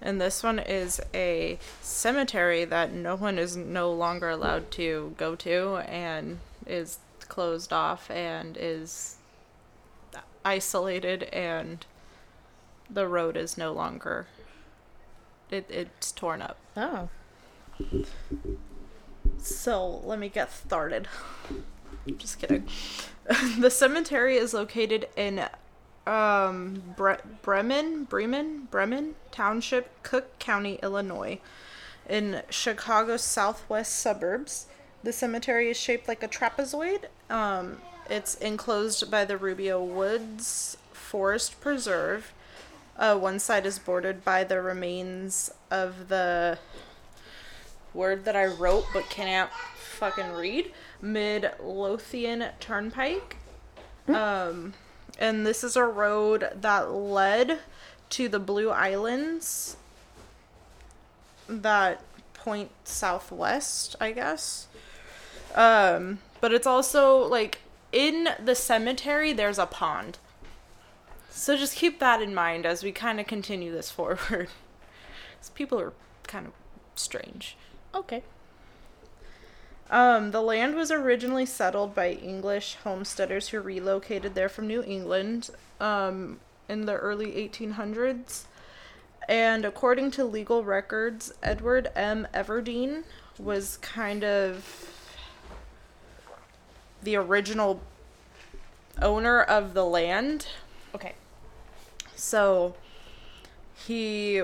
And 0.00 0.20
this 0.20 0.42
one 0.42 0.58
is 0.58 1.00
a 1.14 1.58
cemetery 1.80 2.64
that 2.64 2.92
no 2.92 3.16
one 3.16 3.38
is 3.38 3.56
no 3.56 3.90
longer 3.90 4.30
allowed 4.30 4.70
to 4.72 5.14
go 5.16 5.34
to 5.36 5.76
and 5.88 6.38
is 6.66 6.98
closed 7.20 7.72
off 7.72 8.10
and 8.10 8.56
is 8.60 9.16
isolated 10.44 11.24
and 11.24 11.84
the 12.88 13.08
road 13.08 13.36
is 13.36 13.58
no 13.58 13.72
longer 13.72 14.26
it, 15.50 15.66
it's 15.70 16.12
torn 16.12 16.42
up. 16.42 16.56
Oh. 16.76 17.08
So 19.38 20.00
let 20.04 20.18
me 20.18 20.28
get 20.28 20.52
started. 20.52 21.08
Just 22.18 22.38
kidding. 22.38 22.68
the 23.58 23.70
cemetery 23.70 24.36
is 24.36 24.54
located 24.54 25.08
in 25.16 25.44
um, 26.06 26.82
Bre- 26.96 27.22
Bremen, 27.42 28.04
Bremen, 28.04 28.68
Bremen 28.70 29.14
Township, 29.30 30.02
Cook 30.02 30.38
County, 30.38 30.78
Illinois, 30.82 31.40
in 32.08 32.42
Chicago's 32.50 33.22
southwest 33.22 33.94
suburbs. 33.96 34.66
The 35.02 35.12
cemetery 35.12 35.70
is 35.70 35.76
shaped 35.76 36.08
like 36.08 36.22
a 36.22 36.28
trapezoid. 36.28 37.06
Um, 37.28 37.78
it's 38.08 38.36
enclosed 38.36 39.10
by 39.10 39.24
the 39.24 39.36
Rubio 39.36 39.82
Woods 39.82 40.76
Forest 40.92 41.60
Preserve. 41.60 42.32
Uh, 42.98 43.16
one 43.16 43.38
side 43.38 43.66
is 43.66 43.78
bordered 43.78 44.24
by 44.24 44.44
the 44.44 44.60
remains 44.60 45.50
of 45.70 46.08
the 46.08 46.58
word 47.92 48.24
that 48.24 48.36
I 48.36 48.46
wrote 48.46 48.84
but 48.92 49.08
cannot 49.10 49.50
fucking 49.98 50.32
read. 50.32 50.72
Mid 51.02 51.50
Lothian 51.60 52.46
Turnpike. 52.60 53.36
Um, 54.08 54.74
and 55.18 55.46
this 55.46 55.62
is 55.64 55.76
a 55.76 55.84
road 55.84 56.48
that 56.54 56.90
led 56.92 57.60
to 58.10 58.28
the 58.28 58.38
Blue 58.38 58.70
Islands 58.70 59.76
that 61.48 62.02
point 62.34 62.70
southwest, 62.84 63.96
I 64.00 64.12
guess. 64.12 64.68
Um, 65.54 66.18
but 66.40 66.52
it's 66.52 66.66
also 66.66 67.18
like 67.18 67.58
in 67.92 68.28
the 68.42 68.54
cemetery 68.54 69.32
there's 69.32 69.58
a 69.58 69.66
pond. 69.66 70.18
So 71.30 71.56
just 71.56 71.76
keep 71.76 71.98
that 72.00 72.20
in 72.22 72.34
mind 72.34 72.66
as 72.66 72.82
we 72.82 72.92
kind 72.92 73.20
of 73.20 73.26
continue 73.26 73.72
this 73.72 73.90
forward. 73.90 74.18
'Cause 75.40 75.50
people 75.54 75.78
are 75.80 75.92
kind 76.26 76.46
of 76.46 76.52
strange. 76.94 77.56
Okay. 77.94 78.22
Um, 79.90 80.32
the 80.32 80.42
land 80.42 80.74
was 80.74 80.90
originally 80.90 81.46
settled 81.46 81.94
by 81.94 82.10
English 82.10 82.76
homesteaders 82.82 83.48
who 83.48 83.60
relocated 83.60 84.34
there 84.34 84.48
from 84.48 84.66
New 84.66 84.82
England 84.82 85.50
um, 85.80 86.40
in 86.68 86.86
the 86.86 86.96
early 86.96 87.32
1800s. 87.32 88.44
And 89.28 89.64
according 89.64 90.10
to 90.12 90.24
legal 90.24 90.64
records, 90.64 91.32
Edward 91.42 91.90
M. 91.94 92.26
Everdeen 92.34 93.04
was 93.38 93.76
kind 93.78 94.24
of 94.24 94.90
the 97.02 97.16
original 97.16 97.80
owner 99.00 99.42
of 99.42 99.74
the 99.74 99.84
land. 99.84 100.46
Okay. 100.94 101.14
So 102.14 102.74
he 103.74 104.42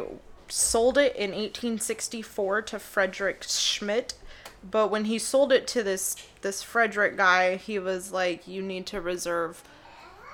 sold 0.48 0.98
it 0.98 1.16
in 1.16 1.30
1864 1.30 2.62
to 2.62 2.78
Frederick 2.78 3.44
Schmidt, 3.44 4.14
but 4.68 4.88
when 4.88 5.06
he 5.06 5.18
sold 5.18 5.52
it 5.52 5.66
to 5.68 5.82
this 5.82 6.16
this 6.42 6.62
Frederick 6.62 7.16
guy, 7.16 7.56
he 7.56 7.78
was 7.78 8.12
like, 8.12 8.46
"You 8.46 8.62
need 8.62 8.86
to 8.86 9.00
reserve 9.00 9.62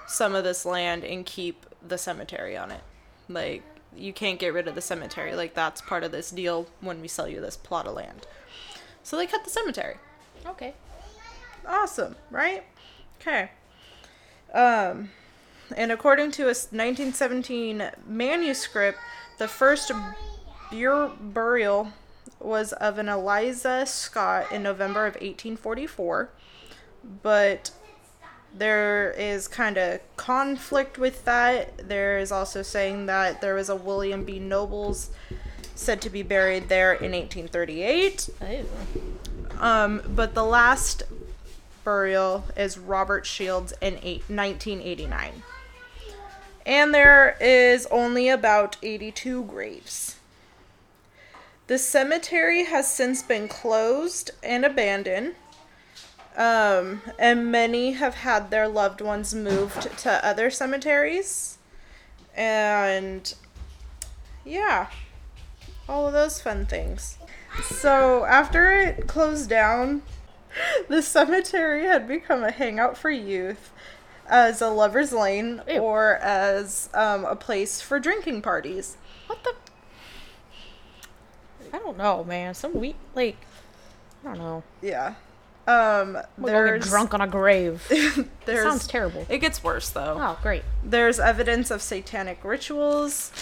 some 0.06 0.34
of 0.34 0.44
this 0.44 0.64
land 0.64 1.04
and 1.04 1.24
keep 1.24 1.66
the 1.86 1.98
cemetery 1.98 2.56
on 2.56 2.70
it. 2.70 2.82
Like 3.28 3.62
you 3.96 4.12
can't 4.12 4.38
get 4.38 4.52
rid 4.52 4.68
of 4.68 4.74
the 4.74 4.80
cemetery. 4.80 5.34
Like 5.34 5.54
that's 5.54 5.80
part 5.80 6.04
of 6.04 6.12
this 6.12 6.30
deal 6.30 6.66
when 6.80 7.00
we 7.00 7.08
sell 7.08 7.28
you 7.28 7.40
this 7.40 7.56
plot 7.56 7.86
of 7.86 7.94
land." 7.94 8.26
So 9.02 9.16
they 9.16 9.26
cut 9.26 9.44
the 9.44 9.50
cemetery. 9.50 9.96
Okay. 10.46 10.74
Awesome, 11.66 12.16
right? 12.30 12.64
Okay. 13.20 13.50
Um, 14.52 15.10
and 15.76 15.92
according 15.92 16.30
to 16.32 16.44
a 16.44 16.46
1917 16.46 17.90
manuscript, 18.06 18.98
the 19.38 19.48
first 19.48 19.92
bur- 20.70 21.12
burial 21.20 21.92
was 22.40 22.72
of 22.74 22.98
an 22.98 23.08
Eliza 23.08 23.86
Scott 23.86 24.50
in 24.52 24.62
November 24.62 25.06
of 25.06 25.14
1844, 25.14 26.30
but 27.22 27.70
there 28.54 29.12
is 29.12 29.48
kind 29.48 29.76
of 29.76 30.00
conflict 30.16 30.98
with 30.98 31.24
that. 31.24 31.88
There 31.88 32.18
is 32.18 32.32
also 32.32 32.62
saying 32.62 33.06
that 33.06 33.40
there 33.40 33.54
was 33.54 33.68
a 33.68 33.76
William 33.76 34.24
B. 34.24 34.38
Nobles 34.38 35.10
said 35.74 36.00
to 36.02 36.10
be 36.10 36.22
buried 36.22 36.68
there 36.68 36.92
in 36.92 37.12
1838. 37.12 38.30
Oh. 38.40 39.64
Um, 39.64 40.02
but 40.08 40.34
the 40.34 40.44
last 40.44 41.02
burial 41.84 42.44
is 42.56 42.78
Robert 42.78 43.26
Shields 43.26 43.72
in 43.80 43.94
eight, 44.02 44.28
1989. 44.28 45.42
And 46.66 46.94
there 46.94 47.36
is 47.40 47.86
only 47.86 48.28
about 48.28 48.76
82 48.82 49.44
graves. 49.44 50.17
The 51.68 51.78
cemetery 51.78 52.64
has 52.64 52.90
since 52.90 53.22
been 53.22 53.46
closed 53.46 54.30
and 54.42 54.64
abandoned. 54.64 55.34
Um, 56.34 57.02
and 57.18 57.52
many 57.52 57.92
have 57.92 58.14
had 58.14 58.50
their 58.50 58.66
loved 58.66 59.02
ones 59.02 59.34
moved 59.34 59.98
to 59.98 60.26
other 60.26 60.50
cemeteries. 60.50 61.58
And 62.34 63.34
yeah, 64.46 64.88
all 65.86 66.06
of 66.06 66.14
those 66.14 66.40
fun 66.40 66.64
things. 66.64 67.18
So 67.62 68.24
after 68.24 68.72
it 68.72 69.06
closed 69.06 69.50
down, 69.50 70.00
the 70.88 71.02
cemetery 71.02 71.84
had 71.84 72.08
become 72.08 72.44
a 72.44 72.50
hangout 72.50 72.96
for 72.96 73.10
youth 73.10 73.72
as 74.26 74.62
a 74.62 74.70
lover's 74.70 75.12
lane 75.12 75.60
Ew. 75.68 75.80
or 75.80 76.16
as 76.16 76.88
um, 76.94 77.26
a 77.26 77.36
place 77.36 77.82
for 77.82 78.00
drinking 78.00 78.40
parties. 78.40 78.96
What 79.26 79.44
the? 79.44 79.54
I 81.72 81.78
don't 81.78 81.96
know, 81.98 82.24
man. 82.24 82.54
Some 82.54 82.74
weak, 82.74 82.96
like, 83.14 83.36
I 84.24 84.28
don't 84.28 84.38
know. 84.38 84.62
Yeah. 84.82 85.14
Um, 85.66 85.74
I'm 85.76 86.12
gonna 86.14 86.24
go 86.36 86.46
get 86.46 86.46
there's 86.46 86.88
drunk 86.88 87.12
on 87.12 87.20
a 87.20 87.26
grave. 87.26 87.86
there's 88.46 88.62
sounds 88.66 88.86
terrible. 88.86 89.26
It 89.28 89.38
gets 89.38 89.62
worse 89.62 89.90
though. 89.90 90.16
Oh, 90.18 90.38
great. 90.42 90.62
There's 90.82 91.20
evidence 91.20 91.70
of 91.70 91.82
satanic 91.82 92.42
rituals, 92.42 93.32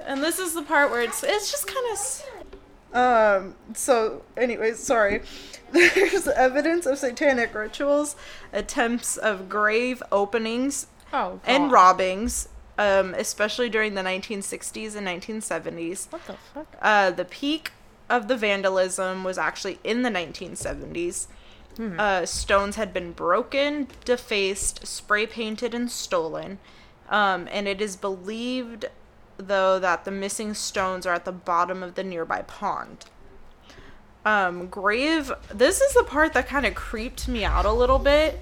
and 0.00 0.22
this 0.22 0.38
is 0.38 0.54
the 0.54 0.62
part 0.62 0.90
where 0.90 1.02
it's 1.02 1.22
it's 1.22 1.50
just 1.50 1.66
kind 1.66 1.86
of 1.92 2.96
um. 2.98 3.54
So, 3.74 4.22
anyways, 4.36 4.78
sorry. 4.78 5.22
There's 5.72 6.26
evidence 6.28 6.86
of 6.86 6.96
satanic 6.98 7.52
rituals, 7.54 8.14
attempts 8.52 9.16
of 9.18 9.48
grave 9.48 10.02
openings, 10.12 10.86
Oh, 11.12 11.40
and 11.44 11.64
God. 11.64 11.72
robbings, 11.72 12.48
um, 12.78 13.12
especially 13.14 13.68
during 13.68 13.94
the 13.94 14.02
1960s 14.02 14.94
and 14.96 15.06
1970s. 15.06 16.10
What 16.12 16.24
the 16.26 16.36
fuck? 16.54 16.66
Uh, 16.80 17.10
the 17.10 17.24
peak 17.24 17.72
of 18.08 18.28
the 18.28 18.36
vandalism 18.36 19.24
was 19.24 19.38
actually 19.38 19.78
in 19.84 20.02
the 20.02 20.10
1970s. 20.10 21.26
Uh, 21.98 22.24
stones 22.24 22.76
had 22.76 22.92
been 22.92 23.12
broken, 23.12 23.88
defaced, 24.04 24.86
spray 24.86 25.26
painted, 25.26 25.74
and 25.74 25.90
stolen. 25.90 26.58
Um, 27.08 27.48
and 27.50 27.66
it 27.66 27.80
is 27.80 27.96
believed, 27.96 28.86
though, 29.38 29.78
that 29.78 30.04
the 30.04 30.10
missing 30.10 30.54
stones 30.54 31.04
are 31.04 31.14
at 31.14 31.24
the 31.24 31.32
bottom 31.32 31.82
of 31.82 31.96
the 31.96 32.04
nearby 32.04 32.42
pond. 32.42 33.06
Um, 34.24 34.68
grave. 34.68 35.32
This 35.52 35.80
is 35.80 35.94
the 35.94 36.04
part 36.04 36.32
that 36.34 36.46
kind 36.46 36.64
of 36.64 36.74
creeped 36.74 37.28
me 37.28 37.44
out 37.44 37.66
a 37.66 37.72
little 37.72 37.98
bit. 37.98 38.40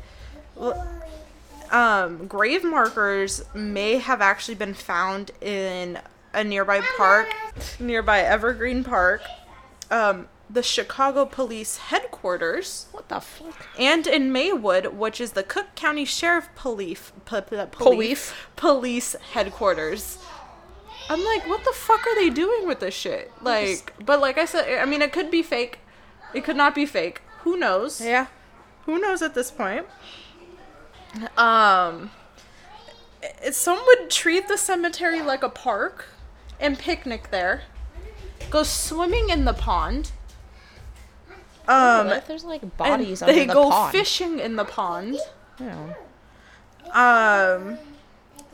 Um, 1.70 2.26
grave 2.26 2.62
markers 2.62 3.42
may 3.54 3.96
have 3.96 4.20
actually 4.20 4.56
been 4.56 4.74
found 4.74 5.30
in 5.40 5.98
a 6.34 6.44
nearby 6.44 6.82
park, 6.98 7.28
nearby 7.80 8.20
Evergreen 8.20 8.84
Park, 8.84 9.22
um, 9.91 10.28
the 10.49 10.62
Chicago 10.62 11.24
Police 11.24 11.76
Headquarters, 11.78 12.87
What 12.93 13.09
the 13.09 13.20
fuck? 13.20 13.66
and 13.78 14.07
in 14.07 14.33
Maywood, 14.33 14.87
which 14.99 15.20
is 15.20 15.33
the 15.33 15.43
Cook 15.43 15.74
County 15.74 16.05
Sheriff 16.05 16.49
Police 16.55 17.12
p- 17.24 17.41
p- 17.41 17.57
Police. 17.70 18.33
Police 18.57 19.14
Headquarters. 19.33 20.18
I'm 21.11 21.24
like, 21.24 21.47
what 21.49 21.64
the 21.64 21.72
fuck 21.72 22.07
are 22.07 22.14
they 22.14 22.30
doing 22.30 22.66
with 22.66 22.80
this 22.80 22.95
shit? 22.95 23.33
Like, 23.43 23.93
but 24.05 24.20
like 24.20 24.39
I 24.39 24.45
said, 24.45 24.78
I 24.78 24.85
mean, 24.87 25.03
it 25.03 25.12
could 25.12 25.30
be 25.30 25.43
fake. 25.43 25.78
It 26.35 26.45
could 26.45 26.57
not 26.57 26.74
be 26.74 26.87
fake. 26.87 27.20
Who 27.41 27.57
knows? 27.57 28.01
Yeah. 28.01 28.26
who 28.87 28.99
knows 28.99 29.20
at 29.22 29.35
this 29.35 29.51
point 29.51 29.87
um 31.37 32.11
i- 33.45 33.51
some 33.51 33.78
would 33.87 34.11
treat 34.11 34.49
the 34.49 34.57
cemetery 34.57 35.20
like 35.22 35.43
a 35.43 35.49
park 35.49 36.07
and 36.59 36.78
picnic 36.78 37.30
there 37.30 37.62
go 38.51 38.62
swimming 38.62 39.28
in 39.30 39.45
the 39.45 39.53
pond. 39.53 40.12
Um 41.68 42.09
what 42.09 42.16
if 42.16 42.26
there's 42.26 42.45
like 42.45 42.62
and 42.62 42.76
bodies 42.76 43.22
under 43.22 43.34
they 43.34 43.47
go 43.47 43.88
fishing 43.90 44.38
in 44.38 44.57
the 44.57 44.64
pond. 44.64 45.18
Yeah. 45.61 45.95
um 46.93 47.78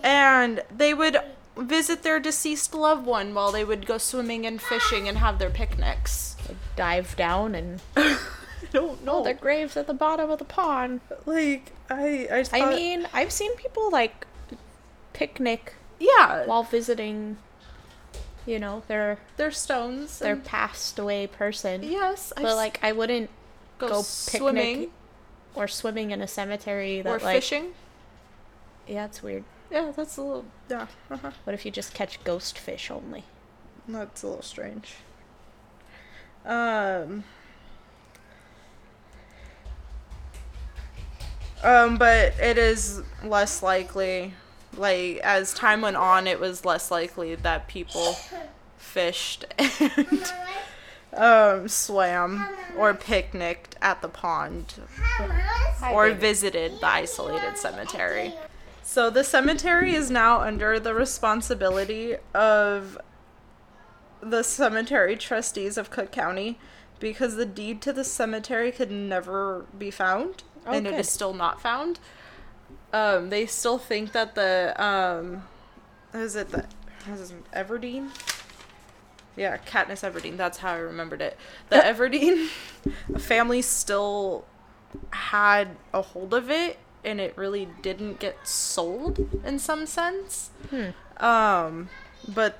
and 0.02 0.62
they 0.74 0.94
would 0.94 1.16
visit 1.56 2.02
their 2.02 2.20
deceased 2.20 2.74
loved 2.74 3.04
one 3.06 3.34
while 3.34 3.50
they 3.50 3.64
would 3.64 3.86
go 3.86 3.98
swimming 3.98 4.46
and 4.46 4.60
fishing 4.60 5.08
and 5.08 5.18
have 5.18 5.38
their 5.38 5.50
picnics. 5.50 6.36
Like, 6.46 6.56
dive 6.76 7.16
down 7.16 7.54
and 7.54 7.80
i 7.96 8.18
don't 8.72 9.04
know. 9.04 9.20
oh, 9.20 9.24
their 9.24 9.34
graves 9.34 9.76
at 9.76 9.86
the 9.86 9.94
bottom 9.94 10.30
of 10.30 10.38
the 10.38 10.44
pond. 10.44 11.00
like 11.26 11.72
i 11.90 12.28
i, 12.30 12.60
I 12.60 12.74
mean, 12.74 13.08
I've 13.12 13.32
seen 13.32 13.56
people 13.56 13.90
like 13.90 14.26
picnic 15.12 15.74
yeah. 15.98 16.46
while 16.46 16.62
visiting, 16.62 17.38
you 18.48 18.58
know, 18.58 18.82
their 18.88 19.18
they're 19.36 19.50
stones 19.50 20.18
they're 20.18 20.36
passed 20.36 20.98
away 20.98 21.26
person. 21.26 21.82
Yes, 21.82 22.32
I've 22.36 22.42
But 22.42 22.56
like, 22.56 22.78
I 22.82 22.92
wouldn't 22.92 23.28
go, 23.78 23.88
go 23.88 24.02
swimming 24.02 24.74
picnic 24.74 24.90
or 25.54 25.68
swimming 25.68 26.10
in 26.10 26.22
a 26.22 26.26
cemetery 26.26 27.02
that 27.02 27.10
or 27.10 27.18
like 27.18 27.36
fishing. 27.36 27.74
yeah, 28.86 29.04
it's 29.04 29.22
weird. 29.22 29.44
Yeah, 29.70 29.92
that's 29.94 30.16
a 30.16 30.22
little 30.22 30.44
yeah. 30.70 30.86
Uh-huh. 31.10 31.30
What 31.44 31.52
if 31.52 31.66
you 31.66 31.70
just 31.70 31.92
catch 31.92 32.22
ghost 32.24 32.58
fish 32.58 32.90
only? 32.90 33.24
That's 33.86 34.22
a 34.22 34.28
little 34.28 34.42
strange. 34.42 34.94
Um. 36.44 37.24
Um, 41.62 41.98
but 41.98 42.38
it 42.38 42.56
is 42.56 43.02
less 43.24 43.62
likely, 43.64 44.32
like 44.78 45.18
as 45.18 45.52
time 45.54 45.80
went 45.82 45.96
on, 45.96 46.26
it 46.26 46.40
was 46.40 46.64
less 46.64 46.90
likely 46.90 47.34
that 47.34 47.68
people 47.68 48.16
fished 48.76 49.44
and 49.58 50.32
um 51.14 51.66
swam 51.68 52.46
or 52.76 52.94
picnicked 52.94 53.76
at 53.82 54.00
the 54.02 54.08
pond 54.08 54.74
or 55.92 56.10
visited 56.12 56.72
the 56.80 56.86
isolated 56.86 57.56
cemetery. 57.56 58.32
So 58.82 59.10
the 59.10 59.24
cemetery 59.24 59.94
is 59.94 60.10
now 60.10 60.40
under 60.40 60.78
the 60.80 60.94
responsibility 60.94 62.16
of 62.34 62.98
the 64.20 64.42
cemetery 64.42 65.16
trustees 65.16 65.76
of 65.76 65.90
Cook 65.90 66.10
County 66.10 66.58
because 66.98 67.36
the 67.36 67.46
deed 67.46 67.80
to 67.82 67.92
the 67.92 68.04
cemetery 68.04 68.72
could 68.72 68.90
never 68.90 69.66
be 69.78 69.90
found 69.90 70.42
Oh, 70.66 70.72
and 70.72 70.86
it 70.86 70.90
good. 70.90 71.00
is 71.00 71.08
still 71.10 71.32
not 71.34 71.60
found. 71.60 72.00
Um, 72.92 73.30
they 73.30 73.46
still 73.46 73.78
think 73.78 74.12
that 74.12 74.34
the 74.34 74.74
um, 74.82 75.44
is 76.14 76.36
it 76.36 76.50
the 76.50 76.66
is 77.10 77.30
it 77.30 77.50
Everdeen? 77.52 78.10
Yeah, 79.36 79.56
Katniss 79.58 80.02
Everdeen. 80.08 80.36
That's 80.36 80.58
how 80.58 80.72
I 80.72 80.78
remembered 80.78 81.20
it. 81.20 81.36
The 81.68 81.76
Everdeen 81.76 82.48
family 83.18 83.62
still 83.62 84.44
had 85.10 85.76
a 85.92 86.02
hold 86.02 86.34
of 86.34 86.50
it, 86.50 86.78
and 87.04 87.20
it 87.20 87.36
really 87.36 87.68
didn't 87.82 88.18
get 88.18 88.48
sold 88.48 89.28
in 89.44 89.58
some 89.58 89.86
sense. 89.86 90.50
Hmm. 90.70 90.90
Um, 91.24 91.88
but 92.26 92.58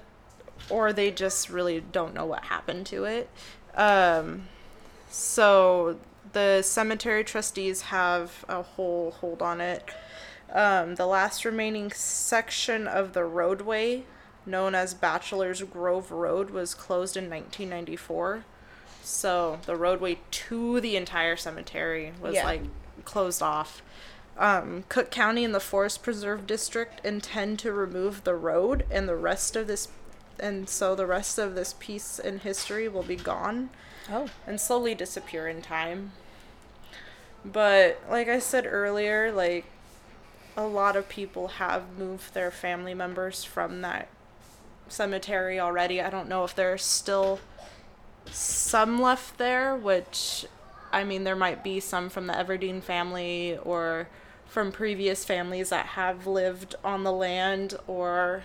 or 0.71 0.93
they 0.93 1.11
just 1.11 1.49
really 1.49 1.81
don't 1.81 2.15
know 2.15 2.27
what 2.27 2.45
happened 2.45 2.87
to 2.87 3.05
it. 3.05 3.29
Um, 3.75 4.49
so 5.11 5.99
the 6.33 6.63
cemetery 6.63 7.25
trustees 7.25 7.83
have 7.83 8.45
a 8.49 8.63
whole 8.63 9.13
hold 9.13 9.43
on 9.43 9.61
it. 9.61 9.89
Um, 10.53 10.95
the 10.95 11.07
last 11.07 11.45
remaining 11.45 11.91
section 11.93 12.87
of 12.89 13.13
the 13.13 13.25
roadway, 13.25 14.05
known 14.47 14.75
as 14.75 14.95
Bachelor's 14.95 15.63
Grove 15.63 16.11
Road, 16.11 16.51
was 16.51 16.75
closed 16.75 17.17
in 17.17 17.25
1994. 17.29 18.45
So 19.03 19.59
the 19.67 19.77
roadway 19.77 20.19
to 20.31 20.81
the 20.81 20.97
entire 20.97 21.37
cemetery 21.37 22.13
was 22.21 22.35
Yeah. 22.37 22.45
like 22.45 22.63
closed 23.05 23.43
off. 23.43 23.83
Um, 24.39 24.85
Cook 24.89 25.11
County 25.11 25.45
and 25.45 25.55
the 25.55 25.61
Forest 25.61 26.03
Preserve 26.03 26.47
District 26.47 27.05
intend 27.05 27.59
to 27.61 27.73
remove 27.73 28.25
the 28.25 28.35
road, 28.35 28.87
and 28.91 29.09
the 29.09 29.17
rest 29.17 29.57
of 29.57 29.67
this, 29.67 29.89
and 30.39 30.69
so 30.69 30.95
the 30.95 31.07
rest 31.07 31.39
of 31.39 31.55
this 31.55 31.75
piece 31.79 32.19
in 32.19 32.39
history 32.41 32.87
will 32.89 33.03
be 33.03 33.17
gone 33.17 33.71
Oh. 34.11 34.29
and 34.47 34.61
slowly 34.61 34.95
disappear 34.95 35.49
in 35.49 35.61
time. 35.61 36.13
But 37.45 38.01
like 38.09 38.29
I 38.29 38.39
said 38.39 38.67
earlier, 38.67 39.33
like 39.33 39.65
a 40.59 40.67
lot 40.67 40.97
of 40.97 41.09
people 41.09 41.47
have 41.47 41.97
moved 41.97 42.35
their 42.35 42.51
family 42.51 42.93
members 42.93 43.45
from 43.45 43.81
that 43.83 44.09
cemetery 44.89 45.61
already. 45.61 46.03
I 46.03 46.11
don't 46.11 46.29
know 46.29 46.43
if 46.43 46.53
there's 46.53 46.83
still 46.83 47.39
some 48.27 49.01
left 49.01 49.39
there, 49.39 49.77
which 49.77 50.47
I 50.93 51.05
mean 51.05 51.23
there 51.23 51.37
might 51.37 51.63
be 51.63 51.79
some 51.79 52.09
from 52.09 52.27
the 52.27 52.33
Everdeen 52.33 52.83
family 52.83 53.57
or 53.63 54.09
from 54.47 54.73
previous 54.73 55.25
families 55.25 55.69
that 55.69 55.87
have 55.87 56.27
lived 56.27 56.75
on 56.83 57.05
the 57.05 57.13
land 57.13 57.75
or 57.87 58.43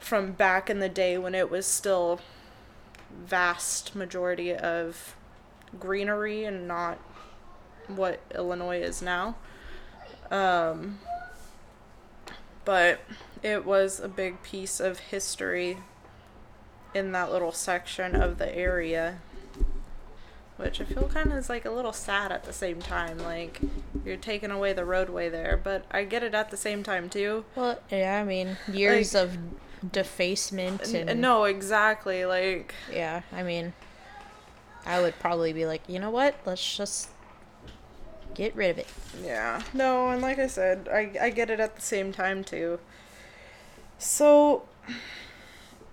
from 0.00 0.32
back 0.32 0.68
in 0.68 0.80
the 0.80 0.88
day 0.88 1.16
when 1.16 1.32
it 1.32 1.48
was 1.48 1.64
still 1.64 2.18
vast 3.24 3.94
majority 3.94 4.52
of 4.52 5.14
greenery 5.78 6.44
and 6.44 6.66
not 6.66 6.98
what 7.86 8.18
Illinois 8.34 8.80
is 8.80 9.00
now. 9.00 9.36
Um, 10.32 10.98
but 12.64 13.00
it 13.42 13.64
was 13.66 14.00
a 14.00 14.08
big 14.08 14.42
piece 14.42 14.80
of 14.80 14.98
history 14.98 15.78
in 16.94 17.12
that 17.12 17.30
little 17.30 17.52
section 17.52 18.16
of 18.16 18.38
the 18.38 18.56
area, 18.56 19.18
which 20.56 20.80
I 20.80 20.84
feel 20.84 21.08
kind 21.08 21.30
of 21.30 21.38
is 21.38 21.48
like 21.50 21.66
a 21.66 21.70
little 21.70 21.92
sad 21.92 22.32
at 22.32 22.44
the 22.44 22.52
same 22.52 22.80
time. 22.80 23.18
Like 23.18 23.60
you're 24.04 24.16
taking 24.16 24.50
away 24.50 24.72
the 24.72 24.86
roadway 24.86 25.28
there, 25.28 25.60
but 25.62 25.84
I 25.90 26.04
get 26.04 26.22
it 26.22 26.34
at 26.34 26.50
the 26.50 26.56
same 26.56 26.82
time 26.82 27.10
too. 27.10 27.44
Well, 27.54 27.78
yeah, 27.90 28.18
I 28.18 28.24
mean, 28.24 28.56
years 28.72 29.14
of 29.14 29.36
defacement 29.90 30.94
N- 30.94 31.20
no, 31.20 31.44
exactly. 31.44 32.24
Like 32.24 32.74
yeah, 32.90 33.22
I 33.32 33.42
mean, 33.42 33.74
I 34.86 35.00
would 35.00 35.18
probably 35.18 35.52
be 35.52 35.66
like, 35.66 35.82
you 35.88 35.98
know 35.98 36.10
what? 36.10 36.36
Let's 36.46 36.76
just 36.76 37.08
get 38.34 38.54
rid 38.54 38.70
of 38.70 38.78
it. 38.78 38.86
Yeah. 39.22 39.62
No, 39.72 40.08
and 40.08 40.22
like 40.22 40.38
I 40.38 40.46
said, 40.46 40.88
I 40.92 41.12
I 41.20 41.30
get 41.30 41.50
it 41.50 41.60
at 41.60 41.76
the 41.76 41.82
same 41.82 42.12
time 42.12 42.44
too. 42.44 42.78
So 43.98 44.64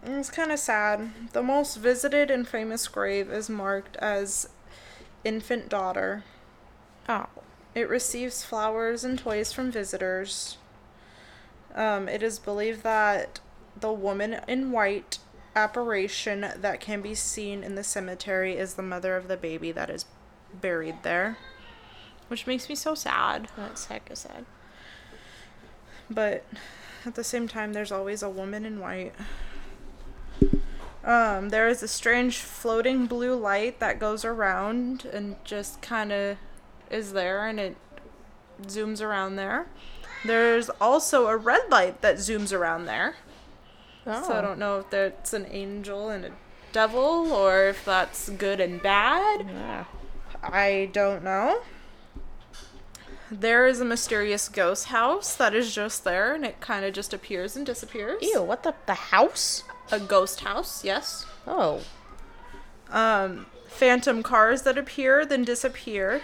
it's 0.04 0.30
kind 0.30 0.52
of 0.52 0.60
sad. 0.60 1.12
The 1.34 1.44
most 1.44 1.76
visited 1.78 2.32
and 2.32 2.48
famous 2.48 2.88
grave 2.88 3.30
is 3.32 3.50
marked 3.50 3.96
as 3.98 4.50
infant 5.24 5.70
daughter. 5.70 6.24
Oh, 7.08 7.28
It 7.76 7.90
receives 7.90 8.44
flowers 8.46 9.04
and 9.04 9.18
toys 9.20 9.52
from 9.52 9.72
visitors. 9.72 10.58
Um, 11.76 12.08
it 12.10 12.24
is 12.24 12.40
believed 12.40 12.84
that 12.84 13.40
the 13.80 13.92
woman 13.94 14.40
in 14.48 14.72
white 14.72 15.20
apparition 15.56 16.42
that 16.56 16.80
can 16.80 17.02
be 17.02 17.16
seen 17.16 17.64
in 17.64 17.76
the 17.76 17.84
cemetery 17.84 18.58
is 18.58 18.74
the 18.76 18.82
mother 18.82 19.16
of 19.16 19.28
the 19.28 19.38
baby 19.38 19.72
that 19.72 19.90
is 19.90 20.06
buried 20.54 21.04
there. 21.04 21.38
Which 22.30 22.48
makes 22.48 22.70
me 22.70 22.76
so 22.76 22.96
sad. 22.96 23.50
that's 23.58 23.88
hecka 23.88 24.16
sad. 24.16 24.46
But 26.10 26.46
at 27.06 27.16
the 27.16 27.24
same 27.24 27.48
time, 27.48 27.74
there's 27.74 27.92
always 27.92 28.24
a 28.24 28.30
woman 28.30 28.66
in 28.66 28.80
white. 28.80 29.14
Um, 31.04 31.50
there 31.50 31.68
is 31.68 31.82
a 31.82 31.88
strange 31.88 32.38
floating 32.38 33.06
blue 33.06 33.36
light 33.36 33.80
that 33.80 34.00
goes 34.00 34.26
around 34.26 35.06
and 35.06 35.36
just 35.44 35.82
kind 35.82 36.12
of 36.12 36.38
is 36.90 37.14
there 37.14 37.48
and 37.48 37.60
it 37.60 37.78
zooms 38.64 39.02
around 39.02 39.36
there. 39.36 39.68
There's 40.26 40.70
also 40.82 41.28
a 41.28 41.38
red 41.38 41.62
light 41.70 42.02
that 42.02 42.18
zooms 42.18 42.52
around 42.52 42.86
there. 42.86 43.16
Oh, 44.06 44.24
So 44.28 44.34
I 44.34 44.42
don't 44.42 44.60
know 44.60 44.80
if 44.80 44.90
that's 44.90 45.34
an 45.34 45.48
angel 45.50 46.10
and 46.10 46.26
a 46.26 46.32
devil 46.72 47.32
or 47.32 47.68
if 47.70 47.86
that's 47.86 48.30
good 48.30 48.60
and 48.60 48.82
bad. 48.82 49.46
Yeah. 49.48 49.86
I 50.44 50.90
don't 50.92 51.24
know. 51.24 51.62
There 53.32 53.68
is 53.68 53.80
a 53.80 53.86
mysterious 53.86 54.50
ghost 54.50 54.86
house 54.88 55.36
that 55.36 55.54
is 55.54 55.74
just 55.74 56.04
there 56.04 56.34
and 56.34 56.44
it 56.46 56.60
kind 56.62 56.84
of 56.84 56.94
just 56.94 57.14
appears 57.14 57.56
and 57.56 57.66
disappears. 57.66 58.22
Ew, 58.24 58.42
what 58.42 58.64
the 58.64 58.74
the 58.86 58.94
house? 58.96 59.64
A 59.92 60.00
ghost 60.00 60.42
house, 60.42 60.84
yes. 60.84 61.26
Oh, 61.48 61.82
Um, 62.92 63.46
phantom 63.68 64.24
cars 64.24 64.64
that 64.64 64.78
appear 64.78 65.26
then 65.26 65.44
disappear. 65.44 66.22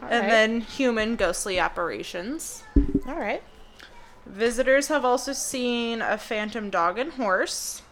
and 0.00 0.12
alright. 0.12 0.30
then 0.30 0.60
human 0.60 1.16
ghostly 1.16 1.58
apparitions. 1.58 2.62
all 3.06 3.16
right. 3.16 3.42
Visitors 4.24 4.86
have 4.88 5.04
also 5.04 5.32
seen 5.32 6.00
a 6.02 6.16
phantom 6.16 6.70
dog 6.70 6.98
and 6.98 7.12
horse. 7.14 7.82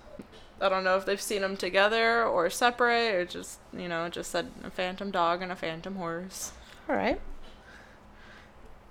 I 0.60 0.68
don't 0.68 0.84
know 0.84 0.96
if 0.96 1.04
they've 1.06 1.20
seen 1.20 1.42
them 1.42 1.56
together 1.56 2.22
or 2.24 2.48
separate 2.50 3.14
or 3.14 3.24
just, 3.24 3.58
you 3.76 3.88
know, 3.88 4.08
just 4.08 4.30
said 4.30 4.50
a 4.62 4.70
phantom 4.70 5.10
dog 5.10 5.42
and 5.42 5.50
a 5.50 5.56
phantom 5.56 5.96
horse. 5.96 6.52
All 6.88 6.94
right. 6.94 7.20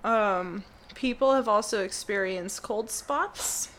Um, 0.03 0.63
people 0.95 1.33
have 1.33 1.47
also 1.47 1.83
experienced 1.83 2.63
cold 2.63 2.89
spots, 2.89 3.69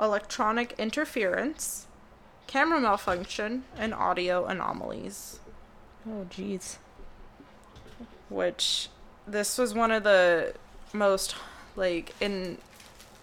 electronic 0.00 0.74
interference, 0.78 1.86
camera 2.46 2.80
malfunction, 2.80 3.64
and 3.76 3.92
audio 3.94 4.46
anomalies. 4.46 5.40
Oh, 6.08 6.26
jeez. 6.30 6.76
Which 8.28 8.88
this 9.26 9.58
was 9.58 9.74
one 9.74 9.90
of 9.90 10.02
the 10.02 10.54
most, 10.92 11.34
like, 11.76 12.14
in 12.20 12.58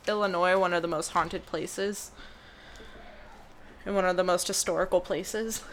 Illinois, 0.08 0.58
one 0.58 0.74
of 0.74 0.82
the 0.82 0.88
most 0.88 1.10
haunted 1.10 1.46
places. 1.46 2.12
And 3.86 3.96
one 3.96 4.06
of 4.06 4.18
the 4.18 4.24
most 4.24 4.48
historical 4.48 5.02
places. 5.02 5.64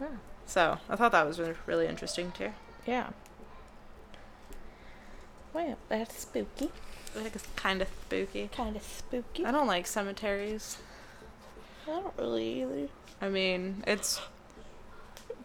Yeah. 0.00 0.06
So 0.46 0.78
I 0.88 0.96
thought 0.96 1.12
that 1.12 1.26
was 1.26 1.40
really 1.66 1.86
interesting 1.86 2.32
too. 2.32 2.52
Yeah. 2.86 3.10
Well, 5.58 5.76
that's 5.88 6.20
spooky. 6.20 6.70
I 7.16 7.22
think 7.22 7.34
it's 7.34 7.48
kind 7.56 7.82
of 7.82 7.88
spooky. 8.06 8.48
Kind 8.54 8.76
of 8.76 8.82
spooky. 8.84 9.44
I 9.44 9.50
don't 9.50 9.66
like 9.66 9.88
cemeteries. 9.88 10.78
I 11.84 11.90
don't 11.90 12.14
really 12.16 12.62
either. 12.62 12.88
I 13.20 13.28
mean, 13.28 13.82
it's. 13.84 14.20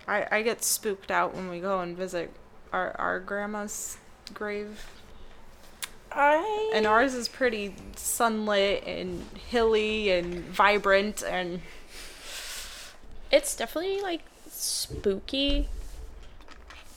I 0.07 0.27
I 0.29 0.41
get 0.43 0.63
spooked 0.63 1.09
out 1.09 1.33
when 1.33 1.49
we 1.49 1.59
go 1.59 1.79
and 1.79 1.97
visit 1.97 2.31
our 2.71 2.95
our 2.99 3.19
grandma's 3.19 3.97
grave, 4.35 4.85
I 6.11 6.71
and 6.75 6.85
ours 6.85 7.15
is 7.15 7.27
pretty 7.27 7.73
sunlit 7.95 8.83
and 8.85 9.25
hilly 9.49 10.11
and 10.11 10.45
vibrant 10.45 11.23
and 11.23 11.61
it's 13.31 13.55
definitely 13.55 13.99
like 14.01 14.21
spooky. 14.47 15.69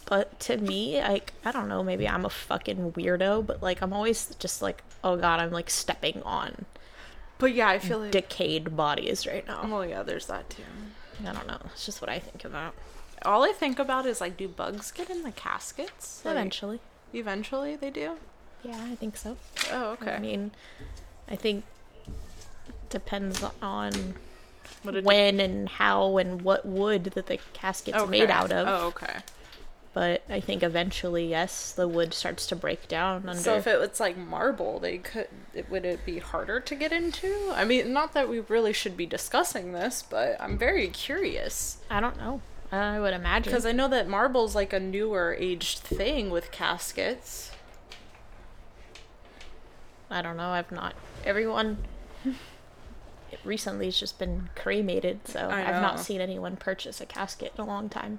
But 0.06 0.38
to 0.40 0.56
me, 0.56 1.00
like 1.00 1.32
I 1.44 1.52
don't 1.52 1.68
know, 1.68 1.82
maybe 1.82 2.08
I'm 2.08 2.24
a 2.24 2.30
fucking 2.30 2.92
weirdo, 2.92 3.44
but 3.46 3.62
like 3.62 3.82
I'm 3.82 3.92
always 3.92 4.34
just 4.38 4.62
like, 4.62 4.82
oh 5.04 5.16
god, 5.16 5.40
I'm 5.40 5.50
like 5.50 5.68
stepping 5.68 6.22
on 6.22 6.64
But 7.38 7.54
yeah, 7.54 7.68
I 7.68 7.78
feel 7.78 7.98
like. 7.98 8.12
decayed 8.12 8.76
bodies 8.76 9.26
right 9.26 9.46
now. 9.46 9.60
Oh 9.64 9.82
yeah, 9.82 10.02
there's 10.02 10.26
that 10.26 10.48
too. 10.48 10.62
I 11.26 11.32
don't 11.32 11.46
know. 11.46 11.58
It's 11.66 11.84
just 11.86 12.00
what 12.00 12.08
I 12.10 12.18
think 12.18 12.44
about. 12.44 12.74
All 13.24 13.42
I 13.42 13.52
think 13.52 13.78
about 13.78 14.06
is 14.06 14.20
like, 14.20 14.36
do 14.36 14.46
bugs 14.46 14.90
get 14.92 15.10
in 15.10 15.22
the 15.22 15.32
caskets? 15.32 16.22
Like, 16.24 16.32
Eventually. 16.32 16.80
Eventually, 17.12 17.74
they 17.76 17.90
do. 17.90 18.16
Yeah, 18.62 18.78
I 18.84 18.94
think 18.94 19.16
so. 19.16 19.36
Oh, 19.72 19.92
okay. 19.92 20.12
I 20.12 20.18
mean, 20.18 20.52
I 21.28 21.36
think 21.36 21.64
depends 22.90 23.42
on 23.62 24.14
when 25.02 25.40
and 25.40 25.68
how 25.68 26.18
and 26.18 26.42
what 26.42 26.64
wood 26.66 27.04
that 27.04 27.26
the 27.26 27.38
casket's 27.54 28.06
made 28.08 28.30
out 28.30 28.52
of. 28.52 28.66
Oh, 28.68 28.86
okay. 28.88 29.20
But 29.96 30.24
I 30.28 30.40
think 30.40 30.62
eventually, 30.62 31.26
yes, 31.26 31.72
the 31.72 31.88
wood 31.88 32.12
starts 32.12 32.46
to 32.48 32.54
break 32.54 32.86
down 32.86 33.30
under. 33.30 33.40
So 33.40 33.54
if 33.56 33.66
it 33.66 33.80
was 33.80 33.98
like 33.98 34.14
marble, 34.14 34.78
they 34.78 34.98
could. 34.98 35.28
It, 35.54 35.70
would 35.70 35.86
it 35.86 36.04
be 36.04 36.18
harder 36.18 36.60
to 36.60 36.74
get 36.74 36.92
into? 36.92 37.34
I 37.54 37.64
mean, 37.64 37.94
not 37.94 38.12
that 38.12 38.28
we 38.28 38.40
really 38.40 38.74
should 38.74 38.94
be 38.94 39.06
discussing 39.06 39.72
this, 39.72 40.02
but 40.02 40.36
I'm 40.38 40.58
very 40.58 40.88
curious 40.88 41.78
I 41.88 42.00
don't 42.00 42.18
know. 42.18 42.42
I 42.70 43.00
would 43.00 43.14
imagine. 43.14 43.50
because 43.50 43.64
I 43.64 43.72
know 43.72 43.88
that 43.88 44.06
marble's 44.06 44.54
like 44.54 44.74
a 44.74 44.80
newer 44.80 45.34
aged 45.40 45.78
thing 45.78 46.28
with 46.28 46.52
caskets. 46.52 47.52
I 50.10 50.20
don't 50.20 50.36
know. 50.36 50.50
I've 50.50 50.70
not. 50.70 50.92
Everyone 51.24 51.78
recently 53.44 53.86
has 53.86 53.98
just 53.98 54.18
been 54.18 54.50
cremated, 54.54 55.26
so 55.26 55.48
I've 55.48 55.80
not 55.80 56.00
seen 56.00 56.20
anyone 56.20 56.58
purchase 56.58 57.00
a 57.00 57.06
casket 57.06 57.52
in 57.56 57.64
a 57.64 57.66
long 57.66 57.88
time. 57.88 58.18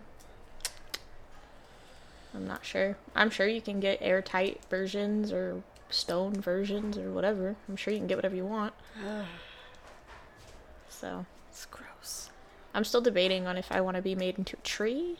I'm 2.37 2.47
not 2.47 2.63
sure. 2.63 2.97
I'm 3.15 3.31
sure 3.31 3.47
you 3.47 3.61
can 3.61 3.79
get 3.79 3.97
airtight 3.99 4.61
versions 4.69 5.31
or 5.31 5.63
stone 5.89 6.33
versions 6.39 6.95
or 6.95 7.11
whatever. 7.11 7.55
I'm 7.67 7.75
sure 7.75 7.91
you 7.91 7.99
can 7.99 8.07
get 8.07 8.17
whatever 8.17 8.35
you 8.35 8.45
want. 8.45 8.73
So 10.89 11.27
It's 11.51 11.67
gross. 11.67 12.31
I'm 12.73 12.83
still 12.83 13.01
debating 13.01 13.45
on 13.45 13.55
if 13.55 13.71
I 13.71 13.81
want 13.81 13.97
to 13.97 14.01
be 14.01 14.15
made 14.15 14.39
into 14.39 14.57
a 14.57 14.61
tree 14.61 15.17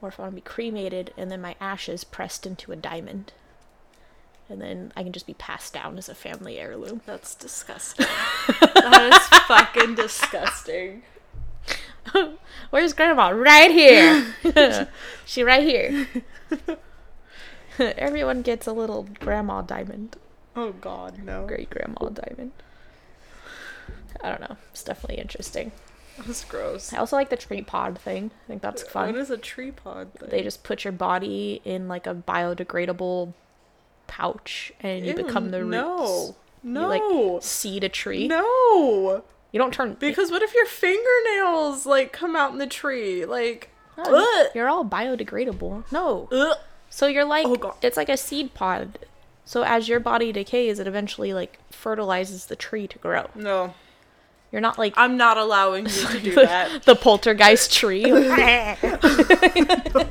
or 0.00 0.08
if 0.10 0.20
I 0.20 0.22
want 0.22 0.32
to 0.32 0.36
be 0.36 0.40
cremated 0.42 1.12
and 1.16 1.28
then 1.28 1.40
my 1.40 1.56
ashes 1.60 2.04
pressed 2.04 2.46
into 2.46 2.70
a 2.70 2.76
diamond. 2.76 3.32
And 4.48 4.60
then 4.60 4.92
I 4.96 5.02
can 5.02 5.12
just 5.12 5.26
be 5.26 5.34
passed 5.34 5.72
down 5.72 5.98
as 5.98 6.08
a 6.08 6.14
family 6.14 6.58
heirloom. 6.58 7.00
That's 7.04 7.34
disgusting. 7.34 8.06
that 8.46 9.10
is 9.12 9.38
fucking 9.48 9.94
disgusting. 9.96 11.02
Where's 12.70 12.92
grandma? 12.92 13.28
Right 13.30 13.70
here. 13.70 14.34
she 15.24 15.42
right 15.42 15.62
here. 15.62 16.06
Everyone 17.78 18.42
gets 18.42 18.66
a 18.66 18.72
little 18.72 19.08
grandma 19.20 19.62
diamond. 19.62 20.16
Oh 20.54 20.72
God, 20.72 21.22
no. 21.24 21.46
Great 21.46 21.70
grandma 21.70 22.08
diamond. 22.10 22.52
I 24.22 24.28
don't 24.28 24.40
know. 24.40 24.56
It's 24.70 24.84
definitely 24.84 25.16
interesting. 25.20 25.72
That's 26.26 26.44
gross. 26.44 26.92
I 26.92 26.98
also 26.98 27.16
like 27.16 27.30
the 27.30 27.36
tree 27.36 27.62
pod 27.62 27.98
thing. 27.98 28.30
I 28.44 28.48
think 28.48 28.62
that's 28.62 28.82
fun. 28.82 29.16
is 29.16 29.30
a 29.30 29.38
tree 29.38 29.70
pod 29.70 30.12
thing? 30.14 30.28
They 30.28 30.42
just 30.42 30.62
put 30.62 30.84
your 30.84 30.92
body 30.92 31.62
in 31.64 31.88
like 31.88 32.06
a 32.06 32.14
biodegradable 32.14 33.32
pouch 34.06 34.72
and 34.80 35.06
you 35.06 35.12
Ew, 35.12 35.24
become 35.24 35.50
the 35.50 35.64
roots. 35.64 35.70
No. 35.72 36.36
No. 36.62 36.80
You 36.82 36.86
like 37.32 37.42
seed 37.42 37.82
a 37.82 37.88
tree. 37.88 38.28
no. 38.28 39.24
You 39.52 39.58
don't 39.58 39.72
turn 39.72 39.96
Because 40.00 40.30
what 40.30 40.42
if 40.42 40.54
your 40.54 40.66
fingernails 40.66 41.84
like 41.86 42.12
come 42.12 42.34
out 42.34 42.52
in 42.52 42.58
the 42.58 42.66
tree? 42.66 43.24
Like 43.26 43.68
No, 43.98 44.04
ugh. 44.06 44.46
you're 44.54 44.68
all 44.68 44.84
biodegradable. 44.84 45.84
No. 45.92 46.28
Ugh. 46.32 46.56
So 46.90 47.06
you're 47.06 47.24
like 47.24 47.46
Oh, 47.46 47.76
it's 47.82 47.96
like 47.96 48.08
a 48.08 48.16
seed 48.16 48.54
pod. 48.54 48.98
So 49.44 49.62
as 49.62 49.88
your 49.88 50.00
body 50.00 50.32
decays, 50.32 50.78
it 50.78 50.86
eventually 50.86 51.32
like 51.34 51.58
fertilizes 51.70 52.46
the 52.46 52.56
tree 52.56 52.86
to 52.88 52.98
grow. 52.98 53.28
No. 53.34 53.74
You're 54.50 54.60
not 54.62 54.78
like 54.78 54.94
I'm 54.96 55.16
not 55.16 55.36
allowing 55.36 55.84
you 55.86 56.06
to 56.08 56.20
do 56.22 56.34
that. 56.36 56.82
the 56.86 56.94
poltergeist 56.96 57.72
tree. 57.72 58.04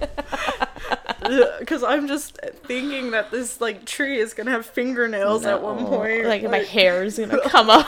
Because 1.60 1.84
I'm 1.84 2.08
just 2.08 2.38
thinking 2.66 3.12
that 3.12 3.32
this 3.32 3.62
like 3.62 3.86
tree 3.86 4.20
is 4.20 4.34
gonna 4.34 4.52
have 4.52 4.66
fingernails 4.66 5.46
at 5.46 5.62
one 5.62 5.84
No. 5.84 5.90
point. 5.90 6.26
Like, 6.26 6.44
my 6.44 6.58
hair 6.60 7.04
is 7.04 7.18
gonna 7.20 7.40
come 7.48 7.70
up. 7.70 7.88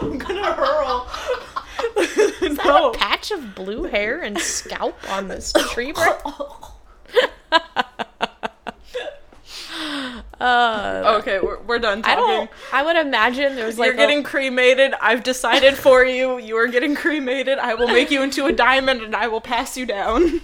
I'm 0.00 0.18
gonna 0.18 0.52
hurl. 0.54 1.08
Is 1.98 2.56
that 2.56 2.64
no. 2.66 2.90
a 2.90 2.94
patch 2.96 3.30
of 3.30 3.54
blue 3.54 3.84
hair 3.84 4.20
and 4.20 4.38
scalp 4.38 4.96
on 5.10 5.28
this 5.28 5.52
tree 5.70 5.92
branch? 5.92 6.20
uh, 10.40 11.16
Okay, 11.20 11.38
we're, 11.40 11.58
we're 11.60 11.78
done 11.78 12.00
I 12.04 12.14
talking. 12.14 12.26
don't. 12.26 12.50
I 12.72 12.82
would 12.82 12.96
imagine 12.96 13.56
there's 13.56 13.78
like 13.78 13.86
You're 13.88 13.94
a- 13.94 13.98
getting 13.98 14.22
cremated. 14.22 14.94
I've 15.00 15.22
decided 15.22 15.76
for 15.76 16.04
you. 16.04 16.38
You 16.38 16.56
are 16.56 16.66
getting 16.68 16.94
cremated. 16.94 17.58
I 17.58 17.74
will 17.74 17.88
make 17.88 18.10
you 18.10 18.22
into 18.22 18.46
a 18.46 18.52
diamond 18.52 19.02
and 19.02 19.14
I 19.16 19.28
will 19.28 19.40
pass 19.40 19.76
you 19.76 19.86
down. 19.86 20.40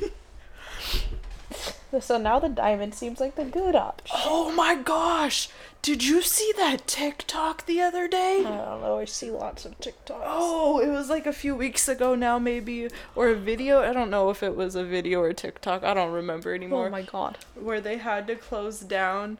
So 2.00 2.18
now 2.18 2.38
the 2.38 2.48
diamond 2.50 2.94
seems 2.94 3.20
like 3.20 3.36
the 3.36 3.44
good 3.44 3.74
option. 3.74 4.16
Oh 4.24 4.52
my 4.52 4.74
gosh! 4.74 5.48
Did 5.86 6.02
you 6.02 6.20
see 6.20 6.52
that 6.56 6.88
TikTok 6.88 7.66
the 7.66 7.80
other 7.80 8.08
day? 8.08 8.40
I 8.40 8.56
don't 8.56 8.80
know. 8.80 8.98
I 8.98 9.04
see 9.04 9.30
lots 9.30 9.64
of 9.64 9.78
TikToks. 9.78 10.20
Oh, 10.24 10.80
it 10.80 10.88
was 10.88 11.08
like 11.08 11.26
a 11.26 11.32
few 11.32 11.54
weeks 11.54 11.86
ago 11.86 12.16
now, 12.16 12.40
maybe, 12.40 12.88
or 13.14 13.28
a 13.28 13.36
video. 13.36 13.82
I 13.82 13.92
don't 13.92 14.10
know 14.10 14.30
if 14.30 14.42
it 14.42 14.56
was 14.56 14.74
a 14.74 14.82
video 14.82 15.20
or 15.20 15.32
TikTok. 15.32 15.84
I 15.84 15.94
don't 15.94 16.10
remember 16.10 16.52
anymore. 16.52 16.88
Oh 16.88 16.90
my 16.90 17.02
god. 17.02 17.38
Where 17.54 17.80
they 17.80 17.98
had 17.98 18.26
to 18.26 18.34
close 18.34 18.80
down 18.80 19.38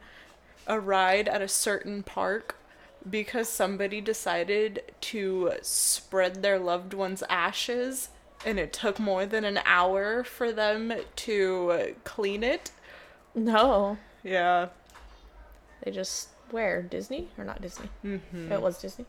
a 0.65 0.79
ride 0.79 1.27
at 1.27 1.41
a 1.41 1.49
certain 1.49 2.01
park 2.01 2.55
because 3.09 3.49
somebody 3.49 3.99
decided 3.99 4.83
to 5.01 5.51
spread 5.61 6.41
their 6.41 6.59
loved 6.59 6.93
one's 6.93 7.23
ashes 7.23 8.07
and 8.45 8.57
it 8.57 8.71
took 8.71 8.99
more 8.99 9.25
than 9.25 9.43
an 9.43 9.59
hour 9.65 10.23
for 10.23 10.53
them 10.53 10.93
to 11.17 11.93
clean 12.05 12.41
it. 12.41 12.71
No. 13.35 13.97
Yeah. 14.23 14.69
They 15.83 15.91
just 15.91 16.29
where 16.51 16.81
Disney 16.81 17.29
or 17.37 17.43
not 17.43 17.61
Disney? 17.61 17.89
hmm 18.01 18.51
It 18.51 18.61
was 18.61 18.79
Disney. 18.81 19.05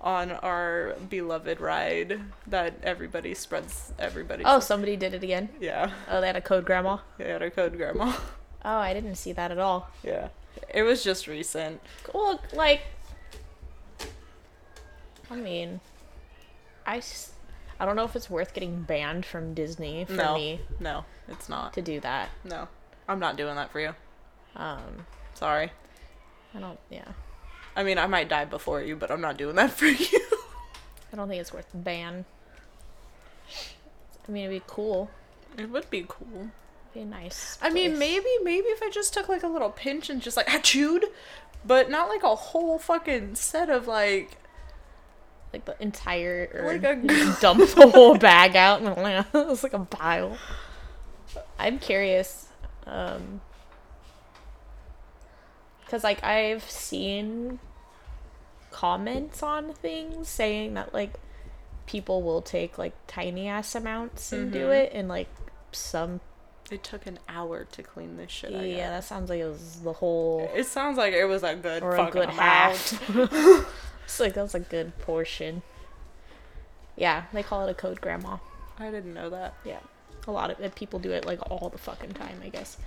On 0.00 0.32
our 0.32 0.94
beloved 1.08 1.60
ride 1.60 2.20
that 2.48 2.74
everybody 2.82 3.34
spreads 3.34 3.92
everybody. 4.00 4.42
Oh, 4.44 4.58
somebody 4.58 4.96
did 4.96 5.14
it 5.14 5.22
again. 5.22 5.48
Yeah. 5.60 5.92
Oh, 6.10 6.20
they 6.20 6.26
had 6.26 6.34
a 6.36 6.40
code 6.40 6.64
grandma. 6.64 6.98
They 7.18 7.30
had 7.30 7.42
a 7.42 7.50
code 7.50 7.76
grandma. 7.76 8.12
Oh, 8.64 8.76
I 8.78 8.94
didn't 8.94 9.16
see 9.16 9.32
that 9.32 9.50
at 9.50 9.58
all. 9.58 9.90
yeah. 10.04 10.28
It 10.72 10.82
was 10.84 11.02
just 11.02 11.26
recent. 11.26 11.80
Well, 12.14 12.40
like, 12.52 12.82
I 15.30 15.36
mean, 15.36 15.80
I, 16.86 16.98
s- 16.98 17.32
I 17.80 17.84
don't 17.84 17.96
know 17.96 18.04
if 18.04 18.14
it's 18.14 18.28
worth 18.30 18.54
getting 18.54 18.82
banned 18.82 19.24
from 19.26 19.54
Disney 19.54 20.04
for 20.04 20.12
no. 20.12 20.34
me 20.34 20.60
No, 20.78 21.04
it's 21.28 21.48
not. 21.48 21.72
to 21.74 21.82
do 21.82 21.98
that. 22.00 22.28
No. 22.44 22.68
I'm 23.08 23.18
not 23.18 23.36
doing 23.36 23.56
that 23.56 23.72
for 23.72 23.80
you. 23.80 23.94
Um, 24.54 25.06
Sorry. 25.34 25.72
I 26.54 26.60
don't. 26.60 26.78
Yeah, 26.90 27.04
I 27.76 27.82
mean, 27.82 27.98
I 27.98 28.06
might 28.06 28.28
die 28.28 28.44
before 28.44 28.80
you, 28.82 28.96
but 28.96 29.10
I'm 29.10 29.20
not 29.20 29.36
doing 29.36 29.56
that 29.56 29.70
for 29.78 29.86
you. 29.86 30.20
I 31.12 31.16
don't 31.16 31.28
think 31.28 31.40
it's 31.40 31.52
worth 31.52 31.70
the 31.72 31.78
ban. 31.78 32.24
I 34.26 34.30
mean, 34.32 34.44
it'd 34.46 34.60
be 34.60 34.64
cool. 34.66 35.10
it 35.58 35.68
would 35.70 35.90
be 35.90 36.04
cool. 36.08 36.50
It'd 36.94 36.94
be 36.94 37.04
nice. 37.04 37.58
I 37.60 37.70
mean, 37.70 37.98
maybe, 37.98 38.28
maybe 38.42 38.66
if 38.68 38.82
I 38.82 38.90
just 38.90 39.12
took 39.12 39.28
like 39.28 39.42
a 39.42 39.48
little 39.48 39.70
pinch 39.70 40.08
and 40.10 40.22
just 40.22 40.36
like 40.36 40.48
I 40.54 40.58
chewed, 40.58 41.04
but 41.64 41.90
not 41.90 42.08
like 42.08 42.22
a 42.22 42.34
whole 42.34 42.78
fucking 42.78 43.34
set 43.34 43.68
of 43.68 43.86
like. 43.86 44.36
like 45.52 45.64
the 45.64 45.76
entire 45.82 46.48
or 46.54 46.72
Like 46.78 46.84
a- 46.84 47.36
dump 47.40 47.68
the 47.74 47.90
whole 47.92 48.16
bag 48.16 48.56
out 48.56 48.80
and 48.80 49.26
it's 49.50 49.62
like 49.62 49.72
a 49.74 49.80
pile. 49.80 50.36
I'm 51.58 51.78
curious, 51.78 52.48
um, 52.86 53.40
because 55.92 56.04
like 56.04 56.24
I've 56.24 56.62
seen 56.70 57.58
comments 58.70 59.42
on 59.42 59.74
things 59.74 60.26
saying 60.26 60.72
that 60.72 60.94
like 60.94 61.12
people 61.84 62.22
will 62.22 62.40
take 62.40 62.78
like 62.78 62.94
tiny 63.06 63.46
ass 63.46 63.74
amounts 63.74 64.32
and 64.32 64.50
do 64.50 64.68
Mhm. 64.68 64.74
it, 64.84 64.92
and 64.94 65.06
like 65.10 65.28
some 65.70 66.20
It 66.70 66.82
took 66.82 67.06
an 67.06 67.18
hour 67.28 67.64
to 67.72 67.82
clean 67.82 68.16
this 68.16 68.30
shit. 68.30 68.54
I 68.54 68.62
yeah, 68.64 68.76
guess. 68.76 68.88
that 68.88 69.04
sounds 69.04 69.28
like 69.28 69.40
it 69.40 69.46
was 69.48 69.82
the 69.82 69.92
whole 69.92 70.50
It 70.54 70.64
sounds 70.64 70.96
like 70.96 71.12
it 71.12 71.26
was 71.26 71.42
a 71.42 71.54
good 71.56 71.82
or 71.82 71.94
a 71.94 72.10
good 72.10 72.30
amount. 72.30 72.38
half. 72.38 73.10
it's 74.04 74.18
like 74.18 74.32
that 74.32 74.42
was 74.42 74.54
a 74.54 74.60
good 74.60 74.96
portion. 75.00 75.60
Yeah, 76.96 77.24
they 77.34 77.42
call 77.42 77.66
it 77.66 77.70
a 77.70 77.74
code 77.74 78.00
grandma. 78.00 78.38
I 78.78 78.90
didn't 78.90 79.12
know 79.12 79.28
that. 79.28 79.52
Yeah, 79.62 79.80
a 80.26 80.30
lot 80.32 80.58
of 80.58 80.74
people 80.74 80.98
do 80.98 81.10
it 81.12 81.26
like 81.26 81.40
all 81.50 81.68
the 81.68 81.76
fucking 81.76 82.12
time, 82.12 82.40
I 82.42 82.48
guess. 82.48 82.78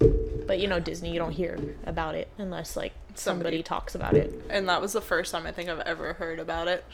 But 0.00 0.58
you 0.58 0.66
know, 0.66 0.80
Disney, 0.80 1.12
you 1.12 1.18
don't 1.18 1.32
hear 1.32 1.58
about 1.86 2.14
it 2.14 2.28
unless 2.38 2.76
like 2.76 2.92
somebody, 3.14 3.58
Somebody- 3.58 3.62
talks 3.62 3.94
about 3.94 4.14
it. 4.14 4.32
And 4.50 4.68
that 4.68 4.80
was 4.80 4.92
the 4.92 5.00
first 5.00 5.30
time 5.32 5.46
I 5.46 5.52
think 5.52 5.68
I've 5.68 5.80
ever 5.80 6.14
heard 6.14 6.38
about 6.40 6.66
it. 6.68 6.84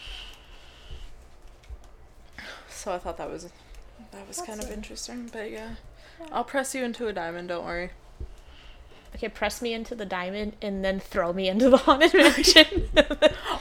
So 2.68 2.92
I 2.92 2.98
thought 2.98 3.16
that 3.18 3.30
was 3.30 3.44
that 4.12 4.28
was 4.28 4.38
kind 4.38 4.58
That's 4.58 4.66
of 4.70 4.72
interesting, 4.76 5.28
but 5.32 5.50
yeah. 5.50 5.74
Yeah. 6.20 6.26
I'll 6.32 6.44
press 6.44 6.74
you 6.74 6.84
into 6.84 7.08
a 7.08 7.12
diamond, 7.12 7.48
don't 7.48 7.64
worry. 7.64 7.90
Okay, 9.14 9.28
press 9.28 9.62
me 9.62 9.72
into 9.72 9.94
the 9.94 10.04
diamond 10.04 10.56
and 10.60 10.84
then 10.84 11.00
throw 11.00 11.32
me 11.32 11.48
into 11.48 11.70
the 11.70 11.78
haunted 11.78 12.12
mansion. 12.14 12.88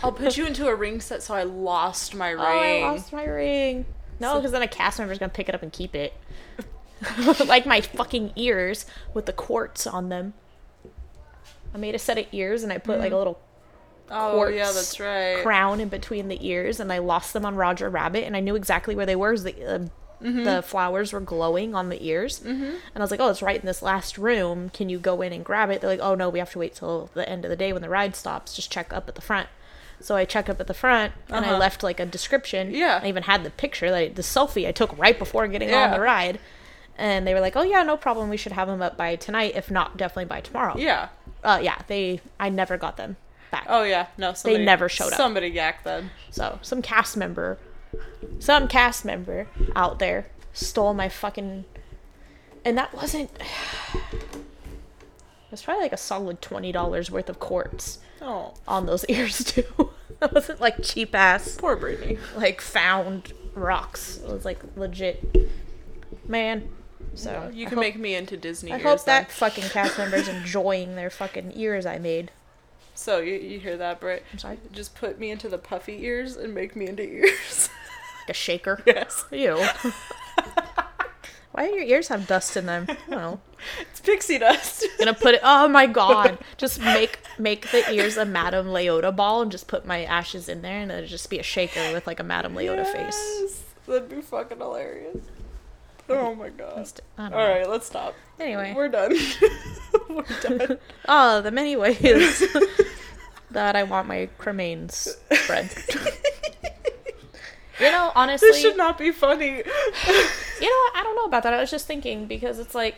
I'll 0.03 0.11
put 0.11 0.35
you 0.37 0.45
into 0.45 0.67
a 0.67 0.75
ring 0.75 0.99
set 0.99 1.23
so 1.23 1.33
I 1.33 1.43
lost 1.43 2.13
my 2.13 2.29
ring. 2.31 2.41
oh, 2.41 2.45
I 2.45 2.91
lost 2.91 3.13
my 3.13 3.23
ring. 3.25 3.85
No, 4.19 4.35
because 4.37 4.51
then 4.51 4.61
a 4.61 4.67
cast 4.67 4.99
member's 4.99 5.17
gonna 5.19 5.29
pick 5.29 5.47
it 5.49 5.55
up 5.55 5.63
and 5.63 5.71
keep 5.71 5.95
it. 5.95 6.13
like 7.47 7.65
my 7.65 7.81
fucking 7.81 8.31
ears 8.35 8.85
with 9.13 9.25
the 9.25 9.33
quartz 9.33 9.85
on 9.87 10.09
them. 10.09 10.33
I 11.73 11.77
made 11.77 11.95
a 11.95 11.99
set 11.99 12.17
of 12.17 12.25
ears 12.31 12.63
and 12.63 12.71
I 12.71 12.77
put 12.77 12.99
like 12.99 13.11
a 13.11 13.17
little 13.17 13.39
Oh 14.09 14.47
yeah, 14.47 14.65
that's 14.71 14.99
right. 14.99 15.41
crown 15.41 15.79
in 15.79 15.89
between 15.89 16.27
the 16.27 16.37
ears 16.47 16.79
and 16.79 16.93
I 16.93 16.99
lost 16.99 17.33
them 17.33 17.43
on 17.45 17.55
Roger 17.55 17.89
Rabbit 17.89 18.23
and 18.25 18.37
I 18.37 18.39
knew 18.39 18.55
exactly 18.55 18.95
where 18.95 19.05
they 19.05 19.15
were. 19.15 19.37
The, 19.37 19.65
uh, 19.75 19.87
Mm-hmm. 20.23 20.43
the 20.45 20.61
flowers 20.61 21.11
were 21.11 21.19
glowing 21.19 21.75
on 21.75 21.89
the 21.89 22.03
ears. 22.03 22.39
Mm-hmm. 22.39 22.63
And 22.63 22.79
I 22.95 22.99
was 23.01 23.11
like, 23.11 23.19
oh, 23.19 23.27
it's 23.29 23.41
right 23.41 23.59
in 23.59 23.65
this 23.65 23.81
last 23.81 24.17
room. 24.17 24.69
Can 24.69 24.87
you 24.87 24.97
go 24.97 25.21
in 25.21 25.33
and 25.33 25.43
grab 25.43 25.69
it? 25.69 25.81
They're 25.81 25.89
like, 25.89 25.99
oh, 25.99 26.15
no, 26.15 26.29
we 26.29 26.39
have 26.39 26.51
to 26.53 26.57
wait 26.59 26.73
till 26.73 27.09
the 27.13 27.27
end 27.29 27.43
of 27.43 27.49
the 27.49 27.55
day 27.57 27.73
when 27.73 27.81
the 27.81 27.89
ride 27.89 28.15
stops. 28.15 28.55
Just 28.55 28.71
check 28.71 28.93
up 28.93 29.09
at 29.09 29.15
the 29.15 29.21
front. 29.21 29.49
So 29.99 30.15
I 30.15 30.23
check 30.23 30.47
up 30.49 30.61
at 30.61 30.67
the 30.67 30.73
front 30.73 31.11
and 31.27 31.45
I 31.45 31.49
Uh-huh. 31.49 31.57
left 31.57 31.83
like 31.83 31.99
a 31.99 32.05
description. 32.05 32.73
Yeah. 32.73 33.01
I 33.03 33.09
even 33.09 33.23
had 33.23 33.43
the 33.43 33.49
picture, 33.49 33.91
like 33.91 34.15
the 34.15 34.21
selfie 34.21 34.65
I 34.65 34.71
took 34.71 34.97
right 34.97 35.19
before 35.19 35.45
getting 35.49 35.73
on 35.73 35.91
the 35.91 35.99
ride. 35.99 36.39
And 36.97 37.27
they 37.27 37.33
were 37.33 37.41
like, 37.41 37.55
oh, 37.55 37.61
yeah, 37.63 37.83
no 37.83 37.97
problem. 37.97 38.29
We 38.29 38.37
should 38.37 38.53
have 38.53 38.67
them 38.67 38.81
up 38.81 38.95
by 38.97 39.15
tonight. 39.17 39.53
If 39.55 39.69
not, 39.69 39.97
definitely 39.97 40.25
by 40.25 40.41
tomorrow. 40.41 40.75
Yeah. 40.77 41.09
Uh, 41.43 41.59
yeah, 41.61 41.81
they, 41.87 42.21
I 42.39 42.49
never 42.49 42.77
got 42.77 42.97
them 42.97 43.17
back. 43.51 43.65
Oh 43.69 43.83
yeah. 43.83 44.07
No. 44.17 44.33
Somebody, 44.33 44.65
never 44.65 44.89
showed 44.89 45.07
up. 45.13 45.17
Somebody 45.17 45.51
yacked 45.51 45.83
them. 45.83 46.09
So 46.31 46.57
some 46.61 46.81
cast 46.81 47.15
member, 47.15 47.57
some 48.39 48.67
cast 48.67 49.05
member 49.05 49.47
out 49.75 49.99
there 49.99 50.25
stole 50.53 50.93
my 50.93 51.07
fucking, 51.09 51.65
and 52.63 52.77
that 52.77 52.93
wasn't. 52.93 53.29
It 55.47 55.51
was 55.51 55.61
probably 55.61 55.83
like 55.83 55.93
a 55.93 55.97
solid 55.97 56.41
twenty 56.41 56.71
dollars 56.73 57.09
worth 57.11 57.29
of 57.29 57.39
quartz 57.39 57.99
Oh, 58.21 58.55
on 58.67 58.87
those 58.87 59.05
ears 59.09 59.43
too. 59.43 59.91
That 60.19 60.33
wasn't 60.33 60.59
like 60.59 60.81
cheap 60.81 61.13
ass 61.15 61.55
poor 61.57 61.75
Brittany. 61.77 62.17
like 62.35 62.59
found 62.59 63.31
rocks. 63.53 64.17
It 64.17 64.29
was 64.29 64.43
like 64.43 64.59
legit, 64.75 65.49
man. 66.27 66.67
So 67.13 67.49
You 67.53 67.65
can 67.65 67.75
hope- 67.75 67.81
make 67.83 67.97
me 67.99 68.15
into 68.15 68.35
Disney. 68.37 68.71
I 68.71 68.75
ears 68.77 68.83
hope 68.83 69.05
then. 69.05 69.23
that 69.23 69.31
fucking 69.31 69.65
cast 69.65 69.97
member 69.99 70.17
is 70.17 70.27
enjoying 70.27 70.95
their 70.95 71.09
fucking 71.09 71.53
ears 71.55 71.85
I 71.85 71.97
made. 71.99 72.31
So 72.93 73.19
you, 73.19 73.33
you 73.35 73.59
hear 73.59 73.77
that, 73.77 73.99
Britt? 73.99 74.23
I'm 74.31 74.39
sorry, 74.39 74.57
Just 74.71 74.95
put 74.95 75.19
me 75.19 75.29
into 75.29 75.49
the 75.49 75.57
puffy 75.57 76.03
ears 76.03 76.35
and 76.37 76.53
make 76.53 76.75
me 76.75 76.87
into 76.87 77.03
ears. 77.03 77.69
like 78.21 78.29
a 78.29 78.33
shaker. 78.33 78.81
yes. 78.87 79.25
Ew. 79.31 79.63
Why 81.51 81.67
do 81.67 81.73
your 81.73 81.83
ears 81.85 82.09
have 82.09 82.27
dust 82.27 82.57
in 82.57 82.65
them? 82.65 82.85
I 82.89 82.93
don't 82.95 83.09
know. 83.11 83.39
It's 83.79 84.01
pixie 84.01 84.37
dust. 84.39 84.85
gonna 84.99 85.13
put 85.13 85.35
it. 85.35 85.41
Oh 85.41 85.69
my 85.69 85.87
god! 85.87 86.37
Just 86.57 86.81
make 86.81 87.19
make 87.39 87.71
the 87.71 87.89
ears 87.93 88.17
a 88.17 88.25
Madame 88.25 88.67
Leota 88.67 89.15
ball 89.15 89.41
and 89.41 89.49
just 89.49 89.67
put 89.69 89.85
my 89.85 90.03
ashes 90.03 90.49
in 90.49 90.61
there, 90.61 90.79
and 90.79 90.91
it'll 90.91 91.07
just 91.07 91.29
be 91.29 91.39
a 91.39 91.43
shaker 91.43 91.93
with 91.93 92.07
like 92.07 92.19
a 92.19 92.23
Madame 92.23 92.55
Leota 92.55 92.85
face. 92.85 93.63
That'd 93.87 94.09
be 94.09 94.19
fucking 94.21 94.57
hilarious. 94.57 95.17
Oh 96.09 96.35
my 96.35 96.49
god. 96.49 96.87
All 97.17 97.29
know. 97.31 97.37
right, 97.37 97.67
let's 97.67 97.87
stop. 97.87 98.13
Anyway, 98.39 98.73
We're 98.75 98.89
done. 98.89 99.15
We're 100.09 100.23
done. 100.41 100.77
oh, 101.07 101.41
the 101.41 101.49
many 101.49 101.75
ways 101.75 102.43
that 103.51 103.75
I 103.75 103.83
want 103.83 104.07
my 104.07 104.29
cremains 104.37 105.15
spread. 105.31 105.71
You 107.79 107.91
know, 107.91 108.11
honestly, 108.15 108.49
this 108.49 108.61
should 108.61 108.77
not 108.77 108.97
be 108.97 109.11
funny. 109.11 109.47
you 109.47 109.63
know? 109.63 110.83
I 110.93 111.01
don't 111.03 111.15
know 111.15 111.25
about 111.25 111.43
that. 111.43 111.53
I 111.53 111.59
was 111.59 111.71
just 111.71 111.87
thinking 111.87 112.25
because 112.25 112.59
it's 112.59 112.75
like, 112.75 112.95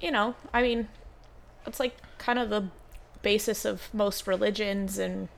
you 0.00 0.10
know, 0.10 0.34
I 0.54 0.62
mean, 0.62 0.88
it's 1.66 1.80
like 1.80 1.96
kind 2.18 2.38
of 2.38 2.48
the 2.50 2.68
basis 3.22 3.64
of 3.64 3.92
most 3.92 4.26
religions 4.26 4.98
and 4.98 5.28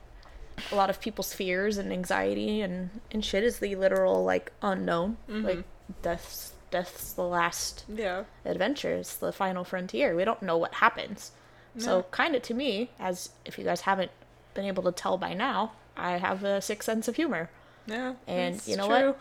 a 0.70 0.74
lot 0.74 0.90
of 0.90 1.00
people's 1.00 1.32
fears 1.32 1.78
and 1.78 1.92
anxiety 1.92 2.60
and 2.60 2.90
and 3.10 3.24
shit 3.24 3.42
is 3.44 3.58
the 3.58 3.74
literal 3.74 4.24
like 4.24 4.52
unknown. 4.62 5.16
Like 5.28 5.58
mm-hmm. 5.58 5.92
death's 6.02 6.52
death's 6.70 7.12
the 7.12 7.24
last 7.24 7.84
yeah. 7.88 8.24
adventure. 8.44 8.94
It's 8.94 9.16
the 9.16 9.32
final 9.32 9.64
frontier. 9.64 10.14
We 10.14 10.24
don't 10.24 10.42
know 10.42 10.56
what 10.56 10.74
happens. 10.74 11.32
So 11.76 12.04
kind 12.10 12.34
of 12.34 12.42
to 12.42 12.54
me, 12.54 12.90
as 12.98 13.30
if 13.44 13.56
you 13.56 13.64
guys 13.64 13.82
haven't 13.82 14.10
been 14.54 14.64
able 14.64 14.82
to 14.82 14.90
tell 14.90 15.16
by 15.16 15.32
now, 15.32 15.72
I 15.96 16.16
have 16.16 16.42
a 16.42 16.60
sick 16.60 16.82
sense 16.82 17.06
of 17.06 17.14
humor. 17.16 17.50
Yeah. 17.86 18.14
And 18.26 18.60
you 18.66 18.76
know 18.76 18.86
true. 18.86 19.06
what? 19.06 19.18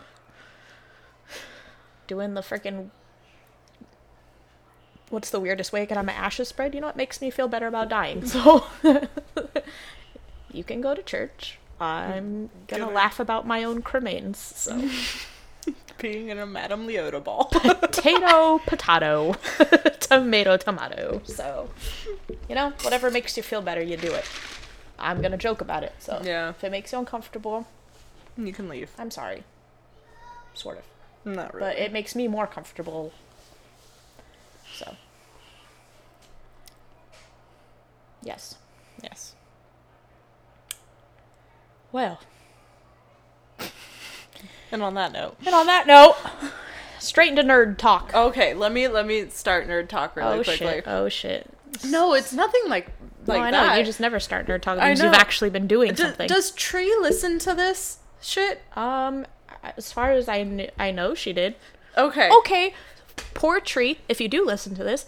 Doing 2.08 2.34
the 2.34 2.40
freaking 2.40 2.90
what's 5.10 5.30
the 5.30 5.40
weirdest 5.40 5.72
way 5.72 5.82
I 5.82 5.86
can 5.86 5.96
have 5.96 6.06
my 6.06 6.12
ashes 6.12 6.48
spread? 6.48 6.74
You 6.74 6.80
know 6.80 6.88
what 6.88 6.96
makes 6.96 7.20
me 7.20 7.30
feel 7.30 7.48
better 7.48 7.66
about 7.66 7.88
dying. 7.88 8.24
So 8.26 8.64
you 10.52 10.64
can 10.64 10.80
go 10.80 10.94
to 10.94 11.02
church. 11.02 11.58
I'm 11.80 12.50
gonna 12.66 12.86
Good. 12.86 12.94
laugh 12.94 13.20
about 13.20 13.46
my 13.46 13.62
own 13.62 13.82
cremains. 13.82 14.36
So 14.36 14.76
Being 15.98 16.28
in 16.28 16.38
a 16.38 16.46
Madame 16.46 16.86
Leota 16.86 17.22
ball. 17.22 17.44
potato, 17.50 18.58
potato, 18.66 19.32
tomato, 20.00 20.56
tomato. 20.56 21.20
So 21.24 21.68
you 22.48 22.54
know, 22.54 22.72
whatever 22.82 23.10
makes 23.10 23.36
you 23.36 23.42
feel 23.42 23.60
better, 23.62 23.82
you 23.82 23.96
do 23.96 24.12
it. 24.12 24.24
I'm 24.98 25.20
gonna 25.20 25.36
joke 25.36 25.60
about 25.60 25.82
it. 25.82 25.92
So 25.98 26.20
Yeah. 26.24 26.50
if 26.50 26.62
it 26.62 26.70
makes 26.70 26.92
you 26.92 26.98
uncomfortable, 26.98 27.66
you 28.36 28.52
can 28.52 28.68
leave. 28.68 28.90
I'm 28.98 29.10
sorry. 29.10 29.42
Sort 30.54 30.78
of. 30.78 30.84
Not 31.24 31.52
really. 31.54 31.66
but 31.70 31.78
it 31.78 31.92
makes 31.92 32.14
me 32.14 32.28
more 32.28 32.46
comfortable. 32.46 33.12
So, 34.74 34.94
yes. 38.22 38.54
yes. 39.02 39.34
Well, 41.90 42.20
And 44.70 44.82
on 44.82 44.94
that 44.94 45.12
note. 45.12 45.36
and 45.46 45.54
on 45.54 45.66
that 45.66 45.86
note, 45.86 46.16
straight 46.98 47.30
into 47.30 47.42
nerd 47.42 47.78
talk. 47.78 48.12
Okay, 48.14 48.54
let 48.54 48.72
me 48.72 48.88
let 48.88 49.06
me 49.06 49.28
start 49.28 49.66
nerd 49.68 49.88
talk 49.88 50.16
really 50.16 50.40
oh 50.40 50.44
quickly. 50.44 50.56
shit! 50.56 50.84
Oh 50.86 51.08
shit! 51.08 51.50
No, 51.86 52.14
it's 52.14 52.32
nothing 52.32 52.62
like 52.68 52.90
like 53.26 53.38
no, 53.40 53.44
I 53.44 53.50
know 53.50 53.60
that. 53.62 53.78
you 53.78 53.84
just 53.84 54.00
never 54.00 54.20
start 54.20 54.46
nerd 54.46 54.60
talk. 54.62 54.76
because 54.76 55.00
you've 55.02 55.12
actually 55.14 55.50
been 55.50 55.66
doing 55.66 55.92
D- 55.94 56.02
something. 56.02 56.28
does 56.28 56.50
Tree 56.52 56.94
listen 57.00 57.38
to 57.40 57.54
this 57.54 57.98
shit? 58.20 58.62
um, 58.76 59.26
as 59.76 59.92
far 59.92 60.12
as 60.12 60.28
I 60.28 60.44
kn- 60.44 60.70
I 60.78 60.90
know, 60.90 61.14
she 61.14 61.32
did. 61.32 61.54
Okay. 61.96 62.30
Okay, 62.30 62.74
poor 63.34 63.60
tree. 63.60 63.98
If 64.08 64.20
you 64.20 64.28
do 64.28 64.44
listen 64.44 64.74
to 64.76 64.84
this, 64.84 65.04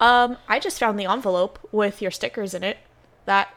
um, 0.00 0.36
I 0.48 0.58
just 0.60 0.78
found 0.78 0.98
the 0.98 1.06
envelope 1.06 1.58
with 1.72 2.00
your 2.00 2.10
stickers 2.10 2.54
in 2.54 2.62
it. 2.62 2.78
That 3.24 3.48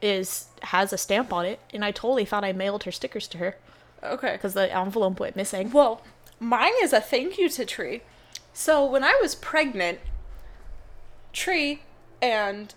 is 0.00 0.46
has 0.62 0.92
a 0.92 0.98
stamp 0.98 1.32
on 1.32 1.44
it, 1.46 1.60
and 1.72 1.84
I 1.84 1.90
totally 1.90 2.24
thought 2.24 2.44
I 2.44 2.52
mailed 2.52 2.84
her 2.84 2.92
stickers 2.92 3.26
to 3.28 3.38
her 3.38 3.56
Okay. 4.04 4.32
because 4.32 4.54
the 4.54 4.72
envelope 4.76 5.18
went 5.20 5.36
missing. 5.36 5.70
Well, 5.70 6.02
mine 6.40 6.72
is 6.82 6.92
a 6.92 7.00
thank 7.00 7.38
you 7.38 7.48
to 7.50 7.64
Tree. 7.64 8.02
So 8.52 8.84
when 8.84 9.02
I 9.04 9.18
was 9.20 9.34
pregnant, 9.34 9.98
Tree 11.32 11.82
and 12.22 12.74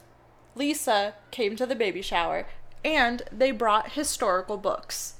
Lisa 0.55 1.13
came 1.31 1.55
to 1.55 1.65
the 1.65 1.75
baby 1.75 2.01
shower 2.01 2.47
and 2.83 3.21
they 3.31 3.51
brought 3.51 3.91
historical 3.91 4.57
books 4.57 5.13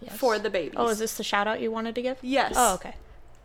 Yes. 0.00 0.16
for 0.16 0.38
the 0.38 0.50
babies. 0.50 0.74
Oh, 0.76 0.88
is 0.88 0.98
this 0.98 1.16
the 1.16 1.24
shout 1.24 1.48
out 1.48 1.60
you 1.60 1.70
wanted 1.72 1.94
to 1.94 2.02
give? 2.02 2.18
Yes. 2.20 2.52
Oh, 2.54 2.74
okay. 2.74 2.94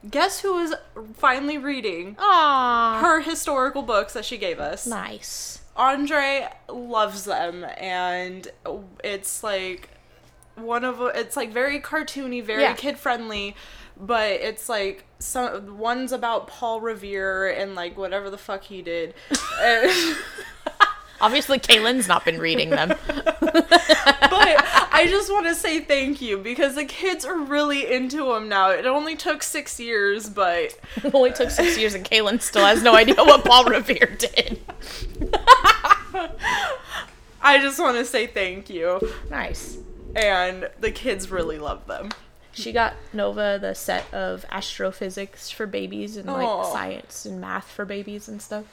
Guess 0.10 0.42
who 0.42 0.54
was 0.56 0.74
finally 1.16 1.58
reading 1.58 2.16
Aww. 2.16 3.00
her 3.00 3.22
historical 3.22 3.84
books 3.84 4.14
that 4.14 4.26
she 4.26 4.38
gave 4.38 4.60
us? 4.60 4.86
Nice. 4.86 5.62
Andre 5.78 6.50
loves 6.68 7.24
them 7.24 7.66
and 7.78 8.50
it's 9.04 9.44
like 9.44 9.90
one 10.56 10.84
of 10.84 11.02
it's 11.16 11.36
like 11.36 11.52
very 11.52 11.80
cartoony, 11.80 12.44
very 12.44 12.62
Yeah. 12.64 12.74
kid 12.74 12.98
friendly, 12.98 13.56
but 14.00 14.32
it's 14.32 14.68
like 14.70 15.06
some 15.20 15.78
one's 15.78 16.12
about 16.12 16.48
Paul 16.48 16.82
Revere 16.82 17.50
and 17.50 17.76
like 17.76 17.98
whatever 17.98 18.30
the 18.30 18.38
fuck 18.38 18.64
he 18.64 18.82
did. 18.82 19.14
Obviously, 21.22 21.60
Kaylynn's 21.60 22.08
not 22.08 22.26
been 22.26 22.40
reading 22.40 22.72
them. 22.72 22.90
but 23.08 23.30
I 24.92 25.06
just 25.08 25.32
want 25.32 25.46
to 25.46 25.54
say 25.54 25.80
thank 25.80 26.20
you 26.20 26.40
because 26.40 26.74
the 26.74 26.84
kids 26.86 27.26
are 27.26 27.38
really 27.38 27.92
into 27.94 28.34
them 28.34 28.50
now. 28.50 28.72
It 28.72 28.88
only 28.88 29.16
took 29.16 29.44
6 29.44 29.80
years, 29.80 30.28
but 30.30 30.76
it 31.04 31.14
only 31.14 31.32
took 31.32 31.52
six 31.52 31.78
years, 31.78 31.94
and 31.94 32.04
Kaylynn 32.04 32.42
still 32.42 32.66
has 32.66 32.82
no 32.82 32.96
idea 32.96 33.16
what 33.18 33.46
Paul 33.46 33.66
Revere 33.66 34.16
did. 34.18 34.62
I 37.44 37.60
just 37.60 37.80
want 37.80 37.98
to 37.98 38.06
say 38.06 38.26
thank 38.26 38.70
you. 38.72 39.00
Nice. 39.30 39.78
And 40.16 40.70
the 40.80 40.92
kids 40.92 41.32
really 41.32 41.58
love 41.58 41.88
them. 41.88 42.10
She 42.54 42.72
got 42.74 42.96
Nova 43.14 43.58
the 43.62 43.74
set 43.74 44.14
of 44.14 44.46
astrophysics 44.52 45.50
for 45.50 45.66
babies 45.66 46.18
and 46.18 46.28
like 46.28 46.46
Aw. 46.48 46.74
science 46.74 47.26
and 47.26 47.40
math 47.40 47.70
for 47.70 47.86
babies 47.86 48.28
and 48.28 48.42
stuff. 48.42 48.66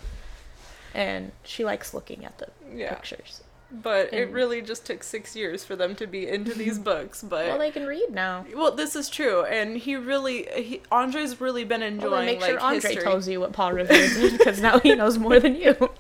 And 0.95 1.31
she 1.45 1.65
likes 1.65 1.95
looking 1.95 2.25
at 2.25 2.39
the 2.39 2.49
Yeah. 2.75 2.93
pictures. 2.93 3.43
But 3.71 4.15
it 4.15 4.31
really 4.31 4.63
just 4.63 4.87
took 4.87 5.03
six 5.03 5.37
years 5.37 5.63
for 5.63 5.77
them 5.77 5.95
to 5.97 6.07
be 6.07 6.27
into 6.27 6.55
these 6.55 6.79
books. 6.91 7.23
But 7.23 7.49
Well, 7.49 7.59
they 7.59 7.71
can 7.71 7.87
read 7.87 8.11
now. 8.11 8.47
Well, 8.55 8.75
this 8.75 8.97
is 8.97 9.11
true, 9.11 9.45
and 9.45 9.77
he 9.77 9.95
really, 9.95 10.49
he, 10.57 10.81
Andre's 10.91 11.39
really 11.39 11.65
been 11.65 11.83
enjoying 11.83 12.11
Well, 12.13 12.25
make 12.25 12.41
like 12.41 12.51
sure 12.53 12.61
Andre 12.61 12.81
history. 12.81 13.03
tells 13.05 13.29
you 13.29 13.41
what 13.41 13.53
Paul 13.53 13.75
Revere 13.75 14.09
did, 14.09 14.39
because 14.39 14.59
now 14.63 14.79
he 14.79 14.95
knows 14.95 15.19
more 15.19 15.39
than 15.39 15.55
you. 15.55 15.75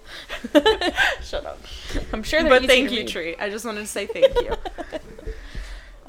Shut 1.23 1.45
up. 1.45 1.61
I'm 2.15 2.23
sure 2.23 2.43
they're 2.43 2.49
But 2.59 2.65
thank 2.67 2.91
you, 2.91 3.01
read. 3.01 3.09
Tree. 3.09 3.37
I 3.37 3.51
just 3.51 3.67
wanted 3.67 3.81
to 3.81 3.87
say 3.87 4.07
thank 4.07 4.35
you. 4.41 4.55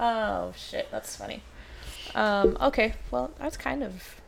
Oh 0.02 0.54
shit, 0.56 0.88
that's 0.92 1.18
funny. 1.18 1.44
Um, 2.16 2.58
okay, 2.62 2.94
well 3.12 3.32
that's 3.38 3.58
kind 3.58 3.84
of 3.84 4.22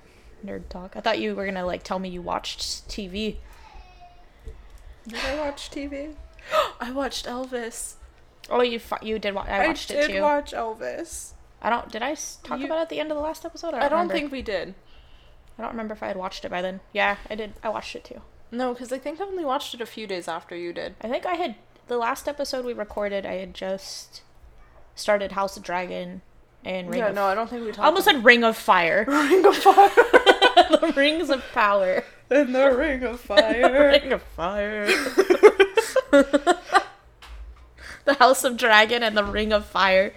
nerd 0.46 0.68
talk. 0.68 0.98
I 0.98 1.00
thought 1.00 1.20
you 1.20 1.34
were 1.34 1.46
gonna 1.46 1.66
like 1.66 1.84
tell 1.84 1.98
me 1.98 2.10
you 2.10 2.22
watched 2.22 2.60
TV. 2.90 3.38
Did 5.08 5.20
I 5.26 5.40
watch 5.40 5.72
TV? 5.72 6.16
I 6.80 6.92
watched 6.92 7.26
Elvis. 7.26 7.96
Oh, 8.50 8.62
you 8.62 8.80
fi- 8.80 9.00
you 9.02 9.20
did. 9.20 9.34
Wa- 9.36 9.46
I 9.48 9.68
watched 9.68 9.92
I 9.92 9.96
it 9.96 10.08
did 10.08 10.14
too. 10.16 10.22
watch 10.22 10.52
Elvis. 10.54 11.32
I 11.62 11.70
don't. 11.70 11.92
Did 11.92 12.02
I 12.02 12.16
talk 12.44 12.60
You- 12.60 12.66
about 12.66 12.80
it 12.80 12.82
at 12.84 12.90
the 12.90 13.00
end 13.00 13.12
of 13.12 13.18
the 13.18 13.24
last 13.24 13.46
episode? 13.46 13.74
I 13.74 13.82
don't 13.82 13.92
remember. 13.92 14.14
think 14.14 14.32
we 14.32 14.42
did. 14.42 14.74
I 15.58 15.62
don't 15.62 15.72
remember 15.72 15.94
if 15.94 16.02
I 16.02 16.08
had 16.08 16.18
watched 16.18 16.44
it 16.44 16.50
by 16.50 16.62
then. 16.62 16.80
Yeah, 16.92 17.18
I 17.30 17.36
did. 17.36 17.54
I 17.64 17.70
watched 17.70 17.96
it 17.96 18.04
too. 18.04 18.22
No, 18.52 18.74
because 18.74 18.92
I 18.92 18.98
think 18.98 19.22
I 19.22 19.24
only 19.26 19.46
watched 19.46 19.74
it 19.74 19.82
a 19.82 19.86
few 19.86 20.08
days 20.08 20.28
after 20.28 20.56
you 20.56 20.74
did. 20.74 20.96
I 21.02 21.08
think 21.08 21.26
I 21.26 21.36
had 21.36 21.56
the 21.88 21.98
last 21.98 22.28
episode 22.28 22.66
we 22.66 22.74
recorded. 22.74 23.26
I 23.26 23.34
had 23.36 23.54
just 23.54 24.22
started 24.96 25.34
House 25.34 25.56
of 25.56 25.64
Dragon 25.64 26.22
and 26.66 26.90
Ring 26.90 27.00
yeah, 27.00 27.08
of. 27.10 27.16
no, 27.16 27.26
I 27.26 27.36
don't 27.36 27.50
think 27.50 27.62
we 27.64 27.70
talked. 27.72 27.80
I 27.80 27.86
almost 27.86 28.06
said 28.06 28.24
Ring 28.26 28.44
of 28.44 28.58
Fire. 28.58 29.06
Ring 29.08 29.46
of 29.46 29.56
Fire. 29.56 29.90
the 29.96 30.94
Rings 30.98 31.30
of 31.30 31.44
Power. 31.54 32.04
In 32.30 32.52
the 32.54 32.76
Ring 32.76 33.04
of 33.04 33.20
Fire. 33.20 33.90
Ring 34.02 34.12
of 34.14 34.22
Fire. 34.24 34.88
the 38.06 38.14
House 38.20 38.44
of 38.44 38.58
Dragon 38.58 39.04
and 39.04 39.16
the 39.18 39.24
Ring 39.24 39.54
of 39.54 39.66
Fire. 39.66 40.14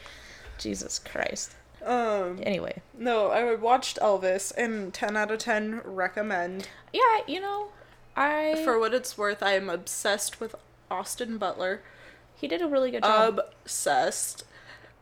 Jesus 0.58 0.98
Christ. 0.98 1.52
um, 1.84 2.40
Anyway, 2.42 2.80
no, 2.96 3.30
I 3.30 3.54
watched 3.54 3.98
Elvis, 3.98 4.52
and 4.56 4.92
ten 4.94 5.16
out 5.16 5.30
of 5.30 5.38
ten 5.38 5.80
recommend. 5.84 6.68
yeah, 6.92 7.18
you 7.26 7.40
know, 7.40 7.68
I 8.16 8.62
For 8.64 8.78
what 8.78 8.94
it's 8.94 9.18
worth, 9.18 9.42
I 9.42 9.52
am 9.52 9.68
obsessed 9.68 10.40
with 10.40 10.54
Austin 10.90 11.38
Butler. 11.38 11.82
he 12.36 12.46
did 12.48 12.62
a 12.62 12.68
really 12.68 12.90
good 12.90 13.02
job. 13.02 13.40
Obsessed. 13.62 14.44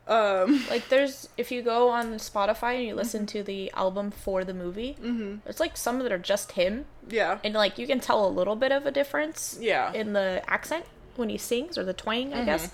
Um, 0.09 0.65
like 0.71 0.89
there's 0.89 1.29
if 1.37 1.51
you 1.53 1.63
go 1.63 1.89
on 1.91 2.15
Spotify 2.15 2.77
and 2.79 2.85
you 2.87 2.95
listen 2.95 3.25
to 3.27 3.43
the 3.43 3.71
album 3.73 4.11
for 4.11 4.45
the 4.45 4.53
movie, 4.55 4.97
mhm. 5.01 5.41
it's 5.47 5.61
like 5.61 5.77
some 5.77 5.99
that 6.01 6.11
are 6.13 6.19
just 6.19 6.53
him, 6.53 6.87
yeah, 7.09 7.39
and 7.45 7.55
like 7.55 7.79
you 7.79 7.87
can 7.87 8.01
tell 8.01 8.27
a 8.27 8.29
little 8.29 8.57
bit 8.57 8.73
of 8.73 8.85
a 8.85 8.91
difference 8.91 9.57
yeah, 9.61 9.93
in 9.93 10.13
the 10.13 10.43
accent 10.49 10.85
when 11.17 11.29
he 11.29 11.39
sings 11.39 11.79
or 11.79 11.85
the 11.85 11.93
twang, 11.93 12.35
I 12.35 12.39
Mhm. 12.43 12.47
guess, 12.47 12.71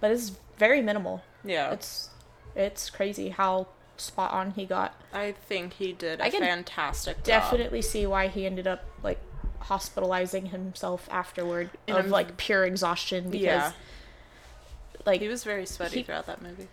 but 0.00 0.10
it's 0.10 0.32
very 0.58 0.82
minimal. 0.82 1.22
yeah. 1.44 1.70
It's 1.72 2.08
it's 2.56 2.90
crazy 2.90 3.28
how 3.30 3.68
spot 3.96 4.32
on 4.32 4.50
he 4.52 4.64
got. 4.66 4.94
I 5.12 5.32
think 5.32 5.74
he 5.74 5.92
did 5.92 6.20
a 6.20 6.24
I 6.24 6.30
can 6.30 6.40
fantastic 6.40 7.18
job. 7.18 7.24
Definitely 7.24 7.82
see 7.82 8.06
why 8.06 8.26
he 8.28 8.44
ended 8.44 8.66
up 8.66 8.84
like 9.04 9.18
hospitalizing 9.60 10.46
himself 10.46 11.08
afterward 11.10 11.70
In 11.86 11.94
of 11.94 12.08
like 12.10 12.36
pure 12.36 12.64
exhaustion 12.64 13.30
because 13.30 13.42
Yeah. 13.44 13.72
Like 15.04 15.20
He 15.20 15.28
was 15.28 15.44
very 15.44 15.66
sweaty 15.66 15.98
He- 15.98 16.02
throughout 16.02 16.26
that 16.26 16.42
movie. 16.42 16.68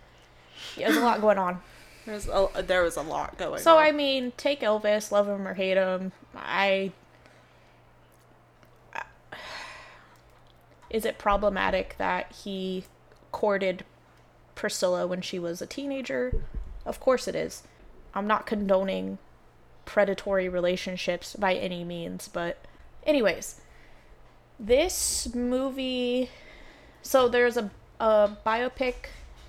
there's 0.76 0.96
a 0.96 1.00
lot 1.00 1.20
going 1.20 1.38
on. 1.38 1.60
There 2.06 2.14
was 2.14 2.28
a, 2.28 2.62
there 2.62 2.82
was 2.82 2.96
a 2.96 3.02
lot 3.02 3.36
going 3.38 3.52
on. 3.54 3.58
So 3.58 3.76
on. 3.78 3.84
I 3.84 3.92
mean, 3.92 4.32
take 4.36 4.60
Elvis, 4.60 5.10
love 5.12 5.28
him 5.28 5.46
or 5.46 5.54
hate 5.54 5.76
him. 5.76 6.12
I 6.34 6.92
is 10.88 11.04
it 11.04 11.18
problematic 11.18 11.94
that 11.98 12.32
he 12.44 12.84
courted 13.32 13.84
Priscilla 14.54 15.06
when 15.06 15.20
she 15.20 15.38
was 15.38 15.62
a 15.62 15.66
teenager? 15.66 16.42
Of 16.84 16.98
course 17.00 17.28
it 17.28 17.34
is. 17.36 17.62
I'm 18.12 18.26
not 18.26 18.46
condoning 18.46 19.18
predatory 19.84 20.48
relationships 20.48 21.36
by 21.36 21.54
any 21.54 21.84
means, 21.84 22.28
but 22.28 22.58
anyways, 23.04 23.60
this 24.58 25.32
movie 25.34 26.30
so 27.02 27.28
there's 27.28 27.56
a 27.56 27.70
a 28.00 28.36
biopic 28.44 28.94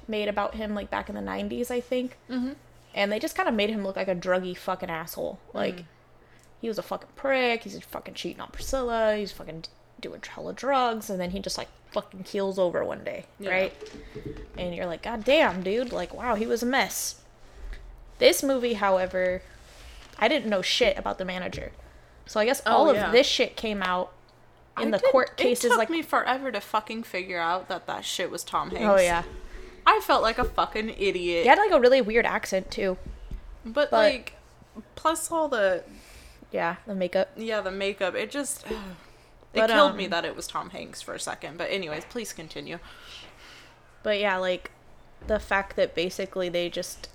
made 0.07 0.27
about 0.27 0.55
him 0.55 0.75
like 0.75 0.89
back 0.91 1.09
in 1.09 1.15
the 1.15 1.21
90s, 1.21 1.71
I 1.71 1.79
think 1.81 2.17
mm-hmm. 2.29 2.51
and 2.93 3.11
they 3.11 3.17
just 3.19 3.35
kind 3.35 3.47
of 3.49 3.55
made 3.55 3.69
him 3.69 3.83
look 3.83 3.95
like 3.95 4.07
a 4.09 4.15
druggy 4.15 4.55
fucking 4.57 4.89
asshole. 4.89 5.39
Like 5.53 5.77
Mm. 5.77 5.85
he 6.61 6.67
was 6.67 6.77
a 6.77 6.83
fucking 6.83 7.09
prick. 7.15 7.63
He's 7.63 7.79
fucking 7.79 8.13
cheating 8.15 8.41
on 8.41 8.49
Priscilla. 8.49 9.15
He's 9.15 9.31
fucking 9.31 9.63
doing 9.99 10.21
hella 10.27 10.53
drugs, 10.53 11.09
and 11.09 11.19
then 11.19 11.31
he 11.31 11.39
just 11.39 11.57
like 11.57 11.69
fucking 11.91 12.23
keels 12.23 12.57
over 12.59 12.83
one 12.83 13.03
day, 13.03 13.25
Yeah. 13.39 13.51
right? 13.51 13.73
And 14.57 14.75
you're 14.75 14.85
like, 14.85 15.03
God 15.03 15.23
damn, 15.23 15.61
dude! 15.63 15.91
Like, 15.91 16.13
wow, 16.13 16.35
he 16.35 16.45
was 16.45 16.61
a 16.63 16.65
mess. 16.65 17.21
This 18.19 18.43
movie, 18.43 18.73
however, 18.73 19.41
I 20.19 20.27
didn't 20.27 20.49
know 20.49 20.61
shit 20.61 20.97
about 20.97 21.17
the 21.17 21.25
manager, 21.25 21.71
so 22.25 22.39
I 22.39 22.45
guess 22.45 22.61
Oh, 22.65 22.71
all 22.71 22.93
yeah. 22.93 23.07
of 23.07 23.11
this 23.11 23.27
shit 23.27 23.55
came 23.55 23.81
out 23.81 24.11
in 24.79 24.87
I 24.87 24.91
the 24.91 24.97
did- 24.99 25.11
court 25.11 25.37
cases. 25.37 25.65
It 25.65 25.69
took 25.69 25.77
Like, 25.77 25.89
me 25.89 26.01
forever 26.01 26.51
to 26.51 26.61
fucking 26.61 27.03
figure 27.03 27.39
out 27.39 27.67
that 27.69 27.87
that 27.87 28.05
shit 28.05 28.31
was 28.31 28.43
Tom 28.43 28.69
Hanks. 28.71 28.85
oh 28.85 28.97
yeah, 28.97 29.23
I 29.85 29.99
felt 30.03 30.21
like 30.21 30.37
a 30.37 30.43
fucking 30.45 30.89
idiot. 30.97 31.43
he 31.43 31.47
had 31.47 31.57
like 31.57 31.71
a 31.71 31.79
really 31.79 32.01
weird 32.01 32.25
accent 32.25 32.71
too. 32.71 32.97
but, 33.65 33.91
but- 33.91 33.93
like, 33.93 34.33
plus 34.95 35.31
all 35.31 35.47
the 35.47 35.83
Yeah, 36.51 36.77
the 36.87 36.95
makeup. 36.95 37.29
yeah 37.35 37.61
the 37.61 37.71
makeup, 37.71 38.15
it 38.15 38.31
just 38.31 38.65
it 38.69 38.77
But, 39.53 39.69
killed 39.69 39.95
me 39.97 40.05
um, 40.05 40.11
that 40.11 40.25
it 40.25 40.35
was 40.35 40.47
Tom 40.47 40.69
Hanks 40.69 41.01
for 41.01 41.13
a 41.13 41.19
second. 41.19 41.57
But 41.57 41.69
anyways, 41.71 42.05
please 42.05 42.31
continue. 42.33 42.79
But 44.03 44.19
yeah, 44.19 44.37
like 44.37 44.71
the 45.27 45.39
fact 45.39 45.75
that 45.75 45.93
basically 45.93 46.49
they 46.49 46.69
just 46.69 47.09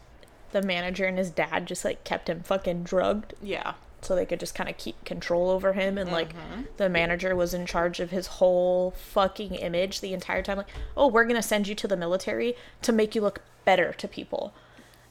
the 0.53 0.63
manager 0.63 1.05
and 1.07 1.19
his 1.19 1.31
dad 1.31 1.67
just 1.67 1.85
like 1.85 2.05
kept 2.05 2.29
him 2.29 2.43
fucking 2.43 2.85
drugged 2.85 3.35
Yeah. 3.43 3.75
So 4.03 4.15
they 4.15 4.27
could 4.27 4.39
just 4.41 4.55
kind 4.55 4.69
of 4.71 4.77
keep 4.77 5.05
control 5.05 5.51
over 5.51 5.73
him 5.73 5.99
and 5.99 6.13
like 6.13 6.33
Mhm. 6.35 6.67
the 6.77 6.89
manager 6.89 7.35
was 7.35 7.53
in 7.55 7.67
charge 7.67 7.99
of 8.01 8.11
his 8.11 8.27
whole 8.27 8.93
fucking 8.93 9.55
image 9.55 10.01
the 10.01 10.13
entire 10.13 10.43
time 10.43 10.59
like 10.59 10.69
oh 10.97 11.09
we're 11.09 11.25
going 11.25 11.37
to 11.37 11.43
send 11.43 11.67
you 11.67 11.75
to 11.75 11.89
the 11.89 11.97
military 11.97 12.55
to 12.83 12.93
make 12.93 13.15
you 13.15 13.21
look 13.21 13.41
better 13.65 13.93
to 13.95 14.07
people 14.07 14.53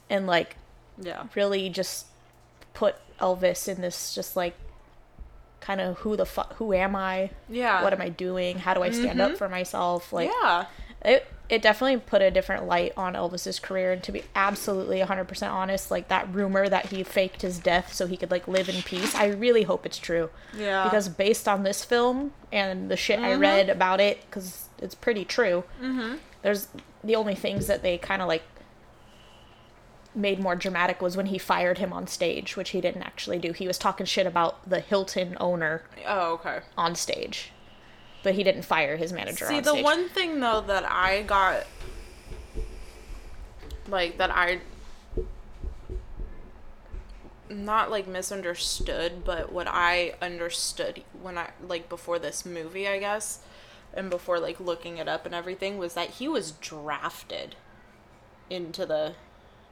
and 0.09 0.27
like 0.27 0.55
Yeah. 0.97 1.23
really 1.35 1.69
just 1.69 2.05
put 2.73 2.95
Elvis 3.19 3.67
in 3.67 3.81
this 3.81 4.13
just 4.15 4.35
like 4.35 4.55
kind 5.59 5.81
of 5.81 5.97
who 5.99 6.15
the 6.15 6.25
fuck 6.25 6.53
who 6.57 6.73
am 6.73 6.95
I 6.95 7.31
Yeah. 7.49 7.83
what 7.83 7.91
am 7.91 8.01
I 8.01 8.09
doing 8.09 8.59
how 8.59 8.73
do 8.75 8.83
I 8.83 8.91
stand 8.91 9.19
up 9.19 9.35
for 9.35 9.49
myself 9.49 10.13
like 10.13 10.29
yeah. 10.43 10.65
it 11.03 11.27
it 11.47 11.61
definitely 11.61 11.97
put 11.99 12.21
a 12.21 12.31
different 12.31 12.65
light 12.65 12.91
on 12.97 13.13
Elvis's 13.13 13.59
career 13.59 13.91
and 13.91 14.01
to 14.03 14.11
be 14.11 14.23
absolutely 14.35 14.99
100% 14.99 15.51
honest 15.51 15.91
like 15.91 16.07
that 16.07 16.33
rumor 16.33 16.67
that 16.67 16.87
he 16.87 17.03
faked 17.03 17.41
his 17.43 17.59
death 17.59 17.93
so 17.93 18.07
he 18.07 18.17
could 18.17 18.31
like 18.31 18.47
live 18.47 18.67
in 18.69 18.81
peace 18.81 19.13
I 19.13 19.27
really 19.27 19.63
hope 19.63 19.85
it's 19.85 19.97
true 19.99 20.29
Yeah. 20.57 20.83
because 20.85 21.07
based 21.09 21.47
on 21.47 21.63
this 21.63 21.85
film 21.85 22.33
and 22.51 22.89
the 22.89 22.97
shit 22.97 23.19
I 23.19 23.33
read 23.35 23.69
about 23.69 23.99
it 23.99 24.29
cuz 24.31 24.69
it's 24.79 24.95
pretty 24.95 25.23
true 25.25 25.63
mm-hmm. 25.81 26.15
there's 26.41 26.67
the 27.03 27.15
only 27.15 27.35
things 27.35 27.67
that 27.67 27.83
they 27.83 27.97
kind 27.99 28.21
of 28.21 28.27
like 28.27 28.43
made 30.13 30.39
more 30.39 30.55
dramatic 30.55 31.01
was 31.01 31.17
when 31.17 31.25
he 31.25 31.37
fired 31.37 31.77
him 31.77 31.91
on 31.91 32.07
stage 32.07 32.55
which 32.55 32.69
he 32.69 32.79
didn't 32.79 33.03
actually 33.03 33.37
do 33.37 33.51
he 33.51 33.67
was 33.67 33.77
talking 33.77 34.05
shit 34.05 34.25
about 34.25 34.67
the 34.69 34.79
Hilton 34.79 35.35
owner 35.39 35.83
Oh, 36.07 36.33
okay. 36.35 36.59
on 36.77 36.95
stage 36.95 37.51
but 38.25 38.33
he 38.33 38.43
didn't 38.43 38.63
fire 38.63 38.97
his 38.97 39.13
manager 39.13 39.45
See, 39.45 39.57
on 39.57 39.63
the 39.63 39.83
one 39.83 40.09
thing 40.09 40.39
though 40.39 40.59
that 40.61 40.83
I 40.83 41.21
got, 41.21 41.67
like 43.87 44.17
that 44.17 44.31
I, 44.31 44.61
not 47.51 47.91
like 47.91 48.07
misunderstood, 48.07 49.23
but 49.23 49.51
what 49.51 49.67
I 49.69 50.15
understood 50.23 51.03
when 51.21 51.37
I 51.37 51.51
like 51.61 51.87
before 51.87 52.17
this 52.17 52.47
movie, 52.47 52.87
I 52.87 52.97
guess, 52.97 53.41
and 53.93 54.09
before 54.09 54.39
like 54.39 54.59
looking 54.59 54.97
it 54.97 55.07
up 55.07 55.27
and 55.27 55.35
everything, 55.35 55.77
was 55.77 55.93
that 55.93 56.09
he 56.09 56.27
was 56.27 56.53
drafted 56.53 57.55
into 58.49 58.87
the 58.87 59.13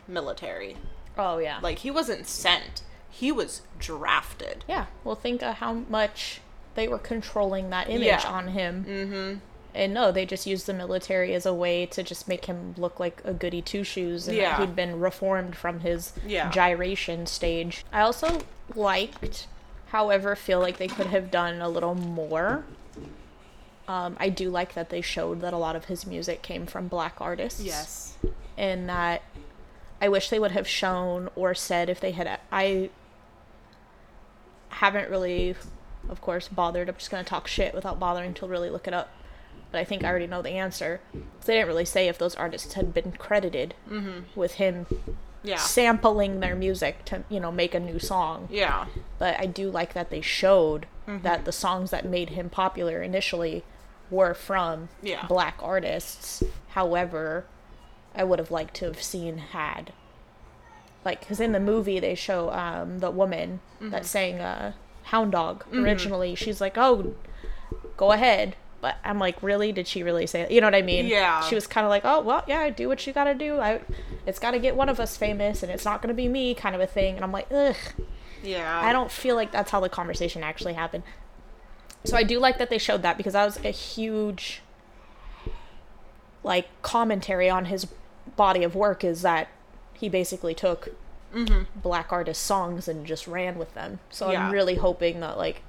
military. 0.08 0.78
oh 1.18 1.40
yeah 1.40 1.58
Like 1.60 1.80
he 1.80 1.90
wasn't 1.90 2.28
sent; 2.28 2.84
he 3.10 3.32
was 3.32 3.64
drafted. 3.80 4.64
Yeah, 4.68 4.86
well, 5.04 5.16
think 5.16 5.42
of 5.42 5.56
how 5.56 5.74
much 5.74 6.40
they 6.76 6.88
were 6.88 6.98
controlling 7.00 7.70
that 7.70 7.90
image 7.90 8.04
Yeah. 8.08 8.22
on 8.28 8.50
him. 8.50 8.86
Mm-hmm. 8.88 9.40
And 9.76 9.94
no, 9.94 10.12
they 10.12 10.26
just 10.26 10.46
used 10.46 10.68
the 10.68 10.74
military 10.74 11.34
as 11.34 11.46
a 11.48 11.54
way 11.54 11.86
to 11.88 12.04
just 12.04 12.28
make 12.28 12.46
him 12.46 12.76
look 12.78 13.00
like 13.00 13.22
a 13.26 13.34
goody 13.34 13.62
two 13.62 13.84
shoes 13.84 14.28
and 14.28 14.38
Yeah. 14.38 14.58
that 14.58 14.60
he'd 14.60 14.76
been 14.76 15.00
reformed 15.00 15.56
from 15.56 15.80
his 15.80 16.14
Yeah. 16.26 16.50
gyration 16.52 17.26
stage. 17.26 17.84
I 17.92 18.02
also 18.02 18.42
liked, 18.76 19.48
however, 19.88 20.36
feel 20.36 20.60
like 20.60 20.78
they 20.78 20.88
could 20.88 21.08
have 21.08 21.32
done 21.32 21.60
a 21.62 21.70
little 21.70 21.96
more. 21.96 22.66
Um, 23.88 24.16
I 24.20 24.30
do 24.30 24.50
like 24.50 24.76
that 24.76 24.90
they 24.90 25.02
showed 25.02 25.42
that 25.42 25.54
a 25.54 25.58
lot 25.58 25.76
of 25.76 25.86
his 25.86 26.06
music 26.06 26.42
came 26.42 26.66
from 26.68 26.88
black 26.88 27.16
artists. 27.20 27.62
Yes. 27.62 28.16
and 28.56 28.88
that 28.88 29.24
I 30.00 30.08
wish 30.10 30.30
they 30.30 30.38
would 30.38 30.52
have 30.52 30.68
shown 30.68 31.28
or 31.36 31.56
said 31.56 31.90
if 31.90 32.00
they 32.00 32.12
had. 32.12 32.40
I 32.52 32.92
haven't 34.70 35.10
really, 35.10 35.56
of 36.10 36.22
course, 36.22 36.48
bothered. 36.48 36.90
I'm 36.90 36.96
just 36.96 37.10
gonna 37.12 37.24
talk 37.24 37.48
shit 37.48 37.74
without 37.74 38.00
bothering 38.00 38.34
to 38.36 38.48
really 38.48 38.70
look 38.70 38.88
it 38.88 38.94
up. 38.94 39.10
But 39.72 39.80
I 39.80 39.84
think 39.86 40.04
I 40.04 40.08
already 40.10 40.28
know 40.28 40.42
the 40.42 40.52
answer. 40.52 41.02
They 41.46 41.56
didn't 41.56 41.68
really 41.68 41.86
say 41.86 42.08
if 42.08 42.18
those 42.18 42.36
artists 42.36 42.74
had 42.74 42.94
been 42.94 43.14
credited 43.14 43.74
with 44.36 44.54
him 44.56 44.86
Yeah. 45.42 45.58
sampling 45.58 46.40
their 46.42 46.56
music 46.56 47.04
to, 47.06 47.24
you 47.28 47.40
know, 47.40 47.52
make 47.52 47.74
a 47.74 47.80
new 47.80 47.98
song. 48.00 48.48
Yeah. 48.52 48.86
But 49.18 49.40
I 49.40 49.46
do 49.48 49.70
like 49.72 49.94
that 49.94 50.10
they 50.10 50.22
showed 50.22 50.86
Mm-hmm. 51.08 51.24
that 51.24 51.44
the 51.44 51.52
songs 51.52 51.92
that 51.92 52.06
made 52.06 52.30
him 52.30 52.50
popular 52.50 53.02
initially 53.02 53.64
were 54.10 54.34
from 54.34 54.88
Yeah. 55.02 55.26
black 55.28 55.58
artists. 55.62 56.42
However, 56.70 57.46
I 58.16 58.24
would 58.24 58.40
have 58.40 58.52
liked 58.52 58.76
to 58.76 58.86
have 58.86 59.02
seen 59.04 59.38
had 59.40 59.92
like 61.04 61.20
because 61.20 61.40
in 61.42 61.52
the 61.52 61.60
movie 61.60 62.00
they 62.00 62.16
show 62.16 62.50
um 62.52 63.00
the 63.00 63.12
woman 63.12 63.60
that 63.82 64.06
sang 64.06 64.40
uh 64.40 64.72
hound 65.04 65.32
dog 65.32 65.64
mm-hmm. 65.66 65.84
originally. 65.84 66.36
She's 66.36 66.62
like 66.62 66.78
oh 66.78 67.16
go 67.98 68.12
ahead. 68.12 68.56
But 68.82 68.98
i'm 69.04 69.18
like 69.18 69.42
really? 69.42 69.72
Did 69.72 69.88
she 69.88 70.04
really 70.04 70.28
say 70.28 70.44
that? 70.44 70.52
you 70.52 70.60
know 70.60 70.68
what 70.68 70.76
i 70.76 70.82
mean? 70.82 71.06
Yeah. 71.06 71.42
she 71.42 71.56
was 71.56 71.68
kind 71.68 71.86
of 71.86 71.90
like 71.90 72.04
oh 72.06 72.22
well 72.22 72.44
yeah 72.48 72.70
do 72.70 72.88
what 72.88 73.06
you 73.08 73.14
gotta 73.14 73.34
do. 73.34 73.60
I 73.60 73.82
it's 74.26 74.40
gotta 74.40 74.60
get 74.60 74.76
one 74.76 74.90
of 74.90 75.00
us 75.00 75.16
famous 75.18 75.64
and 75.64 75.72
it's 75.72 75.86
not 75.86 76.02
gonna 76.02 76.14
be 76.14 76.28
me 76.28 76.54
kind 76.54 76.76
of 76.76 76.82
a 76.82 76.88
thing. 76.88 77.16
And 77.16 77.24
i'm 77.24 77.32
like 77.32 77.48
ugh. 77.52 77.78
Yeah. 78.44 78.82
i 78.84 78.92
don't 78.92 79.10
feel 79.10 79.36
like 79.36 79.54
that's 79.54 79.72
how 79.72 79.80
the 79.80 79.90
conversation 79.90 80.44
actually 80.44 80.74
happened. 80.74 81.04
So 82.04 82.18
i 82.18 82.24
do 82.24 82.40
like 82.40 82.58
that 82.58 82.70
they 82.70 82.78
showed 82.78 83.04
that 83.04 83.18
because 83.18 83.34
that 83.34 83.46
was 83.46 83.58
a 83.64 83.70
huge 83.72 84.62
like 86.44 86.68
commentary 86.82 87.50
on 87.50 87.66
his 87.66 87.88
body 88.36 88.64
of 88.64 88.76
work 88.76 89.04
is 89.04 89.22
that 89.22 89.48
he 89.94 90.10
basically 90.10 90.54
took 90.54 90.90
Mm-hmm. 91.34 91.80
black 91.80 92.12
artist 92.12 92.44
songs 92.44 92.88
and 92.88 93.06
just 93.08 93.28
ran 93.28 93.58
with 93.58 93.74
them. 93.74 94.00
So 94.10 94.32
Yeah. 94.32 94.46
I'm 94.46 94.52
really 94.54 94.76
hoping 94.76 95.20
that 95.22 95.38
like 95.38 95.64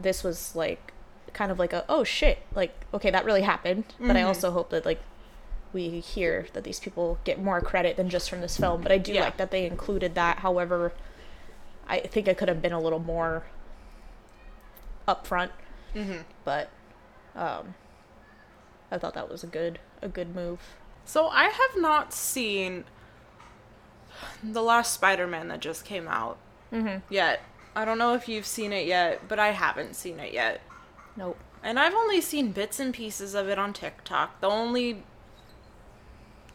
this 0.00 0.22
was 0.22 0.54
like 0.54 0.92
kind 1.32 1.50
of 1.50 1.58
like 1.58 1.72
a 1.72 1.84
oh 1.88 2.04
shit 2.04 2.38
like 2.54 2.72
okay 2.94 3.10
that 3.10 3.24
really 3.24 3.42
happened. 3.42 3.84
But 3.98 4.10
I 4.10 4.20
mm-hmm. 4.20 4.28
also 4.28 4.52
hope 4.52 4.70
that 4.70 4.86
like 4.86 5.00
we 5.72 6.00
hear 6.00 6.46
that 6.52 6.64
these 6.64 6.78
people 6.78 7.18
get 7.24 7.42
more 7.42 7.60
credit 7.60 7.96
than 7.96 8.08
just 8.08 8.30
from 8.30 8.40
this 8.40 8.56
film. 8.56 8.82
But 8.82 8.92
I 8.92 8.98
do 8.98 9.12
Yeah. 9.12 9.24
like 9.24 9.36
that 9.36 9.50
they 9.50 9.66
included 9.66 10.14
that. 10.14 10.38
However 10.38 10.92
I 11.88 12.00
think 12.00 12.28
it 12.28 12.38
could 12.38 12.48
have 12.48 12.62
been 12.62 12.72
a 12.72 12.80
little 12.80 12.98
more 13.00 13.44
upfront. 15.08 15.50
Mm-hmm. 15.94 16.20
But 16.44 16.70
um 17.34 17.74
I 18.90 18.98
thought 18.98 19.14
that 19.14 19.28
was 19.28 19.42
a 19.42 19.48
good 19.48 19.80
a 20.02 20.08
good 20.08 20.34
move. 20.34 20.60
So 21.04 21.28
I 21.28 21.44
have 21.44 21.76
not 21.76 22.12
seen 22.12 22.84
the 24.42 24.62
last 24.62 24.92
Spider-Man 24.92 25.48
that 25.48 25.60
just 25.60 25.84
came 25.84 26.08
out 26.08 26.38
mm-hmm. 26.72 26.98
yet. 27.12 27.42
I 27.74 27.84
don't 27.84 27.98
know 27.98 28.14
if 28.14 28.28
you've 28.28 28.46
seen 28.46 28.72
it 28.72 28.86
yet, 28.86 29.28
but 29.28 29.38
I 29.38 29.52
haven't 29.52 29.96
seen 29.96 30.18
it 30.18 30.32
yet. 30.32 30.60
nope 31.16 31.38
And 31.62 31.78
I've 31.78 31.94
only 31.94 32.20
seen 32.20 32.52
bits 32.52 32.80
and 32.80 32.92
pieces 32.94 33.34
of 33.34 33.48
it 33.48 33.58
on 33.58 33.72
TikTok. 33.72 34.40
The 34.40 34.48
only 34.48 35.02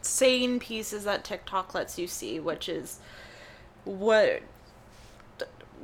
sane 0.00 0.58
pieces 0.58 1.04
that 1.04 1.24
TikTok 1.24 1.74
lets 1.74 1.98
you 1.98 2.06
see, 2.06 2.40
which 2.40 2.68
is 2.68 2.98
what 3.84 4.42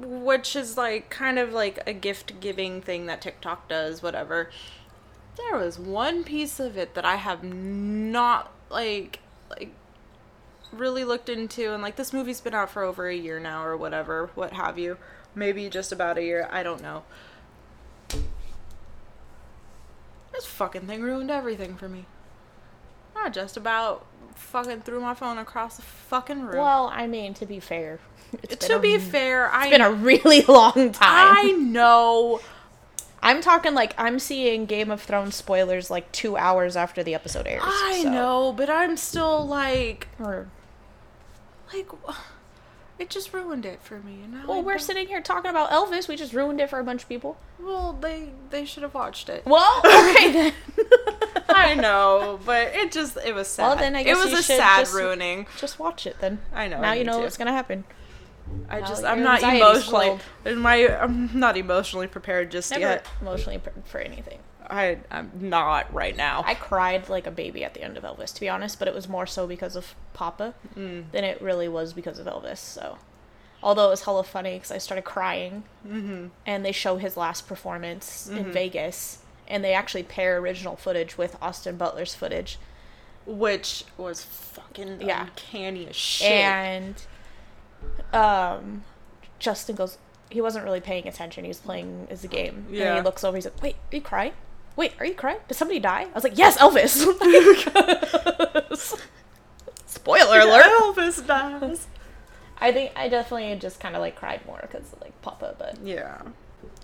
which 0.00 0.54
is 0.54 0.76
like 0.76 1.10
kind 1.10 1.38
of 1.38 1.52
like 1.52 1.80
a 1.86 1.92
gift 1.92 2.40
giving 2.40 2.80
thing 2.80 3.06
that 3.06 3.20
TikTok 3.20 3.68
does, 3.68 4.02
whatever. 4.02 4.50
There 5.36 5.56
was 5.56 5.78
one 5.78 6.24
piece 6.24 6.60
of 6.60 6.76
it 6.76 6.94
that 6.94 7.04
I 7.04 7.16
have 7.16 7.42
not 7.42 8.52
like 8.70 9.20
like 9.50 9.72
really 10.72 11.04
looked 11.04 11.28
into 11.28 11.72
and 11.72 11.82
like 11.82 11.96
this 11.96 12.12
movie's 12.12 12.40
been 12.40 12.54
out 12.54 12.70
for 12.70 12.82
over 12.82 13.08
a 13.08 13.14
year 13.14 13.38
now 13.40 13.64
or 13.64 13.76
whatever, 13.76 14.30
what 14.34 14.52
have 14.52 14.78
you. 14.78 14.96
Maybe 15.34 15.68
just 15.68 15.92
about 15.92 16.18
a 16.18 16.22
year, 16.22 16.48
I 16.50 16.62
don't 16.62 16.82
know. 16.82 17.04
This 20.32 20.46
fucking 20.46 20.82
thing 20.86 21.02
ruined 21.02 21.30
everything 21.30 21.76
for 21.76 21.88
me. 21.88 22.06
I 23.16 23.28
just 23.30 23.56
about 23.56 24.06
fucking 24.36 24.82
threw 24.82 25.00
my 25.00 25.14
phone 25.14 25.38
across 25.38 25.76
the 25.76 25.82
fucking 25.82 26.42
room. 26.42 26.58
Well, 26.58 26.90
I 26.92 27.06
mean, 27.06 27.34
to 27.34 27.46
be 27.46 27.58
fair, 27.60 27.98
it's 28.42 28.54
been 28.56 28.68
to 28.70 28.76
a, 28.76 28.80
be 28.80 28.98
fair, 28.98 29.50
I 29.50 29.62
it's 29.66 29.70
been 29.70 29.80
a 29.80 29.90
really 29.90 30.42
long 30.48 30.92
time. 30.92 30.94
I 31.00 31.52
know. 31.52 32.40
I'm 33.20 33.40
talking 33.40 33.74
like 33.74 33.94
I'm 33.98 34.20
seeing 34.20 34.66
Game 34.66 34.90
of 34.92 35.02
Thrones 35.02 35.34
spoilers 35.34 35.90
like 35.90 36.10
two 36.12 36.36
hours 36.36 36.76
after 36.76 37.02
the 37.02 37.14
episode 37.14 37.46
airs. 37.48 37.62
I 37.64 38.02
so- 38.04 38.10
know, 38.12 38.54
but 38.56 38.70
I'm 38.70 38.96
still 38.96 39.44
like 39.44 40.06
Or, 40.20 40.48
like 41.72 41.88
it 42.98 43.10
just 43.10 43.32
ruined 43.32 43.64
it 43.64 43.80
for 43.82 44.00
me. 44.00 44.20
And 44.24 44.32
now 44.32 44.44
well, 44.48 44.58
I 44.58 44.60
we're 44.60 44.72
don't- 44.72 44.82
sitting 44.82 45.06
here 45.08 45.20
talking 45.22 45.50
about 45.50 45.70
Elvis. 45.70 46.08
We 46.08 46.16
just 46.16 46.32
ruined 46.32 46.60
it 46.60 46.68
for 46.70 46.78
a 46.80 46.84
bunch 46.84 47.02
of 47.04 47.08
people. 47.08 47.36
Well, 47.60 47.96
they 48.00 48.30
they 48.50 48.64
should 48.64 48.82
have 48.82 48.94
watched 48.94 49.28
it. 49.28 49.44
Well, 49.46 49.80
okay 49.84 50.32
then. 50.32 50.52
I 51.50 51.74
know, 51.74 52.38
but 52.44 52.74
it 52.74 52.92
just 52.92 53.16
it 53.24 53.34
was 53.34 53.48
sad. 53.48 53.66
Well, 53.68 53.76
then 53.76 53.96
I 53.96 54.02
guess 54.02 54.18
it 54.18 54.20
was 54.24 54.32
you 54.32 54.38
a 54.38 54.42
sad 54.42 54.80
just- 54.80 54.94
ruining. 54.94 55.46
just 55.58 55.78
watch 55.78 56.06
it 56.06 56.16
then. 56.20 56.40
I 56.52 56.68
know. 56.68 56.80
now 56.80 56.90
I 56.90 56.94
you 56.96 57.04
know 57.04 57.18
to. 57.18 57.24
what's 57.24 57.36
gonna 57.36 57.52
happen. 57.52 57.84
I 58.70 58.80
just 58.80 59.02
your 59.02 59.10
I'm 59.10 59.22
not 59.22 59.42
emotionally 59.42 60.18
my 60.56 60.88
I'm 60.98 61.38
not 61.38 61.56
emotionally 61.58 62.06
prepared 62.06 62.50
just 62.50 62.70
Never 62.70 62.80
yet. 62.80 63.06
emotionally 63.20 63.58
prepared 63.58 63.86
for 63.86 63.98
anything. 64.00 64.38
I 64.70 64.98
I'm 65.10 65.30
not 65.40 65.92
right 65.94 66.16
now. 66.16 66.42
I 66.46 66.54
cried 66.54 67.08
like 67.08 67.26
a 67.26 67.30
baby 67.30 67.64
at 67.64 67.74
the 67.74 67.82
end 67.82 67.96
of 67.96 68.04
Elvis, 68.04 68.32
to 68.34 68.40
be 68.40 68.48
honest, 68.48 68.78
but 68.78 68.86
it 68.88 68.94
was 68.94 69.08
more 69.08 69.26
so 69.26 69.46
because 69.46 69.76
of 69.76 69.94
Papa 70.14 70.54
Mm. 70.76 71.10
than 71.12 71.24
it 71.24 71.40
really 71.40 71.68
was 71.68 71.92
because 71.92 72.18
of 72.18 72.26
Elvis. 72.26 72.58
So, 72.58 72.98
although 73.62 73.86
it 73.86 73.90
was 73.90 74.02
hella 74.02 74.24
funny 74.24 74.54
because 74.54 74.70
I 74.70 74.78
started 74.78 75.02
crying, 75.02 75.64
Mm-hmm. 75.86 76.26
and 76.46 76.64
they 76.64 76.72
show 76.72 76.96
his 76.98 77.16
last 77.16 77.46
performance 77.48 78.28
in 78.28 78.52
Vegas, 78.52 79.18
and 79.46 79.64
they 79.64 79.72
actually 79.72 80.02
pair 80.02 80.36
original 80.38 80.76
footage 80.76 81.16
with 81.16 81.36
Austin 81.40 81.76
Butler's 81.76 82.14
footage, 82.14 82.58
Which 83.26 83.84
was 83.98 84.22
fucking 84.24 85.00
Yeah. 85.02 85.22
uncanny 85.26 85.86
as 85.88 85.96
shit. 85.96 86.30
and 86.30 86.94
um, 88.12 88.84
Justin 89.38 89.76
goes. 89.76 89.98
He 90.30 90.40
wasn't 90.40 90.64
really 90.64 90.80
paying 90.80 91.08
attention. 91.08 91.44
He 91.44 91.48
was 91.48 91.58
playing 91.58 92.06
as 92.10 92.22
a 92.24 92.28
game. 92.28 92.64
And 92.68 92.76
Yeah. 92.76 92.96
he 92.96 93.00
looks 93.02 93.24
over. 93.24 93.36
He's 93.36 93.44
like, 93.46 93.62
"Wait, 93.62 93.76
are 93.92 93.96
you 93.96 94.02
crying? 94.02 94.32
Wait, 94.78 94.92
are 95.00 95.06
you 95.06 95.14
crying? 95.14 95.38
Did 95.48 95.54
somebody 95.56 95.80
die?" 95.80 96.02
I 96.10 96.14
was 96.14 96.22
like, 96.22 96.38
"Yes, 96.38 96.56
Elvis." 96.56 97.02
Spoiler 99.86 100.40
alert. 100.40 100.64
Elvis 100.80 101.26
dies. 101.26 101.86
I 102.60 102.72
think 102.72 102.92
I 102.96 103.08
definitely 103.08 103.56
just 103.58 103.80
kind 103.80 103.94
of 103.96 104.00
like 104.00 104.14
cried 104.16 104.44
more 104.46 104.58
because 104.62 104.92
of 104.92 105.00
like 105.00 105.20
Papa. 105.22 105.54
But 105.58 105.78
Yeah. 105.84 106.22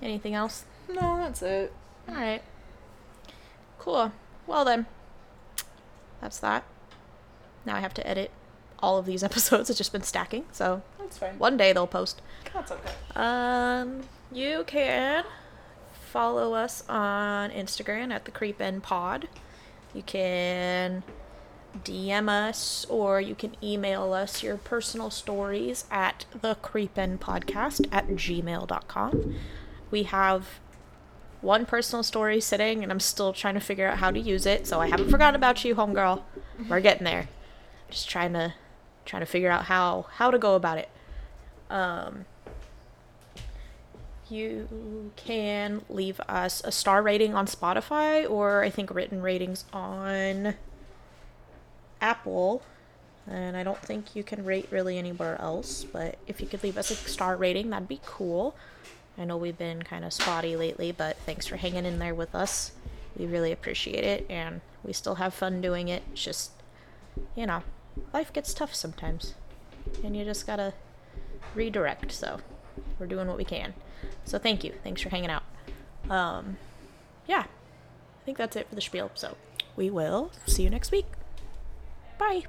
anything 0.03 0.35
else? 0.35 0.65
No, 0.89 1.17
that's 1.19 1.41
it. 1.43 1.73
All 2.09 2.15
right. 2.17 2.43
Cool. 3.79 4.13
Well 4.47 4.65
then, 4.65 4.87
that's 6.21 6.39
that. 6.41 6.65
Now 7.65 7.77
I 7.77 7.81
have 7.81 7.95
to 7.95 8.07
edit 8.07 8.31
all 8.81 8.99
of 8.99 9.07
these 9.07 9.23
episodes. 9.25 9.71
It's 9.71 9.79
just 9.79 9.93
been 9.93 10.03
stacking, 10.03 10.45
so 10.53 10.83
That's 10.99 11.19
fine. 11.19 11.39
one 11.39 11.57
day 11.57 11.73
they'll 11.73 11.87
post. 11.87 12.21
That's 12.53 12.73
okay. 12.73 12.91
Um, 13.17 14.03
you 14.33 14.65
can 14.67 15.25
follow 16.15 16.55
us 16.55 16.85
on 16.89 17.51
Instagram 17.51 18.13
at 18.13 18.25
the 18.25 18.31
Creep 18.31 18.61
End 18.61 18.85
Pod. 18.85 19.27
You 19.93 20.03
can 20.05 21.03
DM 21.83 22.29
us 22.29 22.87
or 22.89 23.21
you 23.21 23.35
can 23.35 23.57
email 23.61 24.13
us 24.13 24.41
your 24.41 24.57
personal 24.57 25.11
stories 25.11 25.87
at 25.91 26.25
the 26.31 26.55
Creep 26.55 26.95
creepend 26.95 27.21
podcast 27.21 27.89
at 27.91 28.07
gmail.com. 28.07 29.35
We 29.91 30.05
have 30.05 30.61
one 31.41 31.67
personal 31.67 32.05
story 32.05 32.41
sitting 32.41 32.85
and 32.85 32.93
I'm 32.93 33.01
still 33.01 33.33
trying 33.33 33.55
to 33.55 33.61
figure 33.61 33.89
out 33.89 33.99
how 33.99 34.13
to 34.13 34.21
use 34.21 34.47
it, 34.47 34.69
so 34.69 34.81
I 34.81 34.87
haven't 34.87 35.11
forgotten 35.11 35.35
about 35.35 35.65
you, 35.65 35.75
homegirl. 35.75 36.23
We're 36.69 36.79
getting 36.89 37.05
there. 37.05 37.29
Just 37.91 38.09
trying 38.09 38.35
to 38.35 38.55
trying 39.05 39.23
to 39.23 39.27
figure 39.27 39.51
out 39.51 39.65
how 39.65 40.07
how 40.13 40.31
to 40.31 40.39
go 40.39 40.55
about 40.55 40.79
it. 40.79 40.89
Um 41.69 42.27
you 44.35 45.13
can 45.17 45.83
leave 45.89 46.21
us 46.29 46.61
a 46.65 46.73
star 46.73 47.03
rating 47.03 47.35
on 47.35 47.47
Spotify 47.47 48.29
or 48.29 48.63
I 48.63 48.71
think 48.71 48.93
written 48.93 49.23
ratings 49.23 49.65
on 49.73 50.55
Apple. 52.01 52.63
And 53.27 53.57
I 53.57 53.63
don't 53.63 53.81
think 53.81 54.15
you 54.15 54.23
can 54.23 54.45
rate 54.45 54.69
really 54.71 54.99
anywhere 54.99 55.41
else, 55.41 55.85
but 55.85 56.19
if 56.27 56.41
you 56.41 56.47
could 56.47 56.63
leave 56.63 56.77
us 56.77 56.91
a 56.91 56.95
star 56.95 57.37
rating, 57.37 57.71
that'd 57.71 57.89
be 57.89 58.01
cool. 58.05 58.55
I 59.17 59.25
know 59.25 59.37
we've 59.37 59.57
been 59.57 59.83
kind 59.83 60.05
of 60.05 60.13
spotty 60.13 60.57
lately, 60.57 60.93
but 60.93 61.17
thanks 61.19 61.47
for 61.47 61.57
hanging 61.57 61.87
in 61.87 61.99
there 61.99 62.15
with 62.15 62.35
us. 62.35 62.73
We 63.17 63.27
really 63.27 63.53
appreciate 63.53 64.05
it, 64.05 64.27
and 64.29 64.61
we 64.83 64.93
still 64.93 65.15
have 65.15 65.33
fun 65.33 65.61
doing 65.61 65.89
it. 65.89 66.03
It's 66.13 66.25
just, 66.25 66.51
you 67.35 67.47
know, 67.47 67.63
life 68.13 68.33
gets 68.33 68.53
tough 68.53 68.75
sometimes, 68.75 69.35
and 70.03 70.17
you 70.17 70.25
just 70.25 70.47
gotta 70.47 70.75
redirect. 71.55 72.13
So, 72.13 72.41
we're 72.99 73.07
doing 73.07 73.29
what 73.29 73.39
we 73.39 73.45
can. 73.45 73.75
So, 74.25 74.39
thank 74.39 74.65
you. 74.65 74.73
Thanks 74.83 75.01
for 75.03 75.09
hanging 75.09 75.31
out. 75.31 75.43
Um, 76.11 76.57
yeah, 77.27 77.45
I 77.45 78.25
think 78.25 78.39
that's 78.39 78.57
it 78.57 78.69
for 78.69 78.75
the 78.75 78.81
spiel. 78.81 79.11
So, 79.15 79.37
we 79.77 79.91
will 79.91 80.31
see 80.47 80.63
you 80.63 80.71
next 80.71 80.91
week. 80.91 81.07
Bye. 82.19 82.45